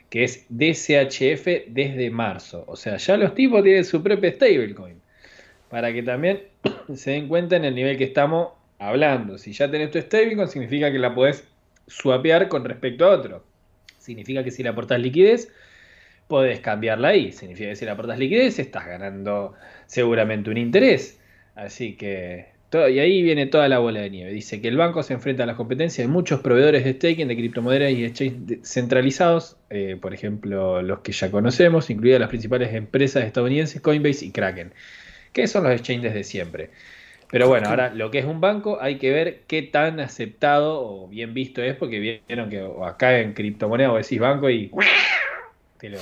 que 0.09 0.23
es 0.23 0.45
DCHF 0.49 1.67
desde 1.69 2.11
marzo. 2.11 2.63
O 2.67 2.75
sea, 2.75 2.97
ya 2.97 3.17
los 3.17 3.33
tipos 3.33 3.63
tienen 3.63 3.85
su 3.85 4.03
propio 4.03 4.31
stablecoin. 4.31 5.01
Para 5.69 5.91
que 5.91 6.03
también 6.03 6.43
se 6.93 7.11
den 7.11 7.27
cuenta 7.27 7.55
en 7.55 7.65
el 7.65 7.73
nivel 7.73 7.97
que 7.97 8.03
estamos 8.03 8.49
hablando. 8.77 9.39
Si 9.39 9.51
ya 9.51 9.71
tenés 9.71 9.89
tu 9.89 9.99
stablecoin, 9.99 10.47
significa 10.47 10.91
que 10.91 10.99
la 10.99 11.15
podés 11.15 11.43
swapear 11.87 12.47
con 12.47 12.65
respecto 12.65 13.05
a 13.05 13.09
otro. 13.09 13.43
Significa 13.99 14.43
que 14.43 14.51
si 14.51 14.63
le 14.63 14.69
aportas 14.69 14.99
liquidez, 14.99 15.51
podés 16.27 16.59
cambiarla 16.59 17.09
ahí. 17.09 17.31
Significa 17.31 17.69
que 17.69 17.75
si 17.75 17.85
le 17.85 17.91
aportas 17.91 18.19
liquidez, 18.19 18.59
estás 18.59 18.85
ganando 18.85 19.53
seguramente 19.87 20.49
un 20.49 20.57
interés. 20.57 21.19
Así 21.55 21.95
que, 21.95 22.47
y 22.73 22.99
ahí 22.99 23.21
viene 23.21 23.45
toda 23.45 23.69
la 23.69 23.79
bola 23.79 24.01
de 24.01 24.09
nieve. 24.09 24.31
Dice 24.31 24.61
que 24.61 24.67
el 24.67 24.77
banco 24.77 25.01
se 25.03 25.13
enfrenta 25.13 25.43
a 25.43 25.45
las 25.45 25.55
competencias 25.55 26.05
de 26.05 26.11
muchos 26.11 26.41
proveedores 26.41 26.83
de 26.83 26.93
staking 26.93 27.27
de 27.27 27.35
criptomonedas 27.37 27.91
y 27.91 28.03
exchanges 28.03 28.69
centralizados, 28.69 29.57
eh, 29.69 29.97
por 30.01 30.13
ejemplo, 30.13 30.81
los 30.81 30.99
que 30.99 31.13
ya 31.13 31.31
conocemos, 31.31 31.89
incluidas 31.89 32.19
las 32.19 32.29
principales 32.29 32.73
empresas 32.73 33.23
estadounidenses, 33.23 33.81
Coinbase 33.81 34.25
y 34.25 34.31
Kraken, 34.31 34.73
que 35.31 35.47
son 35.47 35.63
los 35.63 35.71
exchanges 35.71 36.13
de 36.13 36.23
siempre. 36.23 36.69
Pero 37.35 37.49
bueno, 37.49 37.67
ahora 37.67 37.93
lo 37.93 38.11
que 38.11 38.19
es 38.19 38.25
un 38.25 38.39
banco 38.39 38.77
hay 38.79 38.97
que 38.97 39.11
ver 39.11 39.41
qué 39.45 39.61
tan 39.61 39.99
aceptado 39.99 40.81
o 40.81 41.09
bien 41.09 41.33
visto 41.33 41.61
es, 41.61 41.75
porque 41.75 42.21
vieron 42.25 42.49
que 42.49 42.65
acá 42.85 43.19
en 43.19 43.33
criptomoneda 43.33 43.89
vos 43.89 44.03
decís 44.03 44.21
banco 44.21 44.49
y 44.49 44.71
te 45.77 45.89
lo... 45.89 45.99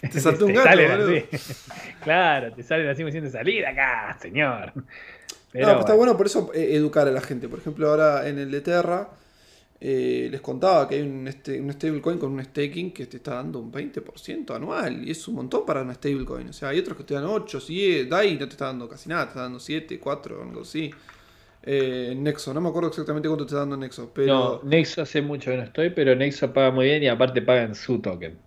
te 0.00 0.20
saltó 0.20 0.46
un 0.46 0.54
gato, 0.54 0.80
Claro, 2.04 2.52
te 2.52 2.62
salen 2.62 2.86
así 2.86 3.02
diciendo 3.02 3.28
salida 3.28 3.70
acá, 3.70 4.16
señor. 4.22 4.72
Pero, 5.50 5.80
está 5.80 5.94
bueno 5.94 6.16
por 6.16 6.26
eso 6.26 6.52
eh, 6.54 6.76
educar 6.76 7.08
a 7.08 7.10
la 7.10 7.20
gente. 7.20 7.48
Por 7.48 7.58
ejemplo, 7.58 7.88
ahora 7.88 8.28
en 8.28 8.38
el 8.38 8.52
de 8.52 8.60
Terra 8.60 9.08
eh, 9.86 10.28
les 10.30 10.40
contaba 10.40 10.88
que 10.88 10.94
hay 10.94 11.02
un, 11.02 11.28
este, 11.28 11.60
un 11.60 11.70
stablecoin 11.70 12.16
con 12.16 12.32
un 12.32 12.42
staking 12.42 12.90
que 12.90 13.04
te 13.04 13.18
está 13.18 13.34
dando 13.34 13.58
un 13.58 13.70
20% 13.70 14.56
anual 14.56 15.06
y 15.06 15.10
es 15.10 15.28
un 15.28 15.34
montón 15.34 15.66
para 15.66 15.82
un 15.82 15.94
stablecoin. 15.94 16.48
O 16.48 16.52
sea, 16.54 16.70
hay 16.70 16.78
otros 16.78 16.96
que 16.96 17.04
te 17.04 17.12
dan 17.12 17.26
8, 17.26 17.60
7, 17.60 18.06
DAI 18.06 18.38
no 18.38 18.46
te 18.46 18.52
está 18.52 18.64
dando 18.64 18.88
casi 18.88 19.10
nada, 19.10 19.24
te 19.24 19.28
está 19.32 19.42
dando 19.42 19.60
7, 19.60 20.00
4, 20.00 20.42
algo 20.42 20.62
así. 20.62 20.90
Eh, 21.62 22.14
Nexo, 22.16 22.54
no 22.54 22.62
me 22.62 22.70
acuerdo 22.70 22.88
exactamente 22.88 23.28
cuánto 23.28 23.44
te 23.44 23.50
está 23.50 23.58
dando 23.58 23.76
Nexo. 23.76 24.10
Pero... 24.14 24.62
No, 24.62 24.70
Nexo 24.70 25.02
hace 25.02 25.20
mucho 25.20 25.50
que 25.50 25.58
no 25.58 25.64
estoy, 25.64 25.90
pero 25.90 26.16
Nexo 26.16 26.50
paga 26.50 26.70
muy 26.70 26.86
bien 26.86 27.02
y 27.02 27.08
aparte 27.08 27.42
pagan 27.42 27.74
su 27.74 27.98
token. 27.98 28.38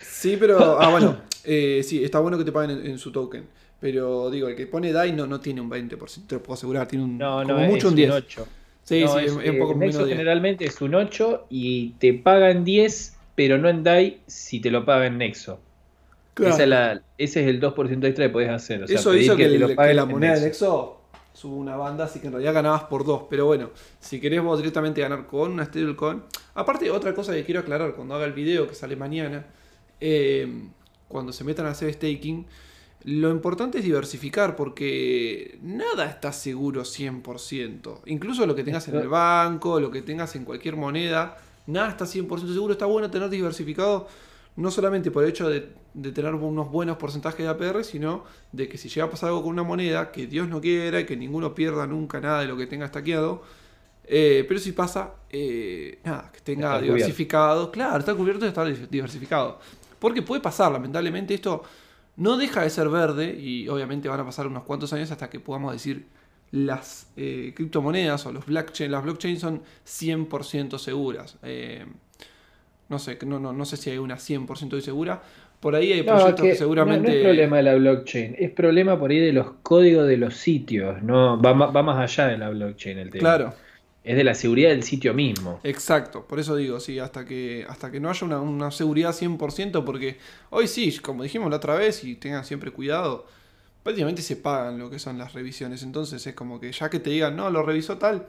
Sí, 0.00 0.36
pero. 0.38 0.60
Ah, 0.80 0.90
bueno, 0.90 1.22
eh, 1.42 1.82
sí, 1.82 2.04
está 2.04 2.20
bueno 2.20 2.38
que 2.38 2.44
te 2.44 2.52
paguen 2.52 2.86
en, 2.86 2.98
su 2.98 3.10
token. 3.10 3.48
Pero 3.80 4.30
digo, 4.30 4.46
el 4.46 4.54
que 4.54 4.68
pone 4.68 4.92
DAI 4.92 5.12
no, 5.12 5.26
no 5.26 5.40
tiene 5.40 5.60
un 5.60 5.68
20%, 5.68 6.28
te 6.28 6.36
lo 6.36 6.42
puedo 6.44 6.54
asegurar, 6.54 6.86
tiene 6.86 7.04
un. 7.04 7.18
No, 7.18 7.42
no, 7.42 7.54
como 7.54 7.66
mucho 7.66 7.88
un 7.88 7.96
10. 7.96 8.12
Sí, 8.84 9.04
sí, 9.06 9.18
es, 9.24 9.32
un 9.32 9.58
poco 9.58 9.74
Nexo 9.74 10.06
generalmente 10.06 10.64
es 10.64 10.80
un 10.80 10.94
8 10.94 11.46
y 11.48 11.90
te 11.98 12.12
pagan 12.12 12.64
10, 12.64 13.16
pero 13.36 13.56
no 13.56 13.68
en 13.68 13.84
DAI 13.84 14.20
si 14.26 14.60
te 14.60 14.70
lo 14.70 14.84
pagan 14.84 15.12
en 15.12 15.18
Nexo. 15.18 15.60
ese 16.36 17.04
es 17.18 17.36
el 17.36 17.60
2% 17.60 18.04
extra 18.04 18.26
que 18.26 18.30
podés 18.30 18.50
hacer. 18.50 18.84
Eso 18.88 19.14
hizo 19.14 19.36
que, 19.36 19.48
la 19.48 20.06
moneda 20.06 20.34
de 20.34 20.46
Nexo 20.46 21.00
subo 21.32 21.56
una 21.56 21.76
banda, 21.76 22.04
así 22.04 22.20
que 22.20 22.26
en 22.26 22.34
realidad 22.34 22.54
ganabas 22.54 22.84
por 22.84 23.04
dos. 23.04 23.24
Pero 23.30 23.46
bueno, 23.46 23.70
si 24.00 24.20
querés 24.20 24.42
vos 24.42 24.58
directamente 24.58 25.00
ganar 25.00 25.26
con 25.26 25.52
una 25.52 25.64
stablecoin. 25.64 26.22
Aparte, 26.54 26.90
otra 26.90 27.14
cosa 27.14 27.32
que 27.32 27.44
quiero 27.44 27.60
aclarar 27.60 27.94
cuando 27.94 28.14
haga 28.14 28.24
el 28.24 28.32
video 28.32 28.66
que 28.66 28.74
sale 28.74 28.96
mañana, 28.96 29.46
eh, 30.00 30.68
cuando 31.08 31.32
se 31.32 31.44
metan 31.44 31.66
a 31.66 31.70
hacer 31.70 31.92
staking, 31.92 32.46
lo 33.04 33.30
importante 33.30 33.78
es 33.78 33.84
diversificar 33.84 34.56
porque 34.56 35.58
nada 35.62 36.06
está 36.06 36.32
seguro 36.32 36.82
100%. 36.82 38.00
Incluso 38.06 38.46
lo 38.46 38.54
que 38.54 38.64
tengas 38.64 38.88
en 38.88 38.96
el 38.96 39.08
banco, 39.08 39.80
lo 39.80 39.90
que 39.90 40.02
tengas 40.02 40.36
en 40.36 40.44
cualquier 40.44 40.76
moneda, 40.76 41.38
nada 41.66 41.88
está 41.88 42.04
100% 42.04 42.52
seguro. 42.52 42.72
Está 42.72 42.86
bueno 42.86 43.10
tener 43.10 43.30
diversificado 43.30 44.06
no 44.56 44.70
solamente 44.70 45.10
por 45.10 45.24
el 45.24 45.30
hecho 45.30 45.48
de, 45.48 45.72
tener 46.12 46.34
unos 46.34 46.70
buenos 46.70 46.98
porcentajes 46.98 47.40
de 47.40 47.48
APR, 47.48 47.84
sino 47.84 48.24
de 48.52 48.68
que 48.68 48.76
si 48.76 48.88
llega 48.88 49.06
a 49.06 49.10
pasar 49.10 49.30
algo 49.30 49.42
con 49.42 49.52
una 49.52 49.62
moneda, 49.62 50.12
que 50.12 50.26
Dios 50.26 50.48
no 50.48 50.60
quiera 50.60 51.00
y 51.00 51.06
que 51.06 51.16
ninguno 51.16 51.54
pierda 51.54 51.86
nunca 51.86 52.20
nada 52.20 52.40
de 52.40 52.48
lo 52.48 52.56
que 52.56 52.66
tenga 52.66 52.84
estaqueado, 52.84 53.42
eh, 54.04 54.44
pero 54.46 54.60
si 54.60 54.72
pasa, 54.72 55.14
eh, 55.30 56.00
nada, 56.04 56.30
que 56.32 56.40
tenga 56.40 56.80
diversificado, 56.80 57.70
claro, 57.70 58.00
está 58.00 58.14
cubierto 58.14 58.44
y 58.44 58.48
está 58.48 58.64
diversificado. 58.64 59.60
Porque 59.98 60.20
puede 60.20 60.42
pasar, 60.42 60.72
lamentablemente 60.72 61.34
esto 61.34 61.62
no 62.16 62.36
deja 62.36 62.62
de 62.62 62.70
ser 62.70 62.88
verde 62.88 63.36
y 63.38 63.68
obviamente 63.68 64.08
van 64.08 64.20
a 64.20 64.24
pasar 64.24 64.46
unos 64.46 64.64
cuantos 64.64 64.92
años 64.92 65.10
hasta 65.10 65.30
que 65.30 65.40
podamos 65.40 65.72
decir 65.72 66.06
las 66.52 67.10
eh, 67.16 67.52
criptomonedas 67.54 68.26
o 68.26 68.32
los 68.32 68.46
blockchain, 68.46 68.90
las 68.90 69.02
blockchains 69.04 69.40
son 69.40 69.62
100% 69.86 70.78
seguras. 70.78 71.38
No 72.88 72.98
sé, 72.98 73.18
no, 73.24 73.38
no, 73.38 73.52
no 73.52 73.64
sé 73.64 73.76
si 73.76 73.90
hay 73.90 73.98
una 73.98 74.16
100% 74.16 74.80
segura. 74.80 75.22
Por 75.60 75.74
ahí 75.74 75.92
hay 75.92 76.02
proyectos 76.02 76.40
que, 76.40 76.54
seguramente. 76.54 77.08
No, 77.08 77.16
es 77.16 77.22
problema 77.22 77.56
de 77.58 77.62
la 77.62 77.74
blockchain, 77.74 78.34
es 78.38 78.50
problema 78.50 78.98
por 78.98 79.10
ahí 79.10 79.20
de 79.20 79.32
los 79.32 79.52
códigos 79.62 80.08
de 80.08 80.16
los 80.16 80.34
sitios. 80.34 81.02
no 81.02 81.40
Va, 81.40 81.54
más 81.54 81.96
allá 81.98 82.28
de 82.28 82.38
la 82.38 82.48
blockchain 82.48 82.98
el 82.98 83.10
tema. 83.10 83.20
Claro. 83.20 83.54
Es 84.02 84.16
de 84.16 84.24
la 84.24 84.34
seguridad 84.34 84.70
del 84.70 84.82
sitio 84.82 85.12
mismo. 85.12 85.60
Exacto, 85.62 86.26
por 86.26 86.40
eso 86.40 86.56
digo, 86.56 86.80
sí, 86.80 86.98
hasta 86.98 87.26
que, 87.26 87.66
hasta 87.68 87.90
que 87.90 88.00
no 88.00 88.08
haya 88.08 88.26
una, 88.26 88.40
una 88.40 88.70
seguridad 88.70 89.10
100%, 89.10 89.84
porque 89.84 90.16
hoy 90.48 90.68
sí, 90.68 90.96
como 90.98 91.22
dijimos 91.22 91.50
la 91.50 91.56
otra 91.56 91.74
vez, 91.74 92.02
y 92.04 92.14
tengan 92.14 92.44
siempre 92.44 92.70
cuidado, 92.70 93.26
prácticamente 93.82 94.22
se 94.22 94.36
pagan 94.36 94.78
lo 94.78 94.88
que 94.88 94.98
son 94.98 95.18
las 95.18 95.34
revisiones. 95.34 95.82
Entonces 95.82 96.26
es 96.26 96.34
como 96.34 96.58
que 96.60 96.72
ya 96.72 96.88
que 96.88 96.98
te 96.98 97.10
digan, 97.10 97.36
no, 97.36 97.50
lo 97.50 97.62
revisó 97.62 97.98
tal, 97.98 98.26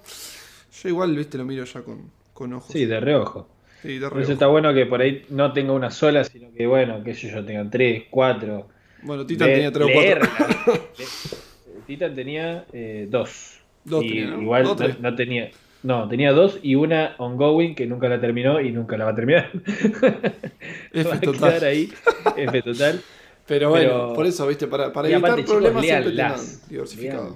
yo 0.82 0.90
igual, 0.90 1.16
viste, 1.16 1.38
lo 1.38 1.46
miro 1.46 1.64
ya 1.64 1.82
con, 1.82 2.12
con 2.34 2.54
ojos. 2.54 2.72
Sí, 2.72 2.86
de 2.86 3.00
reojo. 3.00 3.48
Por 3.82 4.22
eso 4.22 4.34
está 4.34 4.46
bueno 4.46 4.74
que 4.76 4.86
por 4.86 5.02
ahí 5.02 5.26
no 5.30 5.54
tenga 5.54 5.74
una 5.74 5.90
sola, 5.90 6.24
sino 6.24 6.52
que 6.52 6.68
bueno, 6.68 7.04
que 7.04 7.14
yo, 7.14 7.44
tenga 7.44 7.68
tres, 7.68 8.04
cuatro. 8.12 8.68
Bueno, 9.02 9.26
Titan 9.26 9.48
tenía 9.48 9.72
tres 9.72 9.88
o 9.88 9.92
cuatro. 9.92 10.90
Titan 11.88 12.14
tenía 12.14 12.66
eh, 12.72 13.08
dos. 13.10 13.61
Dos 13.84 14.04
y 14.04 14.20
Igual 14.20 14.64
no, 15.00 15.16
tenía. 15.16 15.50
No, 15.84 16.08
tenía 16.08 16.32
dos 16.32 16.60
y 16.62 16.76
una 16.76 17.16
ongoing 17.18 17.74
que 17.74 17.88
nunca 17.88 18.08
la 18.08 18.22
terminó 18.22 18.62
y 18.62 18.72
nunca 18.72 18.98
la 18.98 19.06
va 19.06 19.12
a 19.12 19.16
terminar. 19.16 19.50
F 20.94 21.18
total. 21.20 21.64
ahí. 21.64 21.92
F 22.38 22.62
total. 22.62 23.02
Pero 23.48 23.70
bueno, 23.70 24.14
por 24.14 24.26
eso, 24.26 24.48
viste, 24.48 24.68
para, 24.68 24.94
para 24.94 25.10
evitar 25.10 25.44
problemas 25.44 25.84
siempre 25.84 26.14
las, 26.14 26.70
diversificado. 26.70 27.36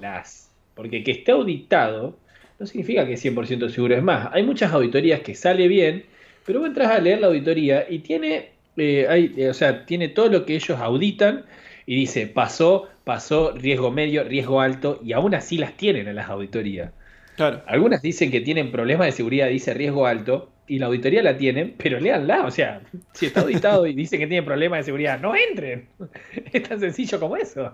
Porque 0.74 1.02
que 1.02 1.10
esté 1.10 1.32
auditado 1.32 2.16
no 2.58 2.66
significa 2.66 3.04
que 3.06 3.14
es 3.14 3.24
100% 3.24 3.68
seguro. 3.68 3.96
Es 3.96 4.02
más, 4.02 4.30
hay 4.32 4.42
muchas 4.42 4.72
auditorías 4.72 5.20
que 5.20 5.34
sale 5.34 5.68
bien 5.68 6.04
pero 6.46 6.60
vos 6.60 6.68
entras 6.68 6.92
a 6.92 7.00
leer 7.00 7.20
la 7.20 7.26
auditoría 7.26 7.86
y 7.90 7.98
tiene, 7.98 8.50
eh, 8.76 9.06
hay, 9.08 9.34
eh, 9.36 9.50
o 9.50 9.54
sea, 9.54 9.84
tiene 9.84 10.08
todo 10.08 10.28
lo 10.28 10.46
que 10.46 10.54
ellos 10.54 10.78
auditan 10.78 11.44
y 11.86 11.94
dice 11.94 12.26
pasó, 12.26 12.88
pasó, 13.04 13.52
riesgo 13.52 13.90
medio, 13.90 14.24
riesgo 14.24 14.60
alto, 14.60 15.00
y 15.02 15.12
aún 15.12 15.34
así 15.34 15.56
las 15.56 15.76
tienen 15.76 16.08
en 16.08 16.16
las 16.16 16.28
auditorías. 16.28 16.92
Claro. 17.36 17.62
Algunas 17.66 18.02
dicen 18.02 18.30
que 18.30 18.40
tienen 18.40 18.72
problemas 18.72 19.06
de 19.06 19.12
seguridad, 19.12 19.48
dice 19.48 19.72
riesgo 19.72 20.06
alto, 20.06 20.50
y 20.66 20.78
la 20.78 20.86
auditoría 20.86 21.22
la 21.22 21.36
tienen, 21.36 21.74
pero 21.78 22.00
léanla, 22.00 22.44
o 22.44 22.50
sea, 22.50 22.80
si 23.12 23.26
está 23.26 23.42
auditado 23.42 23.86
y 23.86 23.94
dice 23.94 24.18
que 24.18 24.26
tiene 24.26 24.42
problemas 24.42 24.80
de 24.80 24.84
seguridad, 24.84 25.20
no 25.20 25.34
entren. 25.36 25.88
Es 26.52 26.62
tan 26.64 26.80
sencillo 26.80 27.20
como 27.20 27.36
eso. 27.36 27.72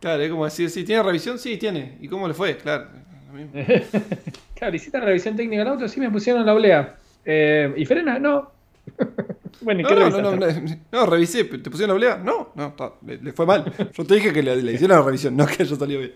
Claro, 0.00 0.22
es 0.22 0.30
como 0.30 0.44
decir, 0.44 0.70
si 0.70 0.84
tiene 0.84 1.02
revisión, 1.02 1.38
sí, 1.38 1.56
tiene. 1.56 1.96
¿Y 2.00 2.08
cómo 2.08 2.28
le 2.28 2.34
fue? 2.34 2.56
Claro. 2.58 2.88
claro, 4.54 4.76
hiciste 4.76 5.00
revisión 5.00 5.36
técnica 5.36 5.62
del 5.62 5.72
auto, 5.72 5.88
sí 5.88 6.00
me 6.00 6.10
pusieron 6.10 6.44
la 6.44 6.54
olea. 6.54 6.96
Eh, 7.24 7.72
¿Y 7.76 7.84
frena? 7.86 8.18
No. 8.18 8.52
bueno, 9.60 9.80
¿y 9.80 9.84
qué 9.84 9.94
no, 9.94 10.10
no, 10.10 10.36
no, 10.36 10.50
no, 10.92 11.06
revisé. 11.06 11.44
¿Te 11.44 11.70
pusieron 11.70 11.88
la 11.88 11.94
oblea? 11.94 12.22
No, 12.22 12.52
no, 12.54 12.74
le, 13.06 13.32
fue 13.32 13.46
mal. 13.46 13.72
Yo 13.92 14.04
te 14.04 14.14
dije 14.14 14.32
que 14.32 14.42
le, 14.42 14.72
hicieron 14.72 14.98
la 14.98 15.02
revisión, 15.04 15.36
no 15.36 15.46
que 15.46 15.62
haya 15.62 15.76
salido 15.76 16.00
bien. 16.00 16.12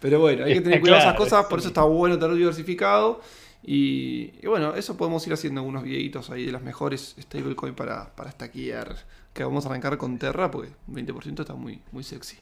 Pero 0.00 0.20
bueno, 0.20 0.44
hay 0.44 0.54
que 0.54 0.60
tener 0.60 0.80
cuidado 0.80 1.00
esas 1.00 1.14
cosas, 1.16 1.46
por 1.46 1.58
eso 1.58 1.68
está 1.68 1.82
bueno 1.82 2.16
tenerlo 2.16 2.36
diversificado. 2.36 3.20
Y, 3.62 4.44
bueno, 4.46 4.74
eso 4.74 4.96
podemos 4.96 5.26
ir 5.26 5.34
haciendo 5.34 5.60
algunos 5.60 5.82
videitos 5.82 6.30
ahí 6.30 6.46
de 6.46 6.52
las 6.52 6.62
mejores 6.62 7.14
stablecoin 7.20 7.74
para, 7.74 8.14
para 8.14 8.30
stackear. 8.30 8.96
Que 9.32 9.44
vamos 9.44 9.64
a 9.64 9.68
arrancar 9.68 9.96
con 9.96 10.18
Terra, 10.18 10.50
porque 10.50 10.70
20% 10.88 11.40
está 11.40 11.54
muy, 11.54 11.80
muy 11.92 12.02
sexy. 12.02 12.36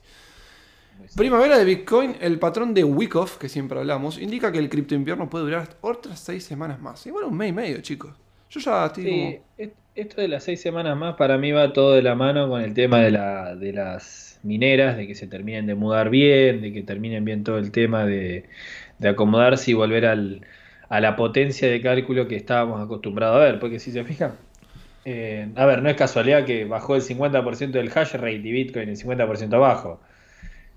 Primavera 1.16 1.58
de 1.58 1.64
Bitcoin, 1.64 2.16
el 2.20 2.38
patrón 2.38 2.74
de 2.74 2.84
Wyckoff, 2.84 3.36
que 3.36 3.48
siempre 3.48 3.78
hablamos, 3.78 4.18
indica 4.18 4.50
que 4.50 4.58
el 4.58 4.68
cripto 4.68 4.94
invierno 4.94 5.28
puede 5.28 5.44
durar 5.44 5.76
otras 5.80 6.18
seis 6.18 6.44
semanas 6.44 6.80
más. 6.80 7.06
Igual 7.06 7.24
un 7.24 7.36
mes 7.36 7.50
y 7.50 7.52
medio, 7.52 7.80
chicos. 7.80 8.12
Yo 8.50 8.60
ya 8.60 8.86
estoy 8.86 9.40
sí, 9.56 9.72
Esto 9.98 10.20
de 10.20 10.28
las 10.28 10.44
seis 10.44 10.60
semanas 10.60 10.96
más 10.96 11.16
para 11.16 11.38
mí 11.38 11.50
va 11.50 11.72
todo 11.72 11.94
de 11.94 12.02
la 12.02 12.14
mano 12.14 12.48
con 12.48 12.62
el 12.62 12.72
tema 12.72 13.00
de, 13.00 13.10
la, 13.10 13.56
de 13.56 13.72
las 13.72 14.38
mineras, 14.44 14.96
de 14.96 15.08
que 15.08 15.16
se 15.16 15.26
terminen 15.26 15.66
de 15.66 15.74
mudar 15.74 16.08
bien, 16.08 16.62
de 16.62 16.72
que 16.72 16.84
terminen 16.84 17.24
bien 17.24 17.42
todo 17.42 17.58
el 17.58 17.72
tema 17.72 18.06
de, 18.06 18.44
acomodarse 19.02 19.72
y 19.72 19.74
volver 19.74 20.06
al, 20.06 20.46
a 20.88 21.00
la 21.00 21.16
potencia 21.16 21.68
de 21.68 21.80
cálculo 21.80 22.28
que 22.28 22.36
estábamos 22.36 22.80
acostumbrados 22.80 23.38
a 23.38 23.44
ver. 23.44 23.58
Porque 23.58 23.80
si 23.80 23.90
se 23.90 24.04
fijan, 24.04 24.34
eh, 25.04 25.48
a 25.56 25.66
ver, 25.66 25.82
no 25.82 25.90
es 25.90 25.96
casualidad 25.96 26.44
que 26.44 26.64
bajó 26.64 26.94
el 26.94 27.02
50% 27.02 27.72
del 27.72 27.90
hash 27.92 28.12
rate 28.12 28.36
y 28.36 28.52
Bitcoin 28.52 28.90
el 28.90 28.96
50% 28.96 29.52
abajo. 29.54 30.00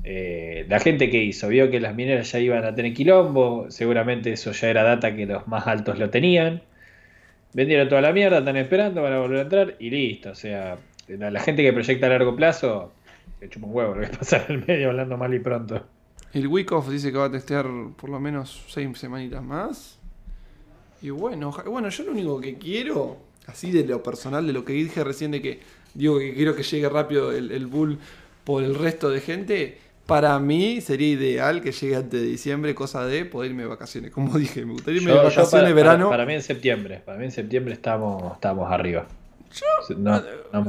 Eh, 0.04 0.66
la 0.68 0.80
gente 0.80 1.12
que 1.12 1.24
hizo, 1.24 1.48
vio 1.48 1.70
que 1.70 1.80
las 1.80 1.94
mineras 1.94 2.32
ya 2.32 2.40
iban 2.40 2.66
a 2.66 2.74
tener 2.74 2.96
quilombo, 2.96 3.70
seguramente 3.70 4.32
eso 4.34 4.52
ya 4.52 4.70
era 4.70 4.82
data 4.82 5.16
que 5.16 5.28
los 5.28 5.48
más 5.48 5.68
altos 5.68 6.00
lo 6.00 6.10
tenían. 6.10 6.64
Vendieron 7.54 7.90
toda 7.90 8.02
la 8.02 8.14
mierda, 8.14 8.40
están 8.40 8.58
esperando, 8.58 9.02
van 9.02 9.14
a 9.14 9.20
volver 9.20 9.40
a 9.40 9.42
entrar 9.42 9.76
y 9.80 9.90
listo. 9.90 10.32
O 10.32 10.36
sea, 10.36 10.78
la, 11.08 11.40
gente 11.42 11.64
que 11.64 11.74
proyecta 11.74 12.06
a 12.06 12.10
largo 12.10 12.36
plazo, 12.36 12.92
le 13.40 13.50
chupa 13.50 13.68
un 13.68 13.76
huevo 13.76 13.96
lo 13.96 14.02
que 14.02 14.08
pasa 14.18 14.46
en 14.48 14.56
el 14.56 14.66
medio 14.66 14.90
hablando 14.90 15.18
mal 15.18 15.34
y 15.34 15.40
pronto. 15.40 15.86
El 16.34 16.48
Wyckoff 16.48 16.90
dice 16.90 17.12
que 17.12 17.18
va 17.18 17.26
a 17.26 17.32
testear 17.32 17.66
por 17.98 18.10
lo 18.10 18.20
menos 18.20 18.64
seis 18.70 18.98
semanitas 18.98 19.44
más. 19.44 20.00
Y 21.02 21.10
bueno, 21.10 21.52
bueno, 21.66 21.90
yo 21.90 22.04
lo 22.06 22.12
único 22.12 22.40
que 22.40 22.56
quiero, 22.56 23.18
así 23.48 23.72
de 23.72 23.86
lo 23.86 24.02
personal, 24.02 24.46
de 24.48 24.54
lo 24.54 24.64
que 24.64 24.74
dije 24.74 25.04
recién, 25.04 25.32
de 25.32 25.42
que 25.42 25.60
digo 25.94 26.20
que 26.20 26.34
quiero 26.34 26.56
que 26.56 26.64
llegue 26.64 26.88
rápido 26.88 27.32
el, 27.32 27.52
el 27.52 27.66
bull 27.68 28.00
por 28.46 28.64
el 28.64 28.76
resto 28.76 29.10
de 29.10 29.20
gente, 29.20 29.78
para 30.12 30.38
mí 30.39 30.82
sería 30.82 31.08
ideal 31.08 31.62
que 31.62 31.71
llegue 31.71 31.95
antes 31.95 32.19
de 32.19 32.28
diciembre, 32.28 32.76
cosa 32.76 33.06
de 33.06 33.24
poder 33.24 33.52
irme 33.52 33.63
de 33.63 33.69
vacaciones. 33.69 34.12
Como 34.12 34.38
dije, 34.38 34.65
me 34.65 34.74
gustaría 34.74 35.00
irme 35.00 35.13
de 35.13 35.17
vacaciones 35.19 35.69
de 35.69 35.74
verano. 35.74 36.10
Para, 36.10 36.26
mí 36.26 36.34
en 36.34 36.41
septiembre, 36.41 37.02
para 37.06 37.17
mí 37.17 37.24
en 37.24 37.32
septiembre 37.32 37.74
estamos, 37.74 38.34
estamos 38.34 38.69
arriba. 38.69 39.08
Yo, 39.54 39.95
no, 39.95 40.21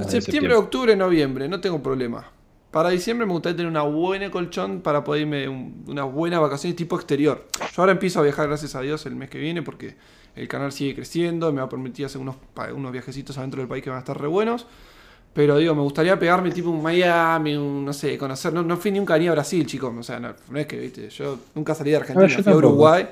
septiembre, 0.04 0.54
octubre, 0.54 0.94
noviembre, 0.94 1.48
no 1.48 1.60
tengo 1.60 1.82
problema. 1.82 2.30
Para 2.70 2.90
diciembre 2.90 3.26
me 3.26 3.32
gustaría 3.32 3.56
tener 3.56 3.68
una 3.68 3.82
buena 3.82 4.30
colchón 4.30 4.80
para 4.80 5.02
poder 5.02 5.22
irme 5.22 5.48
una 5.48 6.04
buena 6.04 6.38
vacaciones 6.38 6.76
tipo 6.76 6.94
exterior. 6.94 7.44
Yo 7.74 7.82
ahora 7.82 7.90
empiezo 7.90 8.20
a 8.20 8.22
viajar, 8.22 8.46
gracias 8.46 8.76
a 8.76 8.80
Dios, 8.80 9.06
el 9.06 9.16
mes 9.16 9.28
que 9.28 9.38
viene 9.38 9.62
porque 9.62 9.96
el 10.36 10.46
canal 10.46 10.70
sigue 10.70 10.94
creciendo, 10.94 11.50
me 11.52 11.58
va 11.58 11.66
a 11.66 11.68
permitir 11.68 12.06
hacer 12.06 12.20
unos, 12.20 12.36
unos 12.72 12.92
viajecitos 12.92 13.36
adentro 13.38 13.60
del 13.60 13.68
país 13.68 13.82
que 13.82 13.90
van 13.90 13.96
a 13.96 14.00
estar 14.02 14.20
re 14.20 14.28
buenos. 14.28 14.68
Pero 15.34 15.56
digo, 15.56 15.74
me 15.74 15.80
gustaría 15.80 16.18
pegarme 16.18 16.50
tipo 16.50 16.68
un 16.68 16.82
Miami, 16.82 17.56
un, 17.56 17.84
no 17.86 17.92
sé, 17.94 18.18
conocer. 18.18 18.52
No, 18.52 18.62
no 18.62 18.76
fui 18.76 18.90
nunca 18.90 19.16
ni 19.16 19.28
a 19.28 19.32
Brasil, 19.32 19.64
chicos. 19.64 19.92
O 19.98 20.02
sea, 20.02 20.20
no, 20.20 20.34
es 20.58 20.66
que, 20.66 20.78
viste, 20.78 21.08
yo 21.08 21.38
nunca 21.54 21.74
salí 21.74 21.90
de 21.90 21.96
Argentina, 21.96 22.28
fui 22.28 22.52
a 22.52 22.56
Uruguay. 22.56 23.08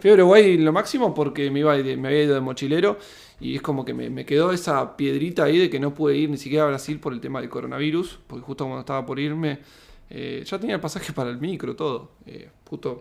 Fui 0.00 0.10
a 0.10 0.14
Uruguay 0.14 0.56
lo 0.56 0.72
máximo 0.72 1.12
porque 1.14 1.50
me, 1.50 1.60
iba, 1.60 1.76
me 1.76 2.08
había 2.08 2.24
ido 2.24 2.34
de 2.34 2.40
mochilero. 2.40 2.96
Y 3.40 3.56
es 3.56 3.62
como 3.62 3.84
que 3.84 3.92
me, 3.92 4.24
quedó 4.24 4.50
esa 4.50 4.96
piedrita 4.96 5.44
ahí 5.44 5.58
de 5.58 5.70
que 5.70 5.78
no 5.78 5.94
pude 5.94 6.16
ir 6.16 6.30
ni 6.30 6.38
siquiera 6.38 6.64
a 6.64 6.68
Brasil 6.68 6.98
por 6.98 7.12
el 7.12 7.20
tema 7.20 7.40
del 7.40 7.50
coronavirus. 7.50 8.18
Porque 8.26 8.44
justo 8.44 8.64
cuando 8.64 8.80
estaba 8.80 9.04
por 9.04 9.20
irme, 9.20 9.58
eh, 10.08 10.42
ya 10.46 10.58
tenía 10.58 10.76
el 10.76 10.80
pasaje 10.80 11.12
para 11.14 11.28
el 11.28 11.38
micro, 11.38 11.76
todo. 11.76 12.12
Eh, 12.26 12.48
justo 12.64 12.98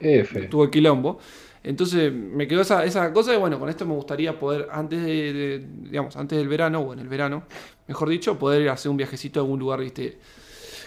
tuvo 0.49 0.65
el 0.65 0.69
quilombo. 0.69 1.19
Entonces 1.67 2.13
me 2.13 2.47
quedó 2.47 2.61
esa, 2.61 3.13
cosa 3.13 3.31
de, 3.31 3.37
bueno, 3.37 3.59
con 3.59 3.67
esto 3.67 3.85
me 3.85 3.93
gustaría 3.93 4.39
poder, 4.39 4.67
antes 4.71 5.03
de, 5.03 5.65
digamos, 5.83 6.15
antes 6.15 6.37
del 6.37 6.47
verano, 6.47 6.79
o 6.79 6.93
en 6.93 6.99
el 6.99 7.09
verano, 7.09 7.43
mejor 7.87 8.07
dicho, 8.09 8.39
poder 8.39 8.69
hacer 8.69 8.89
un 8.89 8.97
viajecito 8.97 9.39
a 9.39 9.43
algún 9.43 9.59
lugar, 9.59 9.81
viste, 9.81 10.17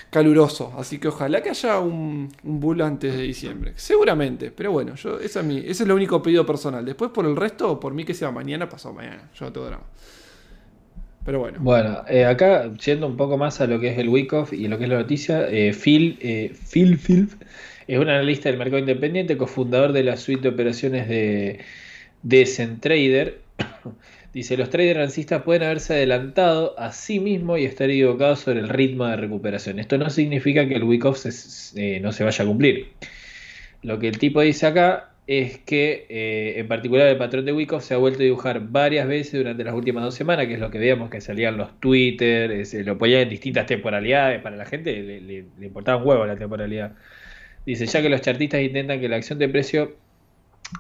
caluroso. 0.09 0.73
Así 0.79 0.99
que 0.99 1.09
ojalá 1.09 1.43
que 1.43 1.51
haya 1.51 1.79
un, 1.81 2.31
un 2.43 2.61
bull 2.61 2.81
antes 2.81 3.15
de 3.15 3.23
diciembre. 3.23 3.75
Seguramente, 3.77 4.51
pero 4.51 4.73
bueno, 4.73 4.95
yo, 4.95 5.21
esa 5.21 5.41
es 5.41 5.47
mi, 5.47 5.59
ese 5.59 5.71
es 5.71 5.81
el 5.83 5.93
único 5.93 6.23
pedido 6.23 6.47
personal. 6.47 6.85
Después 6.85 7.11
por 7.11 7.27
el 7.27 7.37
resto, 7.37 7.79
por 7.79 7.93
mí 7.93 8.05
que 8.05 8.15
sea 8.15 8.31
mañana, 8.31 8.69
pasado 8.69 8.95
mañana. 8.95 9.29
Yo 9.35 9.45
no 9.45 9.53
tengo 9.53 9.67
drama. 9.67 9.85
Pero 11.25 11.41
bueno. 11.41 11.59
Bueno, 11.61 12.03
eh, 12.09 12.25
acá 12.25 12.73
yendo 12.75 13.07
un 13.07 13.17
poco 13.17 13.37
más 13.37 13.61
a 13.61 13.67
lo 13.67 13.79
que 13.79 13.93
es 13.93 13.99
el 13.99 14.09
week 14.09 14.33
off 14.33 14.55
y 14.55 14.67
lo 14.69 14.79
que 14.79 14.85
es 14.85 14.91
la 14.91 14.99
noticia, 14.99 15.47
eh, 15.49 15.75
Phil, 15.75 16.19
eh, 16.23 16.55
Phil, 16.73 16.97
Phil 16.97 17.29
es 17.91 17.99
un 17.99 18.09
analista 18.09 18.49
del 18.49 18.57
mercado 18.57 18.79
independiente, 18.79 19.37
cofundador 19.37 19.93
de 19.93 20.05
la 20.05 20.17
suite 20.17 20.43
de 20.43 20.49
operaciones 20.51 21.09
de, 21.09 21.59
de 22.23 22.77
Trader. 22.81 23.41
Dice, 24.33 24.57
los 24.57 24.71
traders 24.71 24.97
rancistas 24.97 25.43
pueden 25.43 25.65
haberse 25.65 25.95
adelantado 25.95 26.79
a 26.79 26.93
sí 26.93 27.19
mismo 27.19 27.59
y 27.59 27.65
estar 27.65 27.91
equivocados 27.91 28.39
sobre 28.39 28.61
el 28.61 28.69
ritmo 28.69 29.07
de 29.07 29.17
recuperación. 29.17 29.81
Esto 29.81 29.99
no 29.99 30.09
significa 30.09 30.69
que 30.69 30.75
el 30.75 30.85
week 30.85 31.05
off 31.05 31.25
no 31.25 32.13
se 32.13 32.23
vaya 32.23 32.45
a 32.45 32.47
cumplir. 32.47 32.91
Lo 33.83 33.99
que 33.99 34.07
el 34.07 34.19
tipo 34.19 34.41
dice 34.41 34.69
acá 34.69 35.11
es 35.27 35.59
que 35.59 36.07
eh, 36.09 36.61
en 36.61 36.69
particular 36.69 37.09
el 37.09 37.17
patrón 37.17 37.45
de 37.45 37.53
Wyckoff 37.53 37.83
se 37.83 37.95
ha 37.95 37.97
vuelto 37.97 38.21
a 38.21 38.23
dibujar 38.23 38.61
varias 38.69 39.09
veces 39.09 39.33
durante 39.35 39.65
las 39.65 39.75
últimas 39.75 40.05
dos 40.05 40.15
semanas, 40.15 40.47
que 40.47 40.55
es 40.55 40.61
lo 40.61 40.71
que 40.71 40.79
veíamos 40.79 41.11
que 41.11 41.21
salían 41.21 41.57
los 41.57 41.81
Twitter, 41.81 42.65
se 42.67 42.85
lo 42.85 42.99
ponían 42.99 43.23
en 43.23 43.29
distintas 43.31 43.67
temporalidades, 43.67 44.41
para 44.43 44.57
la 44.57 44.65
gente 44.65 44.93
le, 45.03 45.21
le, 45.21 45.67
importaba 45.67 46.01
un 46.01 46.09
huevo 46.09 46.27
la 46.27 46.37
temporalidad. 46.37 46.93
Dice, 47.67 47.87
ya 47.87 48.03
que 48.03 48.09
los 48.09 48.21
chartistas 48.21 48.61
intentan 48.63 49.01
que 49.01 49.09
la 49.09 49.17
acción 49.17 49.39
de 49.39 49.49
precio 49.49 49.97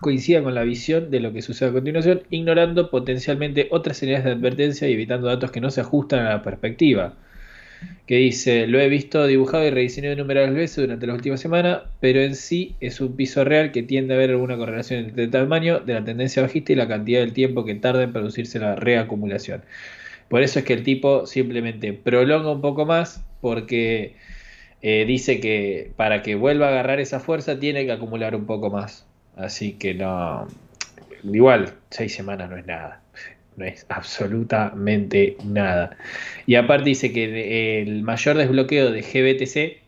coincida 0.01 0.43
con 0.43 0.55
la 0.55 0.63
visión 0.63 1.11
de 1.11 1.21
lo 1.21 1.33
que 1.33 1.43
sucede 1.43 1.71
a 1.71 1.73
continuación, 1.73 2.23
ignorando 2.31 2.91
potencialmente 2.91 3.69
otras 3.71 3.97
señales 3.97 4.25
de 4.25 4.33
advertencia 4.33 4.89
y 4.89 4.93
evitando 4.93 5.27
datos 5.27 5.51
que 5.51 5.61
no 5.61 5.71
se 5.71 5.81
ajustan 5.81 6.27
a 6.27 6.31
la 6.31 6.43
perspectiva 6.43 7.15
que 8.07 8.17
dice, 8.17 8.67
lo 8.67 8.81
he 8.81 8.89
visto 8.89 9.27
dibujado 9.27 9.65
y 9.67 9.71
rediseñado 9.71 10.15
innumerables 10.15 10.55
veces 10.55 10.77
durante 10.77 11.07
la 11.07 11.15
última 11.15 11.37
semana, 11.37 11.85
pero 12.01 12.21
en 12.21 12.35
sí 12.35 12.75
es 12.81 13.01
un 13.01 13.17
piso 13.17 13.45
real 13.45 13.73
que 13.73 13.83
tiende 13.83 14.15
a 14.15 14.17
haber 14.17 14.31
alguna 14.31 14.57
correlación 14.57 15.05
entre 15.05 15.25
el 15.25 15.31
tamaño 15.31 15.81
de 15.81 15.95
la 15.95 16.05
tendencia 16.05 16.43
bajista 16.43 16.73
y 16.73 16.77
la 16.77 16.89
cantidad 16.89 17.21
del 17.21 17.33
tiempo 17.33 17.65
que 17.65 17.75
tarda 17.77 18.03
en 18.03 18.13
producirse 18.13 18.59
la 18.59 18.75
reacumulación. 18.75 19.63
Por 20.29 20.43
eso 20.43 20.59
es 20.59 20.65
que 20.65 20.73
el 20.73 20.83
tipo 20.83 21.27
simplemente 21.27 21.93
prolonga 21.93 22.51
un 22.53 22.61
poco 22.61 22.85
más 22.85 23.25
porque 23.41 24.17
eh, 24.83 25.05
dice 25.07 25.41
que 25.41 25.93
para 25.97 26.23
que 26.23 26.35
vuelva 26.35 26.67
a 26.67 26.71
agarrar 26.71 27.01
esa 27.01 27.21
fuerza 27.21 27.59
tiene 27.59 27.87
que 27.87 27.93
acumular 27.93 28.35
un 28.35 28.47
poco 28.47 28.71
más. 28.71 29.07
Así 29.37 29.73
que 29.75 29.95
no, 29.95 30.49
igual, 31.25 31.75
seis 31.91 32.15
semanas 32.15 32.51
no 32.51 32.57
es 32.57 32.67
nada 32.67 33.01
no 33.57 33.67
es 33.67 33.87
absolutamente 33.89 35.37
nada. 35.45 35.97
Y 36.47 36.57
aparte 36.57 36.89
dice 36.89 37.13
que 37.13 37.83
el 37.83 38.03
mayor 38.03 38.37
desbloqueo 38.37 38.91
de 38.91 39.03
GBTC, 39.03 39.83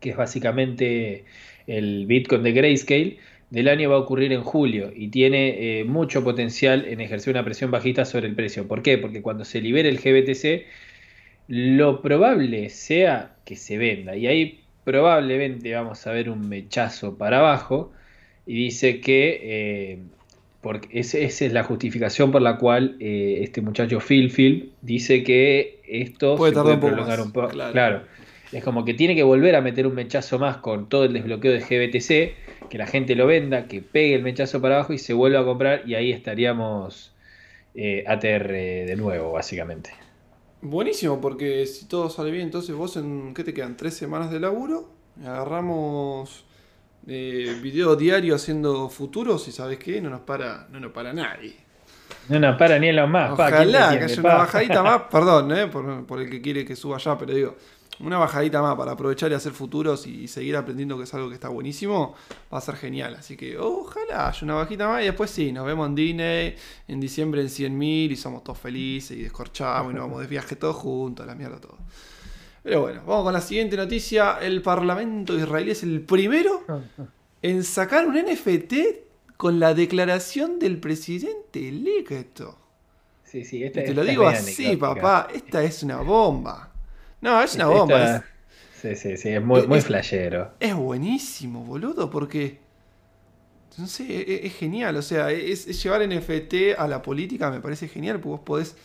que 0.00 0.10
es 0.10 0.16
básicamente 0.16 1.24
el 1.66 2.06
Bitcoin 2.06 2.42
de 2.42 2.52
Grayscale, 2.52 3.18
del 3.50 3.68
año 3.68 3.90
va 3.90 3.96
a 3.96 4.00
ocurrir 4.00 4.32
en 4.32 4.42
julio 4.42 4.92
y 4.94 5.08
tiene 5.08 5.80
eh, 5.80 5.84
mucho 5.84 6.24
potencial 6.24 6.84
en 6.86 7.00
ejercer 7.00 7.32
una 7.32 7.44
presión 7.44 7.70
bajista 7.70 8.04
sobre 8.04 8.26
el 8.26 8.34
precio. 8.34 8.66
¿Por 8.66 8.82
qué? 8.82 8.98
Porque 8.98 9.22
cuando 9.22 9.44
se 9.44 9.60
libere 9.60 9.88
el 9.88 9.98
GBTC, 9.98 10.66
lo 11.48 12.02
probable 12.02 12.68
sea 12.70 13.36
que 13.44 13.56
se 13.56 13.78
venda. 13.78 14.16
Y 14.16 14.26
ahí 14.26 14.60
probablemente 14.84 15.74
vamos 15.74 16.06
a 16.06 16.12
ver 16.12 16.30
un 16.30 16.48
mechazo 16.48 17.16
para 17.16 17.38
abajo. 17.38 17.92
Y 18.46 18.54
dice 18.54 19.00
que 19.00 19.40
eh, 19.42 19.98
porque 20.66 20.98
esa 20.98 21.18
es 21.18 21.52
la 21.52 21.62
justificación 21.62 22.32
por 22.32 22.42
la 22.42 22.56
cual 22.56 22.96
eh, 22.98 23.38
este 23.42 23.60
muchacho 23.60 24.00
Phil 24.00 24.32
Phil 24.32 24.72
dice 24.82 25.22
que 25.22 25.80
esto 25.86 26.34
puede 26.34 26.54
se 26.54 26.60
puede 26.60 26.76
prolongar 26.78 27.20
un 27.20 27.30
poco. 27.30 27.50
Claro. 27.50 28.02
Es 28.50 28.64
como 28.64 28.84
que 28.84 28.92
tiene 28.92 29.14
que 29.14 29.22
volver 29.22 29.54
a 29.54 29.60
meter 29.60 29.86
un 29.86 29.94
mechazo 29.94 30.40
más 30.40 30.56
con 30.56 30.88
todo 30.88 31.04
el 31.04 31.12
desbloqueo 31.12 31.52
de 31.52 31.60
GBTC, 31.60 32.68
que 32.68 32.78
la 32.78 32.86
gente 32.88 33.14
lo 33.14 33.28
venda, 33.28 33.68
que 33.68 33.80
pegue 33.80 34.14
el 34.14 34.22
mechazo 34.22 34.60
para 34.60 34.76
abajo 34.76 34.92
y 34.92 34.98
se 34.98 35.12
vuelva 35.12 35.40
a 35.40 35.44
comprar 35.44 35.82
y 35.86 35.94
ahí 35.94 36.10
estaríamos 36.10 37.12
eh, 37.76 38.02
ATR 38.04 38.50
de 38.50 38.96
nuevo, 38.96 39.30
básicamente. 39.32 39.90
Buenísimo, 40.62 41.20
porque 41.20 41.66
si 41.66 41.86
todo 41.86 42.08
sale 42.08 42.30
bien, 42.30 42.44
entonces 42.44 42.74
vos 42.74 42.96
en, 42.96 43.34
¿qué 43.34 43.44
te 43.44 43.52
quedan? 43.52 43.76
¿Tres 43.76 43.94
semanas 43.94 44.30
de 44.30 44.40
laburo? 44.40 44.88
Agarramos 45.24 46.44
eh, 47.06 47.58
video 47.62 47.94
diario 47.94 48.34
haciendo 48.34 48.88
futuros 48.88 49.46
y 49.48 49.52
sabes 49.52 49.78
qué, 49.78 50.00
no 50.00 50.10
nos 50.10 50.20
para, 50.20 50.66
no 50.70 50.80
nos 50.80 50.92
para 50.92 51.12
nadie. 51.12 51.56
No 52.28 52.40
nos 52.40 52.56
para 52.56 52.78
ni 52.78 52.88
en 52.88 52.96
los 52.96 53.08
más. 53.08 53.32
Ojalá 53.32 53.96
que 53.98 54.04
haya 54.04 54.20
una 54.20 54.34
bajadita 54.34 54.82
más, 54.82 55.02
perdón, 55.10 55.56
eh, 55.56 55.66
por, 55.68 56.20
el 56.20 56.30
que 56.30 56.40
quiere 56.40 56.64
que 56.64 56.74
suba 56.74 56.98
ya, 56.98 57.16
pero 57.16 57.34
digo, 57.34 57.56
una 58.00 58.18
bajadita 58.18 58.60
más 58.62 58.76
para 58.76 58.92
aprovechar 58.92 59.30
y 59.30 59.34
hacer 59.34 59.52
futuros 59.52 60.06
y, 60.06 60.28
seguir 60.28 60.56
aprendiendo 60.56 60.96
que 60.98 61.04
es 61.04 61.14
algo 61.14 61.28
que 61.28 61.34
está 61.34 61.48
buenísimo, 61.48 62.14
va 62.52 62.58
a 62.58 62.60
ser 62.60 62.76
genial. 62.76 63.14
Así 63.14 63.36
que 63.36 63.58
ojalá 63.58 64.28
haya 64.28 64.40
una 64.42 64.54
bajita 64.54 64.88
más 64.88 65.02
y 65.02 65.06
después 65.06 65.30
sí, 65.30 65.52
nos 65.52 65.66
vemos 65.66 65.88
en 65.88 65.94
Disney 65.94 66.56
en 66.88 67.00
diciembre 67.00 67.40
en 67.40 67.48
100.000 67.48 68.12
y 68.12 68.16
somos 68.16 68.44
todos 68.44 68.58
felices 68.58 69.16
y 69.16 69.22
descorchamos 69.22 69.92
y 69.92 69.94
nos 69.94 70.04
vamos 70.04 70.20
de 70.20 70.26
viaje 70.26 70.56
todos 70.56 70.76
juntos, 70.76 71.26
la 71.26 71.34
mierda 71.34 71.58
todo. 71.60 71.78
Pero 72.62 72.80
bueno, 72.80 73.02
vamos 73.06 73.24
con 73.24 73.32
la 73.32 73.40
siguiente 73.40 73.76
noticia. 73.76 74.38
El 74.40 74.60
Parlamento 74.60 75.38
israelí 75.38 75.70
es 75.70 75.82
el 75.84 76.00
primero 76.00 76.64
en 77.40 77.62
sacar 77.62 78.06
un 78.06 78.16
NFT 78.16 78.74
con 79.36 79.60
la 79.60 79.72
declaración 79.74 80.58
del 80.58 80.78
presidente 80.78 81.68
electo. 81.68 82.58
Sí, 83.24 83.44
sí, 83.44 83.62
esta, 83.62 83.84
te 83.84 83.94
lo 83.94 84.04
digo 84.04 84.26
así, 84.26 84.76
papá. 84.76 85.28
Esta 85.32 85.62
es 85.62 85.82
una 85.82 85.98
bomba. 85.98 86.72
No, 87.26 87.42
es 87.42 87.56
una 87.56 87.66
bomba. 87.66 88.24
Sí, 88.80 88.94
sí, 88.94 89.16
sí, 89.16 89.30
es 89.30 89.42
muy, 89.42 89.66
muy 89.66 89.80
flashero. 89.80 90.52
Es 90.60 90.76
buenísimo, 90.76 91.64
boludo, 91.64 92.08
porque. 92.08 92.60
No 93.78 93.88
sé, 93.88 94.04
e, 94.04 94.20
e, 94.20 94.46
es, 94.46 94.54
genial. 94.54 94.96
O 94.96 95.02
sea, 95.02 95.32
es, 95.32 95.66
llevar 95.82 96.06
NFT 96.06 96.78
a 96.78 96.86
la 96.86 97.02
política 97.02 97.50
me 97.50 97.60
parece 97.60 97.88
genial, 97.88 98.20
porque 98.20 98.28
vos 98.28 98.40
podés 98.40 98.76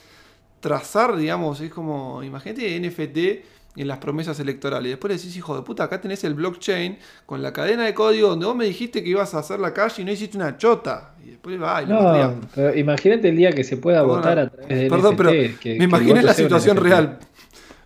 trazar, 0.60 1.16
digamos, 1.16 1.62
es 1.62 1.72
como. 1.72 2.24
Imagínate 2.24 2.80
NFT 2.80 3.46
en 3.76 3.88
las 3.88 4.00
promesas 4.00 4.40
electorales. 4.40 4.92
Después 4.92 5.22
decís, 5.22 5.38
hijo 5.38 5.56
de 5.56 5.62
puta, 5.62 5.84
acá 5.84 6.02
tenés 6.02 6.24
el 6.24 6.34
blockchain 6.34 6.98
con 7.28 7.44
la 7.44 7.54
cadena 7.54 7.86
de 7.86 7.94
código 7.94 8.30
donde 8.30 8.48
vos 8.48 8.56
me 8.56 8.66
dijiste 8.66 9.04
que 9.04 9.10
ibas 9.10 9.36
a 9.36 9.40
hacer 9.40 9.60
la 9.60 9.72
calle 9.72 10.02
y 10.02 10.06
no 10.06 10.12
hiciste 10.12 10.36
una 10.36 10.58
chota. 10.58 11.14
Y 11.24 11.30
después 11.30 11.62
va 11.62 11.84
y 11.84 11.86
no, 11.86 12.42
imagínate 12.76 13.30
el 13.30 13.38
día 13.38 13.52
que 13.52 13.64
se 13.64 13.78
pueda 13.78 14.02
votar 14.02 14.40
a 14.40 14.50
través 14.50 14.80
de 14.80 14.90
Perdón, 14.90 15.16
pero 15.16 15.30
me 15.30 15.84
imaginé 15.86 16.24
la 16.24 16.34
situación 16.34 16.78
real. 16.78 17.20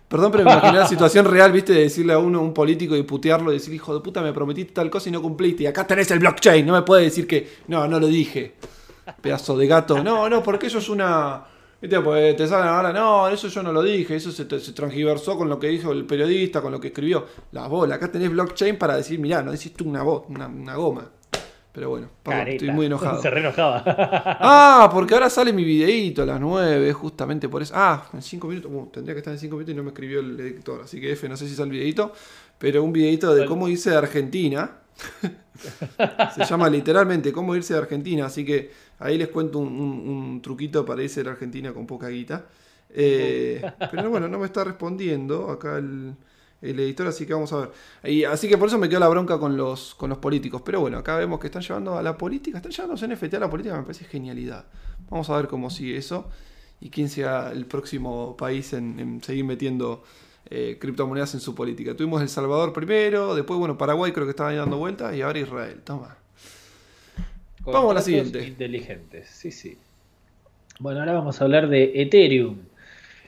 Perdón, 0.08 0.30
pero 0.30 0.44
me 0.44 0.52
imaginé 0.52 0.78
la 0.78 0.86
situación 0.86 1.24
real, 1.24 1.50
viste, 1.52 1.72
de 1.72 1.80
decirle 1.80 2.12
a 2.12 2.18
uno, 2.18 2.40
un 2.40 2.54
político, 2.54 2.96
y 2.96 3.02
putearlo, 3.02 3.50
y 3.50 3.54
decir, 3.54 3.74
hijo 3.74 3.94
de 3.94 4.00
puta, 4.00 4.22
me 4.22 4.32
prometiste 4.32 4.72
tal 4.72 4.88
cosa 4.88 5.08
y 5.08 5.12
no 5.12 5.20
cumpliste. 5.20 5.64
Y 5.64 5.66
acá 5.66 5.86
tenés 5.86 6.10
el 6.10 6.20
blockchain. 6.20 6.64
No 6.64 6.74
me 6.74 6.82
puede 6.82 7.04
decir 7.04 7.26
que, 7.26 7.48
no, 7.68 7.86
no 7.88 7.98
lo 7.98 8.06
dije. 8.06 8.54
Pedazo 9.20 9.56
de 9.56 9.66
gato. 9.66 10.02
No, 10.02 10.28
no, 10.28 10.42
porque 10.42 10.66
eso 10.68 10.78
es 10.78 10.88
una 10.88 11.44
Viste, 11.80 12.00
pues 12.00 12.34
te 12.36 12.48
salen 12.48 12.68
ahora, 12.68 12.90
no, 12.90 13.28
eso 13.28 13.48
yo 13.48 13.62
no 13.62 13.70
lo 13.70 13.82
dije, 13.82 14.16
eso 14.16 14.32
se, 14.32 14.48
se 14.60 14.72
transgiversó 14.72 15.36
con 15.36 15.48
lo 15.48 15.58
que 15.58 15.68
dijo 15.68 15.92
el 15.92 16.06
periodista, 16.06 16.62
con 16.62 16.72
lo 16.72 16.80
que 16.80 16.88
escribió. 16.88 17.26
La 17.52 17.66
bola, 17.68 17.96
acá 17.96 18.10
tenés 18.10 18.30
blockchain 18.30 18.78
para 18.78 18.96
decir, 18.96 19.18
mirá, 19.18 19.42
no 19.42 19.52
decís 19.52 19.72
una, 19.84 20.02
voz, 20.02 20.24
una, 20.28 20.74
goma. 20.74 21.10
Pero 21.76 21.90
bueno, 21.90 22.08
estoy 22.46 22.70
muy 22.70 22.86
enojado. 22.86 23.20
Se 23.20 23.28
re 23.28 23.40
enojaba. 23.40 23.84
ah, 23.86 24.90
porque 24.90 25.12
ahora 25.12 25.28
sale 25.28 25.52
mi 25.52 25.62
videíto 25.62 26.22
a 26.22 26.26
las 26.26 26.40
9, 26.40 26.90
justamente 26.94 27.48
por 27.48 27.60
eso. 27.60 27.74
Ah, 27.76 28.08
en 28.14 28.22
5 28.22 28.48
minutos. 28.48 28.72
Uh, 28.74 28.86
tendría 28.86 29.14
que 29.14 29.18
estar 29.18 29.34
en 29.34 29.38
5 29.38 29.54
minutos 29.54 29.74
y 29.74 29.76
no 29.76 29.82
me 29.82 29.90
escribió 29.90 30.20
el 30.20 30.40
editor. 30.40 30.80
Así 30.82 31.00
que 31.00 31.12
F, 31.12 31.28
no 31.28 31.36
sé 31.36 31.46
si 31.46 31.54
sale 31.54 31.68
el 31.68 31.76
videíto. 31.76 32.12
Pero 32.58 32.82
un 32.82 32.92
videíto 32.92 33.34
de 33.34 33.44
cómo 33.44 33.68
irse 33.68 33.90
de 33.90 33.96
Argentina. 33.96 34.78
Se 36.34 36.44
llama 36.44 36.70
literalmente 36.70 37.30
cómo 37.30 37.54
irse 37.54 37.74
de 37.74 37.80
Argentina. 37.80 38.24
Así 38.24 38.44
que 38.44 38.70
Ahí 38.98 39.18
les 39.18 39.28
cuento 39.28 39.58
un, 39.58 40.40
truquito 40.42 40.84
para 40.84 41.02
irse 41.02 41.20
a 41.20 41.24
la 41.24 41.30
Argentina 41.32 41.72
con 41.72 41.86
poca 41.86 42.08
guita. 42.08 42.46
Eh, 42.88 43.62
pero 43.90 44.08
bueno, 44.08 44.28
no 44.28 44.38
me 44.38 44.46
está 44.46 44.64
respondiendo 44.64 45.50
acá 45.50 45.76
el, 45.78 46.14
editor, 46.68 47.06
así 47.06 47.26
que 47.26 47.34
vamos 47.34 47.52
a 47.52 47.68
ver. 48.02 48.26
así 48.26 48.48
que 48.48 48.58
por 48.58 48.68
eso 48.68 48.78
me 48.78 48.88
quedó 48.88 49.00
la 49.00 49.08
bronca 49.08 49.38
con 49.38 49.56
los, 49.56 49.94
con 49.94 50.10
los 50.10 50.18
políticos. 50.18 50.62
Pero 50.64 50.80
bueno, 50.80 50.98
acá 50.98 51.16
vemos 51.16 51.38
que 51.40 51.46
están 51.46 51.62
llevando 51.62 51.96
a 51.96 52.02
la 52.02 52.16
política, 52.16 52.58
están 52.58 52.72
llevando 52.72 52.94
los 52.94 53.08
NFT 53.08 53.34
a 53.34 53.40
la 53.40 53.50
política, 53.50 53.76
me 53.76 53.82
parece 53.82 54.04
genialidad. 54.04 54.66
Vamos 55.10 55.30
a 55.30 55.36
ver 55.36 55.48
cómo 55.48 55.70
sigue 55.70 55.96
eso 55.96 56.28
y 56.80 56.90
quién 56.90 57.08
sea 57.08 57.52
el 57.52 57.66
próximo 57.66 58.36
país 58.36 58.72
en, 58.72 59.20
seguir 59.22 59.44
metiendo 59.44 60.04
eh, 60.50 60.78
criptomonedas 60.80 61.34
en 61.34 61.40
su 61.40 61.54
política. 61.54 61.96
Tuvimos 61.96 62.22
El 62.22 62.28
Salvador 62.28 62.72
primero, 62.72 63.34
después, 63.34 63.58
bueno, 63.58 63.78
Paraguay 63.78 64.12
creo 64.12 64.26
que 64.26 64.30
estaba 64.30 64.52
dando 64.52 64.78
vueltas 64.78 65.14
y 65.14 65.22
ahora 65.22 65.38
Israel. 65.38 65.80
Toma. 65.84 66.16
Vamos 67.60 67.90
a 67.90 67.94
la 67.94 68.02
siguiente. 68.02 68.46
Inteligentes, 68.46 69.28
sí, 69.28 69.50
sí. 69.50 69.78
Bueno, 70.78 71.00
ahora 71.00 71.14
vamos 71.14 71.40
a 71.40 71.44
hablar 71.44 71.68
de 71.68 72.02
Ethereum. 72.02 72.58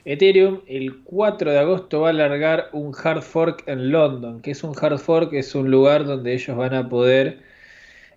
Ethereum 0.05 0.61
el 0.67 1.03
4 1.03 1.51
de 1.51 1.59
agosto 1.59 2.01
va 2.01 2.07
a 2.07 2.11
alargar 2.11 2.69
un 2.73 2.93
hard 2.95 3.21
fork 3.21 3.63
en 3.67 3.91
London. 3.91 4.41
que 4.41 4.51
es 4.51 4.63
un 4.63 4.73
hard 4.79 4.97
fork? 4.99 5.33
Es 5.33 5.55
un 5.55 5.69
lugar 5.71 6.05
donde 6.05 6.33
ellos 6.33 6.55
van 6.55 6.73
a 6.73 6.89
poder... 6.89 7.39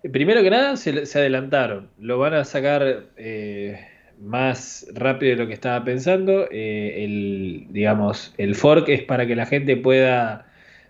Eh, 0.03 0.09
primero 0.09 0.41
que 0.41 0.49
nada, 0.49 0.75
se, 0.77 0.91
adelantaron. 0.91 1.89
Lo 1.99 2.17
van 2.19 2.33
a 2.33 2.43
sacar 2.45 3.05
eh, 3.17 3.87
más 4.19 4.87
rápido 4.93 5.31
de 5.31 5.43
lo 5.43 5.47
que 5.47 5.53
estaba 5.53 5.83
pensando. 5.83 6.47
Eh, 6.51 7.03
el, 7.05 7.67
digamos, 7.69 8.33
el 8.37 8.55
fork 8.55 8.89
es 8.89 9.03
para 9.03 9.27
que 9.27 9.35
la 9.35 9.45
gente 9.45 9.77
pueda 9.77 10.47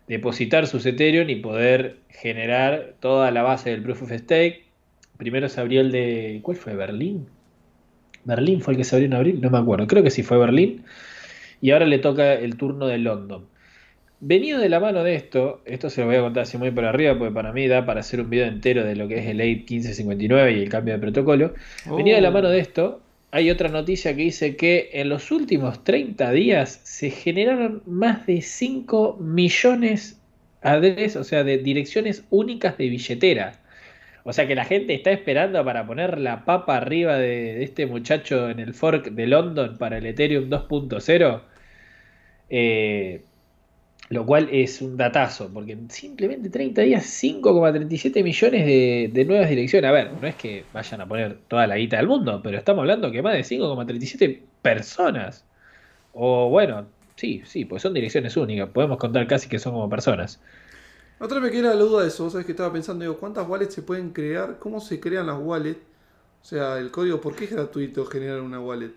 depositar 0.07 0.67
sus 0.67 0.85
Ethereum 0.85 1.29
y 1.29 1.37
poder 1.37 1.97
generar 2.09 2.95
toda 2.99 3.31
la 3.31 3.41
base 3.43 3.71
del 3.71 3.83
Proof 3.83 4.03
of 4.03 4.11
Stake. 4.11 4.65
Primero 5.17 5.49
se 5.49 5.61
abrió 5.61 5.81
el 5.81 5.91
de. 5.91 6.39
¿Cuál 6.43 6.57
fue? 6.57 6.75
¿Berlín? 6.75 7.27
¿Berlín 8.25 8.61
fue 8.61 8.73
el 8.73 8.77
que 8.77 8.83
se 8.83 8.95
abrió 8.95 9.07
en 9.07 9.13
abril? 9.13 9.41
No 9.41 9.49
me 9.49 9.57
acuerdo. 9.57 9.87
Creo 9.87 10.03
que 10.03 10.11
sí 10.11 10.23
fue 10.23 10.37
Berlín. 10.37 10.83
Y 11.61 11.71
ahora 11.71 11.85
le 11.85 11.99
toca 11.99 12.33
el 12.33 12.57
turno 12.57 12.87
de 12.87 12.97
London. 12.97 13.45
Venido 14.25 14.59
de 14.59 14.69
la 14.69 14.79
mano 14.79 15.03
de 15.03 15.15
esto, 15.15 15.61
esto 15.65 15.89
se 15.89 15.99
lo 15.99 16.07
voy 16.07 16.15
a 16.15 16.21
contar 16.21 16.43
así 16.43 16.57
muy 16.57 16.71
por 16.71 16.85
arriba, 16.85 17.17
porque 17.17 17.33
para 17.33 17.51
mí 17.51 17.67
da 17.67 17.85
para 17.85 17.99
hacer 17.99 18.21
un 18.21 18.29
video 18.29 18.45
entero 18.45 18.85
de 18.85 18.95
lo 18.95 19.09
que 19.09 19.19
es 19.19 19.25
el 19.27 19.37
1559 19.37 20.53
y 20.53 20.61
el 20.61 20.69
cambio 20.69 20.93
de 20.93 20.99
protocolo. 21.01 21.53
Venido 21.85 22.15
de 22.15 22.21
la 22.21 22.29
oh. 22.29 22.31
mano 22.31 22.49
de 22.49 22.59
esto, 22.59 23.01
hay 23.31 23.49
otra 23.49 23.67
noticia 23.67 24.15
que 24.15 24.21
dice 24.21 24.55
que 24.55 24.91
en 24.93 25.09
los 25.09 25.31
últimos 25.31 25.83
30 25.83 26.31
días 26.31 26.79
se 26.83 27.09
generaron 27.09 27.81
más 27.85 28.25
de 28.25 28.41
5 28.41 29.17
millones 29.19 30.21
adres, 30.61 31.15
o 31.15 31.23
sea, 31.23 31.43
de 31.43 31.57
direcciones 31.57 32.23
únicas 32.29 32.77
de 32.77 32.89
billetera. 32.89 33.62
O 34.23 34.31
sea 34.33 34.47
que 34.47 34.55
la 34.55 34.65
gente 34.65 34.93
está 34.93 35.11
esperando 35.11 35.63
para 35.65 35.85
poner 35.85 36.19
la 36.19 36.45
papa 36.45 36.77
arriba 36.77 37.17
de, 37.17 37.63
este 37.63 37.85
muchacho 37.85 38.49
en 38.49 38.59
el 38.59 38.73
fork 38.73 39.11
de 39.11 39.27
London 39.27 39.77
para 39.77 39.97
el 39.97 40.05
Ethereum 40.05 40.49
2.0. 40.49 41.41
Eh, 42.49 43.21
lo 44.09 44.25
cual 44.25 44.49
es 44.51 44.81
un 44.81 44.97
datazo, 44.97 45.49
porque 45.53 45.77
simplemente 45.89 46.49
30 46.49 46.81
días, 46.83 47.03
5,37 47.23 48.23
millones 48.23 48.65
de, 48.65 49.25
nuevas 49.25 49.49
direcciones. 49.49 49.89
A 49.89 49.91
ver, 49.91 50.11
no 50.21 50.27
es 50.27 50.35
que 50.35 50.65
vayan 50.73 51.01
a 51.01 51.07
poner 51.07 51.37
toda 51.47 51.67
la 51.67 51.77
guita 51.77 51.97
del 51.97 52.07
mundo, 52.07 52.41
pero 52.43 52.57
estamos 52.57 52.81
hablando 52.81 53.11
que 53.11 53.21
más 53.21 53.33
de 53.33 53.41
5,37 53.41 54.39
personas. 54.61 55.45
O 56.13 56.49
bueno, 56.49 56.85
sí, 57.15 57.41
sí, 57.45 57.65
pues 57.65 57.81
son 57.81 57.93
direcciones 57.93 58.37
únicas. 58.37 58.69
Podemos 58.69 58.97
contar 58.97 59.25
casi 59.27 59.49
que 59.49 59.59
son 59.59 59.73
como 59.73 59.89
personas. 59.89 60.41
Otra 61.23 61.39
vez 61.39 61.53
me 61.53 61.57
queda 61.57 61.73
la 61.73 61.81
duda 61.81 62.01
de 62.01 62.09
eso, 62.09 62.29
¿sabes? 62.29 62.45
Que 62.45 62.51
estaba 62.51 62.73
pensando, 62.73 63.03
digo, 63.03 63.17
¿cuántas 63.17 63.47
wallets 63.47 63.73
se 63.73 63.81
pueden 63.81 64.09
crear? 64.09 64.59
¿Cómo 64.59 64.81
se 64.81 64.99
crean 64.99 65.27
las 65.27 65.39
wallets? 65.39 65.79
O 66.41 66.45
sea, 66.45 66.77
el 66.77 66.91
código, 66.91 67.21
¿por 67.21 67.33
qué 67.33 67.45
es 67.45 67.51
gratuito 67.51 68.05
generar 68.05 68.41
una 68.41 68.59
wallet? 68.59 68.91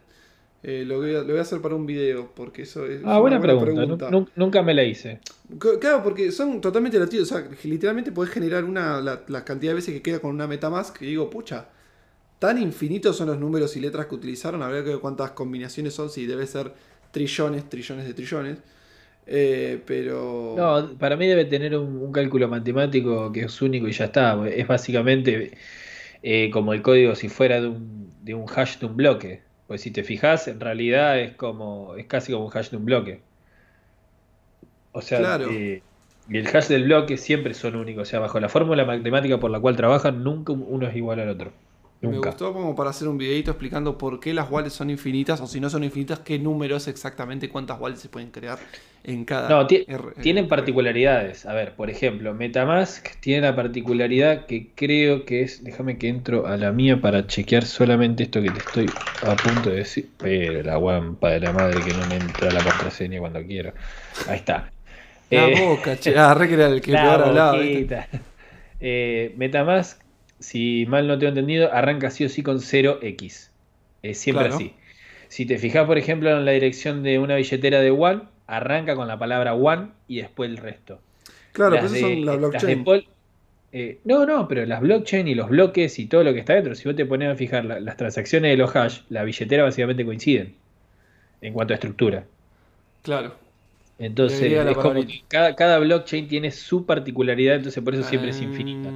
Eh, 0.64 0.84
lo, 0.84 0.96
voy 0.96 1.14
a, 1.14 1.40
hacer 1.40 1.60
para 1.60 1.76
un 1.76 1.86
video, 1.86 2.32
porque 2.34 2.62
eso 2.62 2.84
es. 2.84 3.00
Ah, 3.04 3.20
buena, 3.20 3.40
pregunta. 3.40 4.10
Nunca 4.34 4.62
me 4.62 4.74
la 4.74 4.82
hice. 4.82 5.20
Claro, 5.80 6.02
porque 6.02 6.32
son 6.32 6.60
totalmente 6.60 6.98
gratuitos. 6.98 7.30
O 7.30 7.36
sea, 7.36 7.48
literalmente 7.62 8.10
podés 8.10 8.32
generar 8.32 8.64
una, 8.64 9.00
la, 9.00 9.44
cantidad 9.44 9.70
de 9.70 9.76
veces 9.76 9.94
que 9.94 10.02
queda 10.02 10.18
con 10.18 10.32
una 10.32 10.48
Metamask. 10.48 10.96
Que 10.96 11.06
digo, 11.06 11.30
pucha, 11.30 11.68
tan 12.40 12.60
infinitos 12.60 13.16
son 13.16 13.28
los 13.28 13.38
números 13.38 13.76
y 13.76 13.80
letras 13.80 14.06
que 14.06 14.16
utilizaron. 14.16 14.64
Habría 14.64 14.82
que 14.82 14.90
ver 14.90 14.98
cuántas 14.98 15.30
combinaciones 15.30 15.94
son. 15.94 16.10
Si 16.10 16.26
debe 16.26 16.44
ser 16.48 16.72
trillones, 17.12 17.68
trillones 17.68 18.04
de 18.04 18.14
trillones. 18.14 18.58
Eh, 19.26 19.82
pero. 19.84 20.54
No, 20.56 20.98
para 20.98 21.16
mí 21.16 21.26
debe 21.26 21.44
tener 21.44 21.76
un, 21.76 22.12
cálculo 22.12 22.48
matemático 22.48 23.32
que 23.32 23.40
es 23.40 23.62
único 23.62 23.88
y 23.88 23.92
ya 23.92 24.06
está. 24.06 24.48
Es 24.48 24.66
básicamente 24.66 25.58
eh, 26.22 26.50
como 26.50 26.72
el 26.72 26.82
código 26.82 27.14
si 27.14 27.28
fuera 27.28 27.60
de 27.60 27.68
un, 27.68 28.12
de 28.22 28.34
un 28.34 28.46
hash 28.48 28.78
de 28.78 28.86
un 28.86 28.96
bloque. 28.96 29.42
Pues 29.66 29.80
si 29.80 29.90
te 29.90 30.04
fijas, 30.04 30.46
en 30.46 30.60
realidad 30.60 31.18
es 31.18 31.34
como 31.34 31.96
es 31.96 32.06
casi 32.06 32.32
como 32.32 32.46
un 32.46 32.52
hash 32.56 32.70
de 32.70 32.76
un 32.76 32.84
bloque. 32.84 33.20
O 34.92 35.02
sea, 35.02 35.38
eh, 35.50 35.82
el 36.30 36.46
hash 36.46 36.68
del 36.68 36.84
bloque 36.84 37.16
siempre 37.16 37.52
son 37.52 37.74
únicos. 37.74 38.08
O 38.08 38.10
sea, 38.10 38.20
bajo 38.20 38.38
la 38.38 38.48
fórmula 38.48 38.84
matemática 38.84 39.38
por 39.40 39.50
la 39.50 39.60
cual 39.60 39.76
trabajan, 39.76 40.22
nunca 40.22 40.52
uno 40.52 40.86
es 40.86 40.96
igual 40.96 41.20
al 41.20 41.30
otro. 41.30 41.52
Me 42.00 42.18
gustó 42.18 42.52
como 42.52 42.74
para 42.76 42.90
hacer 42.90 43.08
un 43.08 43.16
videito 43.16 43.50
explicando 43.50 43.96
por 43.96 44.20
qué 44.20 44.34
las 44.34 44.50
wallets 44.50 44.74
son 44.74 44.90
infinitas 44.90 45.40
o 45.40 45.46
si 45.46 45.60
no 45.60 45.70
son 45.70 45.82
infinitas, 45.82 46.20
qué 46.20 46.38
número 46.38 46.76
es 46.76 46.88
exactamente 46.88 47.48
cuántas 47.48 47.80
wallets 47.80 48.02
se 48.02 48.08
pueden 48.08 48.30
crear 48.30 48.58
en 49.02 49.24
cada. 49.24 49.48
No, 49.48 49.66
tienen 49.66 50.48
particularidades. 50.48 51.46
A 51.46 51.54
ver, 51.54 51.74
por 51.74 51.88
ejemplo, 51.88 52.34
Metamask 52.34 53.08
tiene 53.20 53.42
la 53.42 53.56
particularidad 53.56 54.46
que 54.46 54.68
creo 54.74 55.24
que 55.24 55.42
es. 55.42 55.64
Déjame 55.64 55.96
que 55.96 56.08
entro 56.08 56.46
a 56.46 56.56
la 56.56 56.72
mía 56.72 57.00
para 57.00 57.26
chequear 57.26 57.64
solamente 57.64 58.24
esto 58.24 58.42
que 58.42 58.50
te 58.50 58.58
estoy 58.58 58.90
a 59.22 59.36
punto 59.36 59.70
de 59.70 59.76
decir. 59.76 60.10
Pero 60.18 60.62
la 60.62 60.76
guampa 60.76 61.30
de 61.30 61.40
la 61.40 61.52
madre 61.52 61.80
que 61.82 61.94
no 61.94 62.06
me 62.08 62.16
entra 62.16 62.50
la 62.50 62.62
contraseña 62.62 63.20
cuando 63.20 63.42
quiero. 63.42 63.72
Ahí 64.28 64.36
está. 64.36 64.70
La 65.30 65.48
eh, 65.48 65.66
boca, 65.66 65.98
che. 65.98 66.16
Ah, 66.16 66.34
re 66.34 66.48
que 66.48 66.54
era 66.54 66.66
el 66.66 66.80
que 66.80 66.92
peor 66.92 67.22
hablaba. 67.22 67.58
Eh, 68.78 69.34
Metamask 69.36 70.05
si 70.38 70.86
mal 70.86 71.06
no 71.06 71.18
te 71.18 71.26
he 71.26 71.28
entendido, 71.28 71.72
arranca 71.72 72.10
sí 72.10 72.24
o 72.24 72.28
sí 72.28 72.42
con 72.42 72.58
0x. 72.58 73.50
Es 74.02 74.18
siempre 74.18 74.48
así. 74.48 74.74
Si 75.28 75.46
te 75.46 75.58
fijas, 75.58 75.86
por 75.86 75.98
ejemplo, 75.98 76.30
en 76.30 76.44
la 76.44 76.52
dirección 76.52 77.02
de 77.02 77.18
una 77.18 77.36
billetera 77.36 77.80
de 77.80 77.90
One, 77.90 78.22
arranca 78.46 78.94
con 78.94 79.08
la 79.08 79.18
palabra 79.18 79.54
One 79.54 79.88
y 80.06 80.18
después 80.18 80.50
el 80.50 80.56
resto. 80.56 81.00
Claro, 81.52 81.76
pero 81.76 81.88
son 81.88 82.24
la 82.24 82.36
blockchain. 82.36 82.84
Eh, 83.72 83.98
no, 84.04 84.24
no, 84.24 84.46
pero 84.48 84.64
las 84.64 84.80
blockchain 84.80 85.26
y 85.28 85.34
los 85.34 85.50
bloques 85.50 85.98
y 85.98 86.06
todo 86.06 86.22
lo 86.22 86.32
que 86.32 86.38
está 86.38 86.54
dentro, 86.54 86.74
si 86.74 86.88
vos 86.88 86.96
te 86.96 87.04
pones 87.04 87.30
a 87.30 87.34
fijar 87.34 87.64
las 87.64 87.96
transacciones 87.96 88.52
de 88.52 88.56
los 88.56 88.74
hash, 88.74 89.00
la 89.10 89.24
billetera 89.24 89.64
básicamente 89.64 90.04
coinciden 90.04 90.54
en 91.42 91.52
cuanto 91.52 91.74
a 91.74 91.76
estructura. 91.76 92.24
Claro. 93.02 93.34
Entonces, 93.98 94.52
es 94.52 94.76
como 94.76 95.06
que 95.06 95.22
cada, 95.28 95.78
blockchain 95.78 96.28
tiene 96.28 96.50
su 96.52 96.86
particularidad, 96.86 97.56
entonces 97.56 97.82
por 97.82 97.94
eso 97.94 98.04
siempre 98.04 98.30
es 98.30 98.40
infinita. 98.40 98.90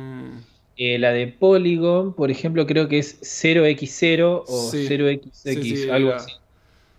Eh, 0.82 0.98
la 0.98 1.12
de 1.12 1.26
Polygon, 1.26 2.14
por 2.14 2.30
ejemplo, 2.30 2.66
creo 2.66 2.88
que 2.88 2.98
es 2.98 3.20
0x0 3.20 4.44
o 4.46 4.70
0xx, 4.72 5.90
algo 5.90 6.14
así. 6.14 6.32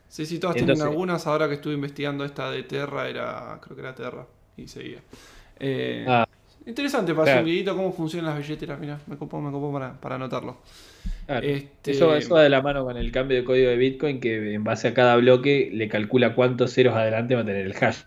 Sí, 0.07 0.27
sí, 0.27 0.37
todas 0.37 0.55
tienen 0.55 0.79
algunas. 0.79 1.25
Ahora 1.25 1.47
que 1.47 1.55
estuve 1.55 1.73
investigando 1.73 2.23
esta 2.23 2.51
de 2.51 2.61
Terra, 2.61 3.09
era 3.09 3.59
creo 3.59 3.75
que 3.75 3.81
era 3.81 3.95
Terra 3.95 4.27
y 4.55 4.67
seguía. 4.67 4.99
Eh, 5.59 6.05
ah. 6.07 6.27
interesante 6.63 7.15
para 7.15 7.31
hacer 7.31 7.39
un 7.39 7.45
videito 7.45 7.75
cómo 7.75 7.91
funcionan 7.91 8.35
las 8.35 8.47
billeteras. 8.47 8.79
Mira, 8.79 8.99
me 9.07 9.17
copo, 9.17 9.41
me 9.41 9.51
copo 9.51 9.73
para, 9.73 9.99
para 9.99 10.13
anotarlo. 10.13 10.57
Este... 11.27 11.89
Eso, 11.89 12.13
eso 12.15 12.35
va 12.35 12.43
de 12.43 12.49
la 12.49 12.61
mano 12.61 12.85
con 12.85 12.97
el 12.97 13.11
cambio 13.11 13.37
de 13.37 13.43
código 13.43 13.71
de 13.71 13.77
Bitcoin 13.77 14.19
que 14.19 14.53
en 14.53 14.63
base 14.63 14.89
a 14.89 14.93
cada 14.93 15.15
bloque 15.15 15.71
le 15.73 15.87
calcula 15.87 16.35
cuántos 16.35 16.71
ceros 16.71 16.95
adelante 16.95 17.33
va 17.33 17.41
a 17.41 17.45
tener 17.45 17.65
el 17.65 17.73
hash. 17.81 18.03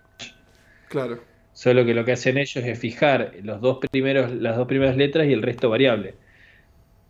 Claro. 0.89 1.34
Solo 1.55 1.87
que 1.87 1.95
lo 1.95 2.05
que 2.05 2.13
hacen 2.13 2.37
ellos 2.37 2.65
es 2.65 2.79
fijar 2.79 3.33
los 3.43 3.61
dos 3.61 3.79
primeros, 3.91 4.33
las 4.33 4.57
dos 4.57 4.67
primeras 4.67 4.97
letras 4.97 5.29
y 5.29 5.33
el 5.33 5.41
resto 5.41 5.71
variable. 5.71 6.15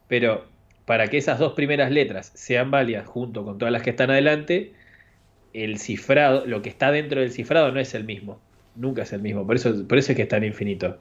Pero 0.07 0.45
para 0.85 1.09
que 1.09 1.17
esas 1.17 1.39
dos 1.39 1.55
primeras 1.55 1.91
letras 1.91 2.31
sean 2.35 2.71
válidas 2.71 3.07
junto 3.07 3.45
con 3.45 3.59
todas 3.59 3.73
las 3.73 3.83
que 3.83 3.91
están 3.91 4.11
adelante, 4.11 4.75
el 5.55 5.79
cifrado, 5.79 6.45
lo 6.47 6.61
que 6.61 6.69
está 6.69 6.93
dentro 6.93 7.23
del 7.23 7.31
cifrado 7.31 7.73
no 7.73 7.81
es 7.81 7.95
el 7.95 8.05
mismo. 8.05 8.39
Nunca 8.77 9.03
es 9.03 9.13
el 9.15 9.23
mismo. 9.23 9.47
Por 9.47 9.57
eso, 9.57 9.89
por 9.89 9.97
eso 9.97 10.13
es 10.13 10.17
que 10.17 10.23
es 10.23 10.29
tan 10.29 10.45
infinito. 10.45 10.99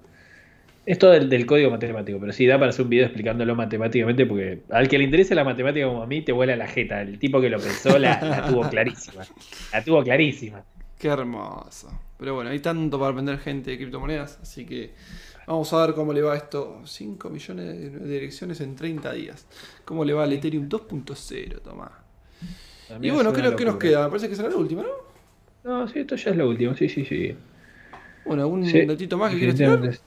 Es 0.85 0.97
todo 0.97 1.11
del, 1.11 1.45
código 1.45 1.69
matemático, 1.69 2.19
pero 2.19 2.31
sí 2.31 2.45
da 2.45 2.57
para 2.57 2.69
hacer 2.69 2.83
un 2.83 2.89
video 2.89 3.05
explicándolo 3.05 3.55
matemáticamente, 3.55 4.25
porque 4.25 4.59
al 4.69 4.87
que 4.87 4.97
le 4.97 5.05
interese 5.05 5.35
la 5.35 5.43
matemática 5.43 5.85
como 5.85 6.01
a 6.01 6.07
mí, 6.07 6.21
te 6.21 6.31
vuela 6.31 6.55
la 6.55 6.67
jeta. 6.67 7.01
El 7.01 7.19
tipo 7.19 7.41
que 7.41 7.49
lo 7.49 7.59
pensó 7.59 7.97
la, 7.99 8.21
la 8.21 8.45
tuvo 8.47 8.69
clarísima. 8.69 9.25
La 9.73 9.83
tuvo 9.83 10.03
clarísima. 10.03 10.63
Qué 11.03 11.09
hermoso. 11.09 11.91
Pero 12.17 12.35
bueno, 12.35 12.49
hay 12.49 12.59
tanto 12.59 12.97
para 12.97 13.11
vender 13.11 13.37
gente 13.37 13.71
de 13.71 13.77
criptomonedas, 13.77 14.39
así 14.41 14.65
que 14.65 14.93
vamos 15.45 15.73
a 15.73 15.85
ver 15.85 15.95
cómo 15.95 16.13
le 16.13 16.21
va 16.21 16.33
esto. 16.37 16.79
5 16.85 17.29
millones 17.29 17.91
de 17.91 18.07
direcciones 18.07 18.61
en 18.61 18.73
30 18.77 19.11
días. 19.11 19.45
¿Cómo 19.83 20.05
le 20.05 20.13
va 20.13 20.23
al 20.23 20.31
Ethereum 20.31 20.69
2.0? 20.69 21.59
Toma. 21.59 21.91
Y 23.01 23.09
bueno, 23.09 23.33
¿qué, 23.33 23.53
¿qué 23.53 23.65
nos 23.65 23.75
queda? 23.75 24.05
Me 24.05 24.11
parece 24.11 24.29
que 24.29 24.35
será 24.37 24.47
la 24.47 24.55
última, 24.55 24.83
¿no? 24.83 24.89
No, 25.65 25.87
sí, 25.89 25.99
esto 25.99 26.15
ya 26.15 26.31
es 26.31 26.37
lo 26.37 26.47
último, 26.47 26.73
sí, 26.73 26.87
sí, 26.87 27.03
sí. 27.03 27.35
Bueno, 28.25 28.43
¿algún 28.43 28.63
datito 28.87 29.17
más 29.17 29.33
que 29.33 29.39
quieras 29.39 29.55
tirar? 29.57 29.99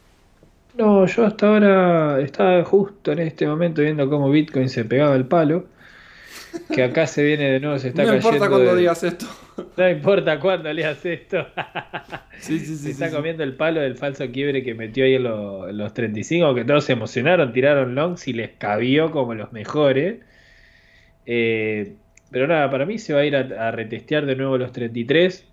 No, 0.78 1.05
yo 1.05 1.26
hasta 1.26 1.47
ahora 1.47 2.20
estaba 2.22 2.64
justo 2.64 3.12
en 3.12 3.18
este 3.18 3.47
momento 3.47 3.82
viendo 3.82 4.09
cómo 4.09 4.30
Bitcoin 4.30 4.70
se 4.70 4.86
pegaba 4.86 5.14
el 5.14 5.26
palo. 5.26 5.66
Que 6.75 6.83
acá 6.83 7.07
se 7.07 7.23
viene 7.23 7.51
de 7.51 7.61
nuevo, 7.61 7.79
se 7.79 7.89
está 7.89 8.03
no 8.03 8.09
cayendo. 8.09 8.29
No 8.31 8.35
importa 8.37 8.51
cuando 8.51 8.77
digas 8.77 9.03
esto. 9.03 9.27
No 9.77 9.89
importa 9.89 10.39
cuándo 10.41 10.73
leas 10.73 11.05
esto. 11.05 11.47
sí, 12.41 12.59
sí, 12.61 12.67
sí, 12.67 12.77
se 12.77 12.91
está 12.91 13.11
comiendo 13.11 13.43
el 13.43 13.55
palo 13.55 13.81
del 13.81 13.97
falso 13.97 14.31
quiebre 14.31 14.63
que 14.63 14.75
metió 14.75 15.05
ahí 15.05 15.15
en, 15.15 15.23
los 15.23 15.95
35, 15.95 16.55
que 16.55 16.65
todos 16.65 16.85
se 16.85 16.93
emocionaron, 16.93 17.53
tiraron 17.53 17.95
longs 17.95 18.29
y 18.29 18.35
les 18.35 18.51
cabió 18.51 19.11
como 19.11 19.35
los 19.35 19.53
mejores. 19.53 20.17
Eh, 21.25 21.95
pero 22.31 22.47
nada, 22.47 22.71
para 22.71 22.87
mí 22.87 22.99
se 22.99 23.15
va 23.15 23.21
a 23.21 23.25
ir 23.25 23.37
a, 23.37 23.71
retestear 23.71 24.27
de 24.27 24.37
nuevo 24.37 24.59
los 24.59 24.73
33. 24.73 25.47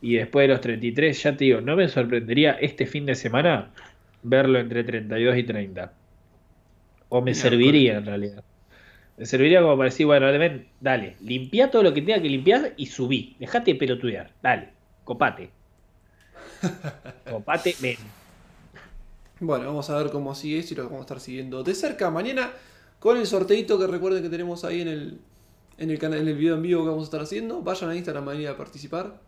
Y 0.00 0.14
después 0.14 0.44
de 0.44 0.48
los 0.48 0.60
33, 0.60 1.22
ya 1.22 1.36
te 1.36 1.44
digo, 1.44 1.60
no 1.60 1.76
me 1.76 1.88
sorprendería 1.88 2.52
este 2.52 2.86
fin 2.86 3.06
de 3.06 3.14
semana 3.14 3.70
verlo 4.22 4.58
entre 4.58 4.84
32 4.84 5.38
y 5.38 5.42
30. 5.44 5.92
O 7.08 7.22
me 7.22 7.34
serviría 7.34 7.98
en 7.98 8.06
realidad. 8.06 8.44
Me 9.16 9.24
serviría 9.24 9.62
como 9.62 9.76
para 9.76 9.90
decir, 9.90 10.06
bueno, 10.06 10.26
ven, 10.26 10.68
dale, 10.80 11.16
limpia 11.20 11.70
todo 11.70 11.82
lo 11.82 11.94
que 11.94 12.02
tenga 12.02 12.20
que 12.20 12.28
limpiar 12.28 12.74
y 12.76 12.86
subí. 12.86 13.36
Dejate 13.38 13.72
de 13.72 13.78
pelotudear, 13.78 14.32
dale, 14.42 14.70
copate. 15.04 15.50
copate, 17.30 17.74
ven. 17.80 17.96
Bueno, 19.40 19.66
vamos 19.66 19.88
a 19.90 19.98
ver 19.98 20.10
cómo 20.10 20.34
sigue 20.34 20.58
esto 20.58 20.74
y 20.74 20.76
lo 20.78 20.84
vamos 20.84 21.00
a 21.00 21.02
estar 21.02 21.20
siguiendo 21.20 21.62
de 21.62 21.74
cerca 21.74 22.10
mañana 22.10 22.52
con 22.98 23.18
el 23.18 23.26
sorteito 23.26 23.78
que 23.78 23.86
recuerden 23.86 24.22
que 24.22 24.30
tenemos 24.30 24.64
ahí 24.64 24.80
en 24.80 24.88
el, 24.88 25.20
en 25.78 25.90
el, 25.90 25.98
canal, 25.98 26.20
en 26.20 26.28
el 26.28 26.36
video 26.36 26.54
en 26.54 26.62
vivo 26.62 26.82
que 26.82 26.88
vamos 26.88 27.04
a 27.04 27.04
estar 27.04 27.20
haciendo. 27.20 27.60
Vayan 27.62 27.90
a 27.90 27.96
Instagram 27.96 28.24
mañana 28.24 28.52
a 28.52 28.56
participar. 28.56 29.20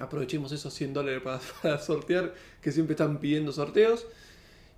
aprovechemos 0.00 0.50
esos 0.52 0.74
100 0.74 0.94
dólares 0.94 1.22
para, 1.62 1.78
sortear, 1.78 2.34
que 2.60 2.72
siempre 2.72 2.94
están 2.94 3.18
pidiendo 3.18 3.52
sorteos. 3.52 4.06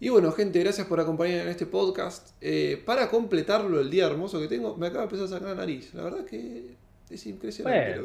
Y 0.02 0.08
bueno, 0.08 0.32
gente, 0.32 0.58
gracias 0.58 0.88
por 0.88 0.98
acompañarme 0.98 1.42
en 1.42 1.48
este 1.50 1.64
podcast. 1.64 2.30
Eh, 2.40 2.82
para 2.84 3.08
completarlo 3.08 3.78
el 3.78 3.88
día 3.88 4.06
hermoso 4.06 4.40
que 4.40 4.48
tengo, 4.48 4.76
me 4.76 4.88
acaba 4.88 5.02
de 5.02 5.04
empezar 5.04 5.26
a 5.26 5.28
sacar 5.28 5.50
la 5.50 5.54
nariz. 5.54 5.94
La 5.94 6.02
verdad 6.02 6.24
que 6.24 6.74
es 7.08 7.24
impresionante. 7.26 8.02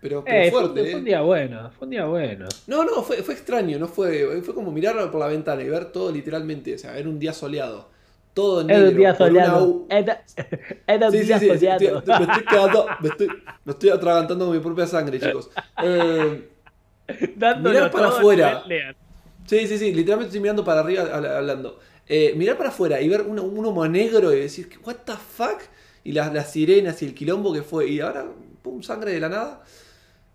Pero, 0.00 0.24
pero, 0.24 0.50
fuerte. 0.50 0.80
Fue, 0.80 0.90
fue, 0.90 0.98
un 0.98 1.04
día 1.04 1.20
bueno, 1.20 1.70
fue 1.78 1.86
un 1.86 1.90
día 1.90 2.06
bueno. 2.06 2.48
No, 2.66 2.84
no, 2.84 3.04
fue, 3.04 3.18
fue 3.18 3.34
extraño, 3.34 3.78
no 3.78 3.86
fue, 3.86 4.42
fue 4.42 4.52
como 4.52 4.72
mirar 4.72 4.96
por 5.12 5.20
la 5.20 5.28
ventana 5.28 5.62
y 5.62 5.68
ver 5.68 5.92
todo 5.92 6.10
literalmente, 6.10 6.74
o 6.74 6.78
sea, 6.78 6.98
era 6.98 7.08
un 7.08 7.20
día 7.20 7.32
soleado. 7.32 7.88
Todo 8.34 8.64
negro. 8.64 8.82
Era 8.82 8.90
un 8.90 8.96
día 8.96 9.14
soleado. 9.14 9.86
Era, 9.90 11.06
un 11.06 11.12
día 11.12 11.38
soleado. 11.38 12.02
me, 12.04 12.24
estoy 12.24 12.44
quedando, 12.50 12.86
me, 13.00 13.08
estoy, 13.10 13.28
me 13.64 13.72
estoy 13.72 13.90
atragantando 13.90 14.46
con 14.46 14.56
mi 14.56 14.60
propia 14.60 14.88
sangre, 14.88 15.20
chicos. 15.20 15.50
Eh, 15.84 16.48
mirar 17.60 17.92
para 17.92 18.08
afuera. 18.08 18.64
Sí, 19.46 19.66
sí, 19.66 19.78
sí, 19.78 19.92
literalmente 19.92 20.28
estoy 20.28 20.40
mirando 20.40 20.64
para 20.64 20.80
arriba 20.80 21.02
hablando. 21.14 21.78
Eh, 22.06 22.34
mirar 22.36 22.56
para 22.56 22.70
afuera 22.70 23.00
y 23.00 23.08
ver 23.08 23.22
un, 23.22 23.38
un 23.38 23.64
humo 23.66 23.86
negro 23.88 24.32
y 24.32 24.40
decir, 24.40 24.68
¿what 24.84 24.96
the 25.04 25.12
fuck? 25.12 25.60
Y 26.04 26.12
las, 26.12 26.32
las 26.32 26.50
sirenas 26.52 27.02
y 27.02 27.06
el 27.06 27.14
quilombo 27.14 27.52
que 27.52 27.62
fue. 27.62 27.88
Y 27.88 28.00
ahora, 28.00 28.26
pum, 28.62 28.82
sangre 28.82 29.12
de 29.12 29.20
la 29.20 29.28
nada. 29.28 29.62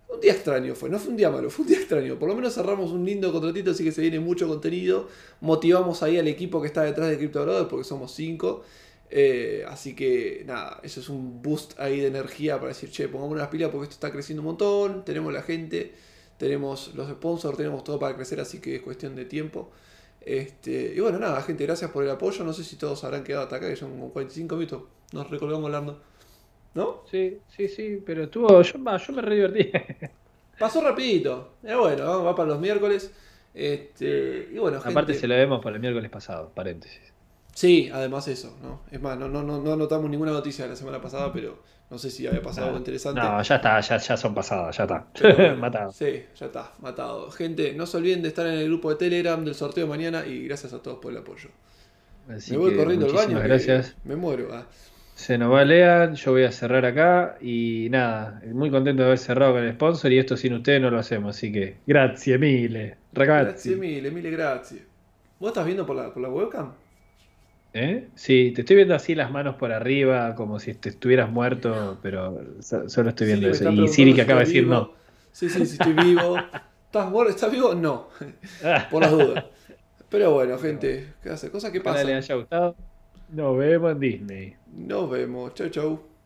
Un 0.10 0.22
día 0.22 0.34
extraño 0.34 0.76
fue, 0.76 0.90
no 0.90 1.00
fue 1.00 1.12
un 1.12 1.18
día 1.18 1.30
malo, 1.30 1.50
fue 1.50 1.64
un 1.64 1.70
día 1.70 1.80
extraño. 1.80 2.20
Por 2.20 2.30
lo 2.30 2.36
menos 2.36 2.56
cerramos 2.56 2.92
un 2.92 3.06
lindo 3.06 3.32
contratito, 3.32 3.72
así 3.72 3.84
que 3.84 3.92
se 3.92 4.02
viene 4.02 4.20
mucho 4.20 4.48
contenido. 4.48 5.08
Motivamos 5.42 6.04
ahí 6.04 6.18
al 6.18 6.28
equipo 6.28 6.62
que 6.62 6.68
está 6.68 6.84
detrás 6.84 7.10
de 7.10 7.18
Crypto 7.18 7.68
porque 7.70 7.84
somos 7.86 8.14
cinco. 8.14 8.64
Eh, 9.10 9.66
así 9.68 9.96
que 9.96 10.44
nada, 10.46 10.80
eso 10.84 11.00
es 11.02 11.10
un 11.10 11.42
boost 11.42 11.80
ahí 11.80 12.00
de 12.02 12.08
energía 12.08 12.58
para 12.58 12.70
decir, 12.70 12.90
che, 12.92 13.08
pongamos 13.08 13.36
unas 13.36 13.48
pilas 13.50 13.70
porque 13.72 13.86
esto 13.86 13.96
está 13.96 14.12
creciendo 14.12 14.42
un 14.42 14.48
montón. 14.48 15.06
Tenemos 15.06 15.34
la 15.34 15.42
gente, 15.44 15.94
tenemos 16.38 16.94
los 16.96 17.10
sponsors, 17.10 17.58
tenemos 17.58 17.84
todo 17.84 18.00
para 18.00 18.16
crecer, 18.16 18.40
así 18.40 18.60
que 18.60 18.76
es 18.76 18.82
cuestión 18.82 19.16
de 19.16 19.26
tiempo. 19.26 19.72
Este, 20.22 20.94
y 20.96 21.00
bueno, 21.00 21.20
nada, 21.20 21.42
gente, 21.42 21.66
gracias 21.66 21.90
por 21.92 22.04
el 22.04 22.10
apoyo. 22.10 22.44
No 22.44 22.54
sé 22.54 22.64
si 22.64 22.76
todos 22.76 23.04
habrán 23.04 23.24
quedado 23.24 23.44
hasta 23.44 23.56
acá, 23.58 23.70
que 23.70 23.76
son 23.76 23.92
como 23.92 24.10
45 24.12 24.56
minutos. 24.56 24.84
Nos 25.14 25.30
recolgamos 25.30 25.66
hablando. 25.66 26.02
¿No? 26.74 27.04
Sí, 27.10 27.40
sí, 27.48 27.68
sí, 27.70 28.04
pero 28.06 28.24
estuvo. 28.24 28.62
Yo, 28.62 28.98
yo 28.98 29.14
me 29.14 29.22
re 29.22 29.36
divertí. 29.36 29.72
Pasó 30.60 30.82
rapidito. 30.82 31.54
Es 31.64 31.78
bueno, 31.78 32.24
va 32.24 32.36
para 32.36 32.50
los 32.50 32.60
miércoles. 32.60 33.12
Este, 33.54 34.50
y 34.54 34.58
bueno, 34.60 34.80
Aparte 34.84 35.14
se 35.16 35.28
lo 35.28 35.36
vemos 35.36 35.64
para 35.64 35.78
el 35.78 35.82
miércoles 35.82 36.12
pasado, 36.12 36.52
paréntesis. 36.54 37.02
Sí, 37.54 37.90
además 37.92 38.28
eso, 38.28 38.56
¿no? 38.62 38.82
Es 38.92 39.02
más, 39.02 39.18
no, 39.18 39.28
no, 39.28 39.42
no, 39.42 39.60
no 39.60 39.74
anotamos 39.74 40.12
ninguna 40.12 40.32
noticia 40.32 40.66
de 40.66 40.72
la 40.72 40.76
semana 40.76 41.02
pasada, 41.02 41.34
pero 41.34 41.58
no 41.90 41.98
sé 41.98 42.10
si 42.10 42.28
había 42.28 42.42
pasado 42.42 42.68
algo 42.68 42.80
interesante. 42.80 43.22
No, 43.22 43.42
ya 43.42 43.56
está, 43.56 43.80
ya, 43.80 43.98
ya 43.98 44.18
son 44.18 44.36
pasadas, 44.36 44.76
ya 44.76 44.84
está. 44.84 45.56
matado. 45.56 45.92
Sí, 45.94 46.24
ya 46.36 46.48
está, 46.48 46.74
matado. 46.82 47.32
Gente, 47.32 47.74
no 47.74 47.86
se 47.86 47.98
olviden 47.98 48.22
de 48.22 48.28
estar 48.28 48.46
en 48.46 48.56
el 48.56 48.66
grupo 48.66 48.90
de 48.90 48.98
Telegram 48.98 49.44
del 49.44 49.56
sorteo 49.56 49.86
de 49.86 49.90
mañana 49.90 50.26
y 50.26 50.46
gracias 50.46 50.74
a 50.74 50.82
todos 50.82 51.00
por 51.00 51.12
el 51.12 51.20
apoyo. 51.20 51.50
me 52.28 52.58
voy 52.58 52.76
corriendo 52.76 53.06
al 53.06 53.14
baño. 53.14 53.40
Gracias. 53.40 53.96
Me 54.04 54.18
muero. 54.18 54.50
Ah. 54.52 54.66
Se 55.16 55.38
nos 55.38 55.52
va 55.52 55.66
Lean, 55.66 56.14
yo 56.14 56.32
voy 56.32 56.44
a 56.44 56.52
cerrar 56.52 56.86
acá 56.86 57.38
y 57.42 57.88
nada, 57.90 58.40
muy 58.54 58.70
contento 58.70 59.02
de 59.02 59.08
haber 59.08 59.18
cerrado 59.18 59.54
con 59.54 59.64
el 59.64 59.74
sponsor 59.74 60.12
y 60.12 60.20
esto 60.20 60.38
sin 60.38 60.54
ustedes 60.54 60.80
no 60.80 60.92
lo 60.92 61.00
hacemos, 61.00 61.36
así 61.36 61.52
que 61.52 61.78
gracias 61.88 62.40
mille, 62.40 62.98
ragazzi. 63.14 63.50
Gracias 63.50 63.78
mille, 63.80 64.12
mille 64.12 64.30
gracias. 64.30 64.82
¿Vos 65.40 65.50
estás 65.50 65.66
viendo 65.66 65.88
por 65.88 65.96
la, 65.96 66.14
por 66.14 66.22
la 66.22 66.30
webcam? 66.30 66.72
¿Eh? 67.74 68.08
Sí, 68.16 68.54
te 68.56 68.62
estoy 68.62 68.76
viendo 68.76 68.96
así 68.96 69.14
las 69.14 69.32
manos 69.32 69.56
por 69.56 69.72
arriba, 69.72 70.36
como 70.36 70.60
si 70.60 70.74
te 70.74 70.90
estuvieras 70.90 71.30
muerto, 71.30 72.00
pero 72.02 72.42
solo 72.60 73.10
estoy 73.10 73.28
viendo 73.28 73.50
eso. 73.50 73.70
Y 73.72 73.88
Siri 73.88 74.14
que 74.14 74.22
acaba 74.22 74.40
de 74.40 74.46
decir 74.46 74.66
no. 74.66 74.94
Sí, 75.32 75.50
sí, 75.50 75.66
sí, 75.66 75.78
estoy 75.80 75.94
vivo. 75.94 76.38
¿Estás, 76.86 77.14
¿Estás 77.30 77.52
vivo? 77.52 77.76
No, 77.76 78.10
por 78.92 79.04
las 79.04 79.12
dudas. 79.12 79.46
Pero 80.10 80.34
bueno, 80.34 80.58
gente, 80.58 81.14
¿qué 81.22 81.30
hace? 81.30 81.52
Cosa 81.52 81.72
que 81.72 81.82
pasa. 81.82 82.04
le 82.04 82.16
haya 82.16 82.36
gustado. 82.36 82.76
Nos 83.30 83.58
vemos 83.58 83.92
en 83.92 84.00
Disney. 84.00 84.56
Nos 84.74 85.10
vemos. 85.10 85.54
Chau, 85.54 85.70
chau. 85.70 86.17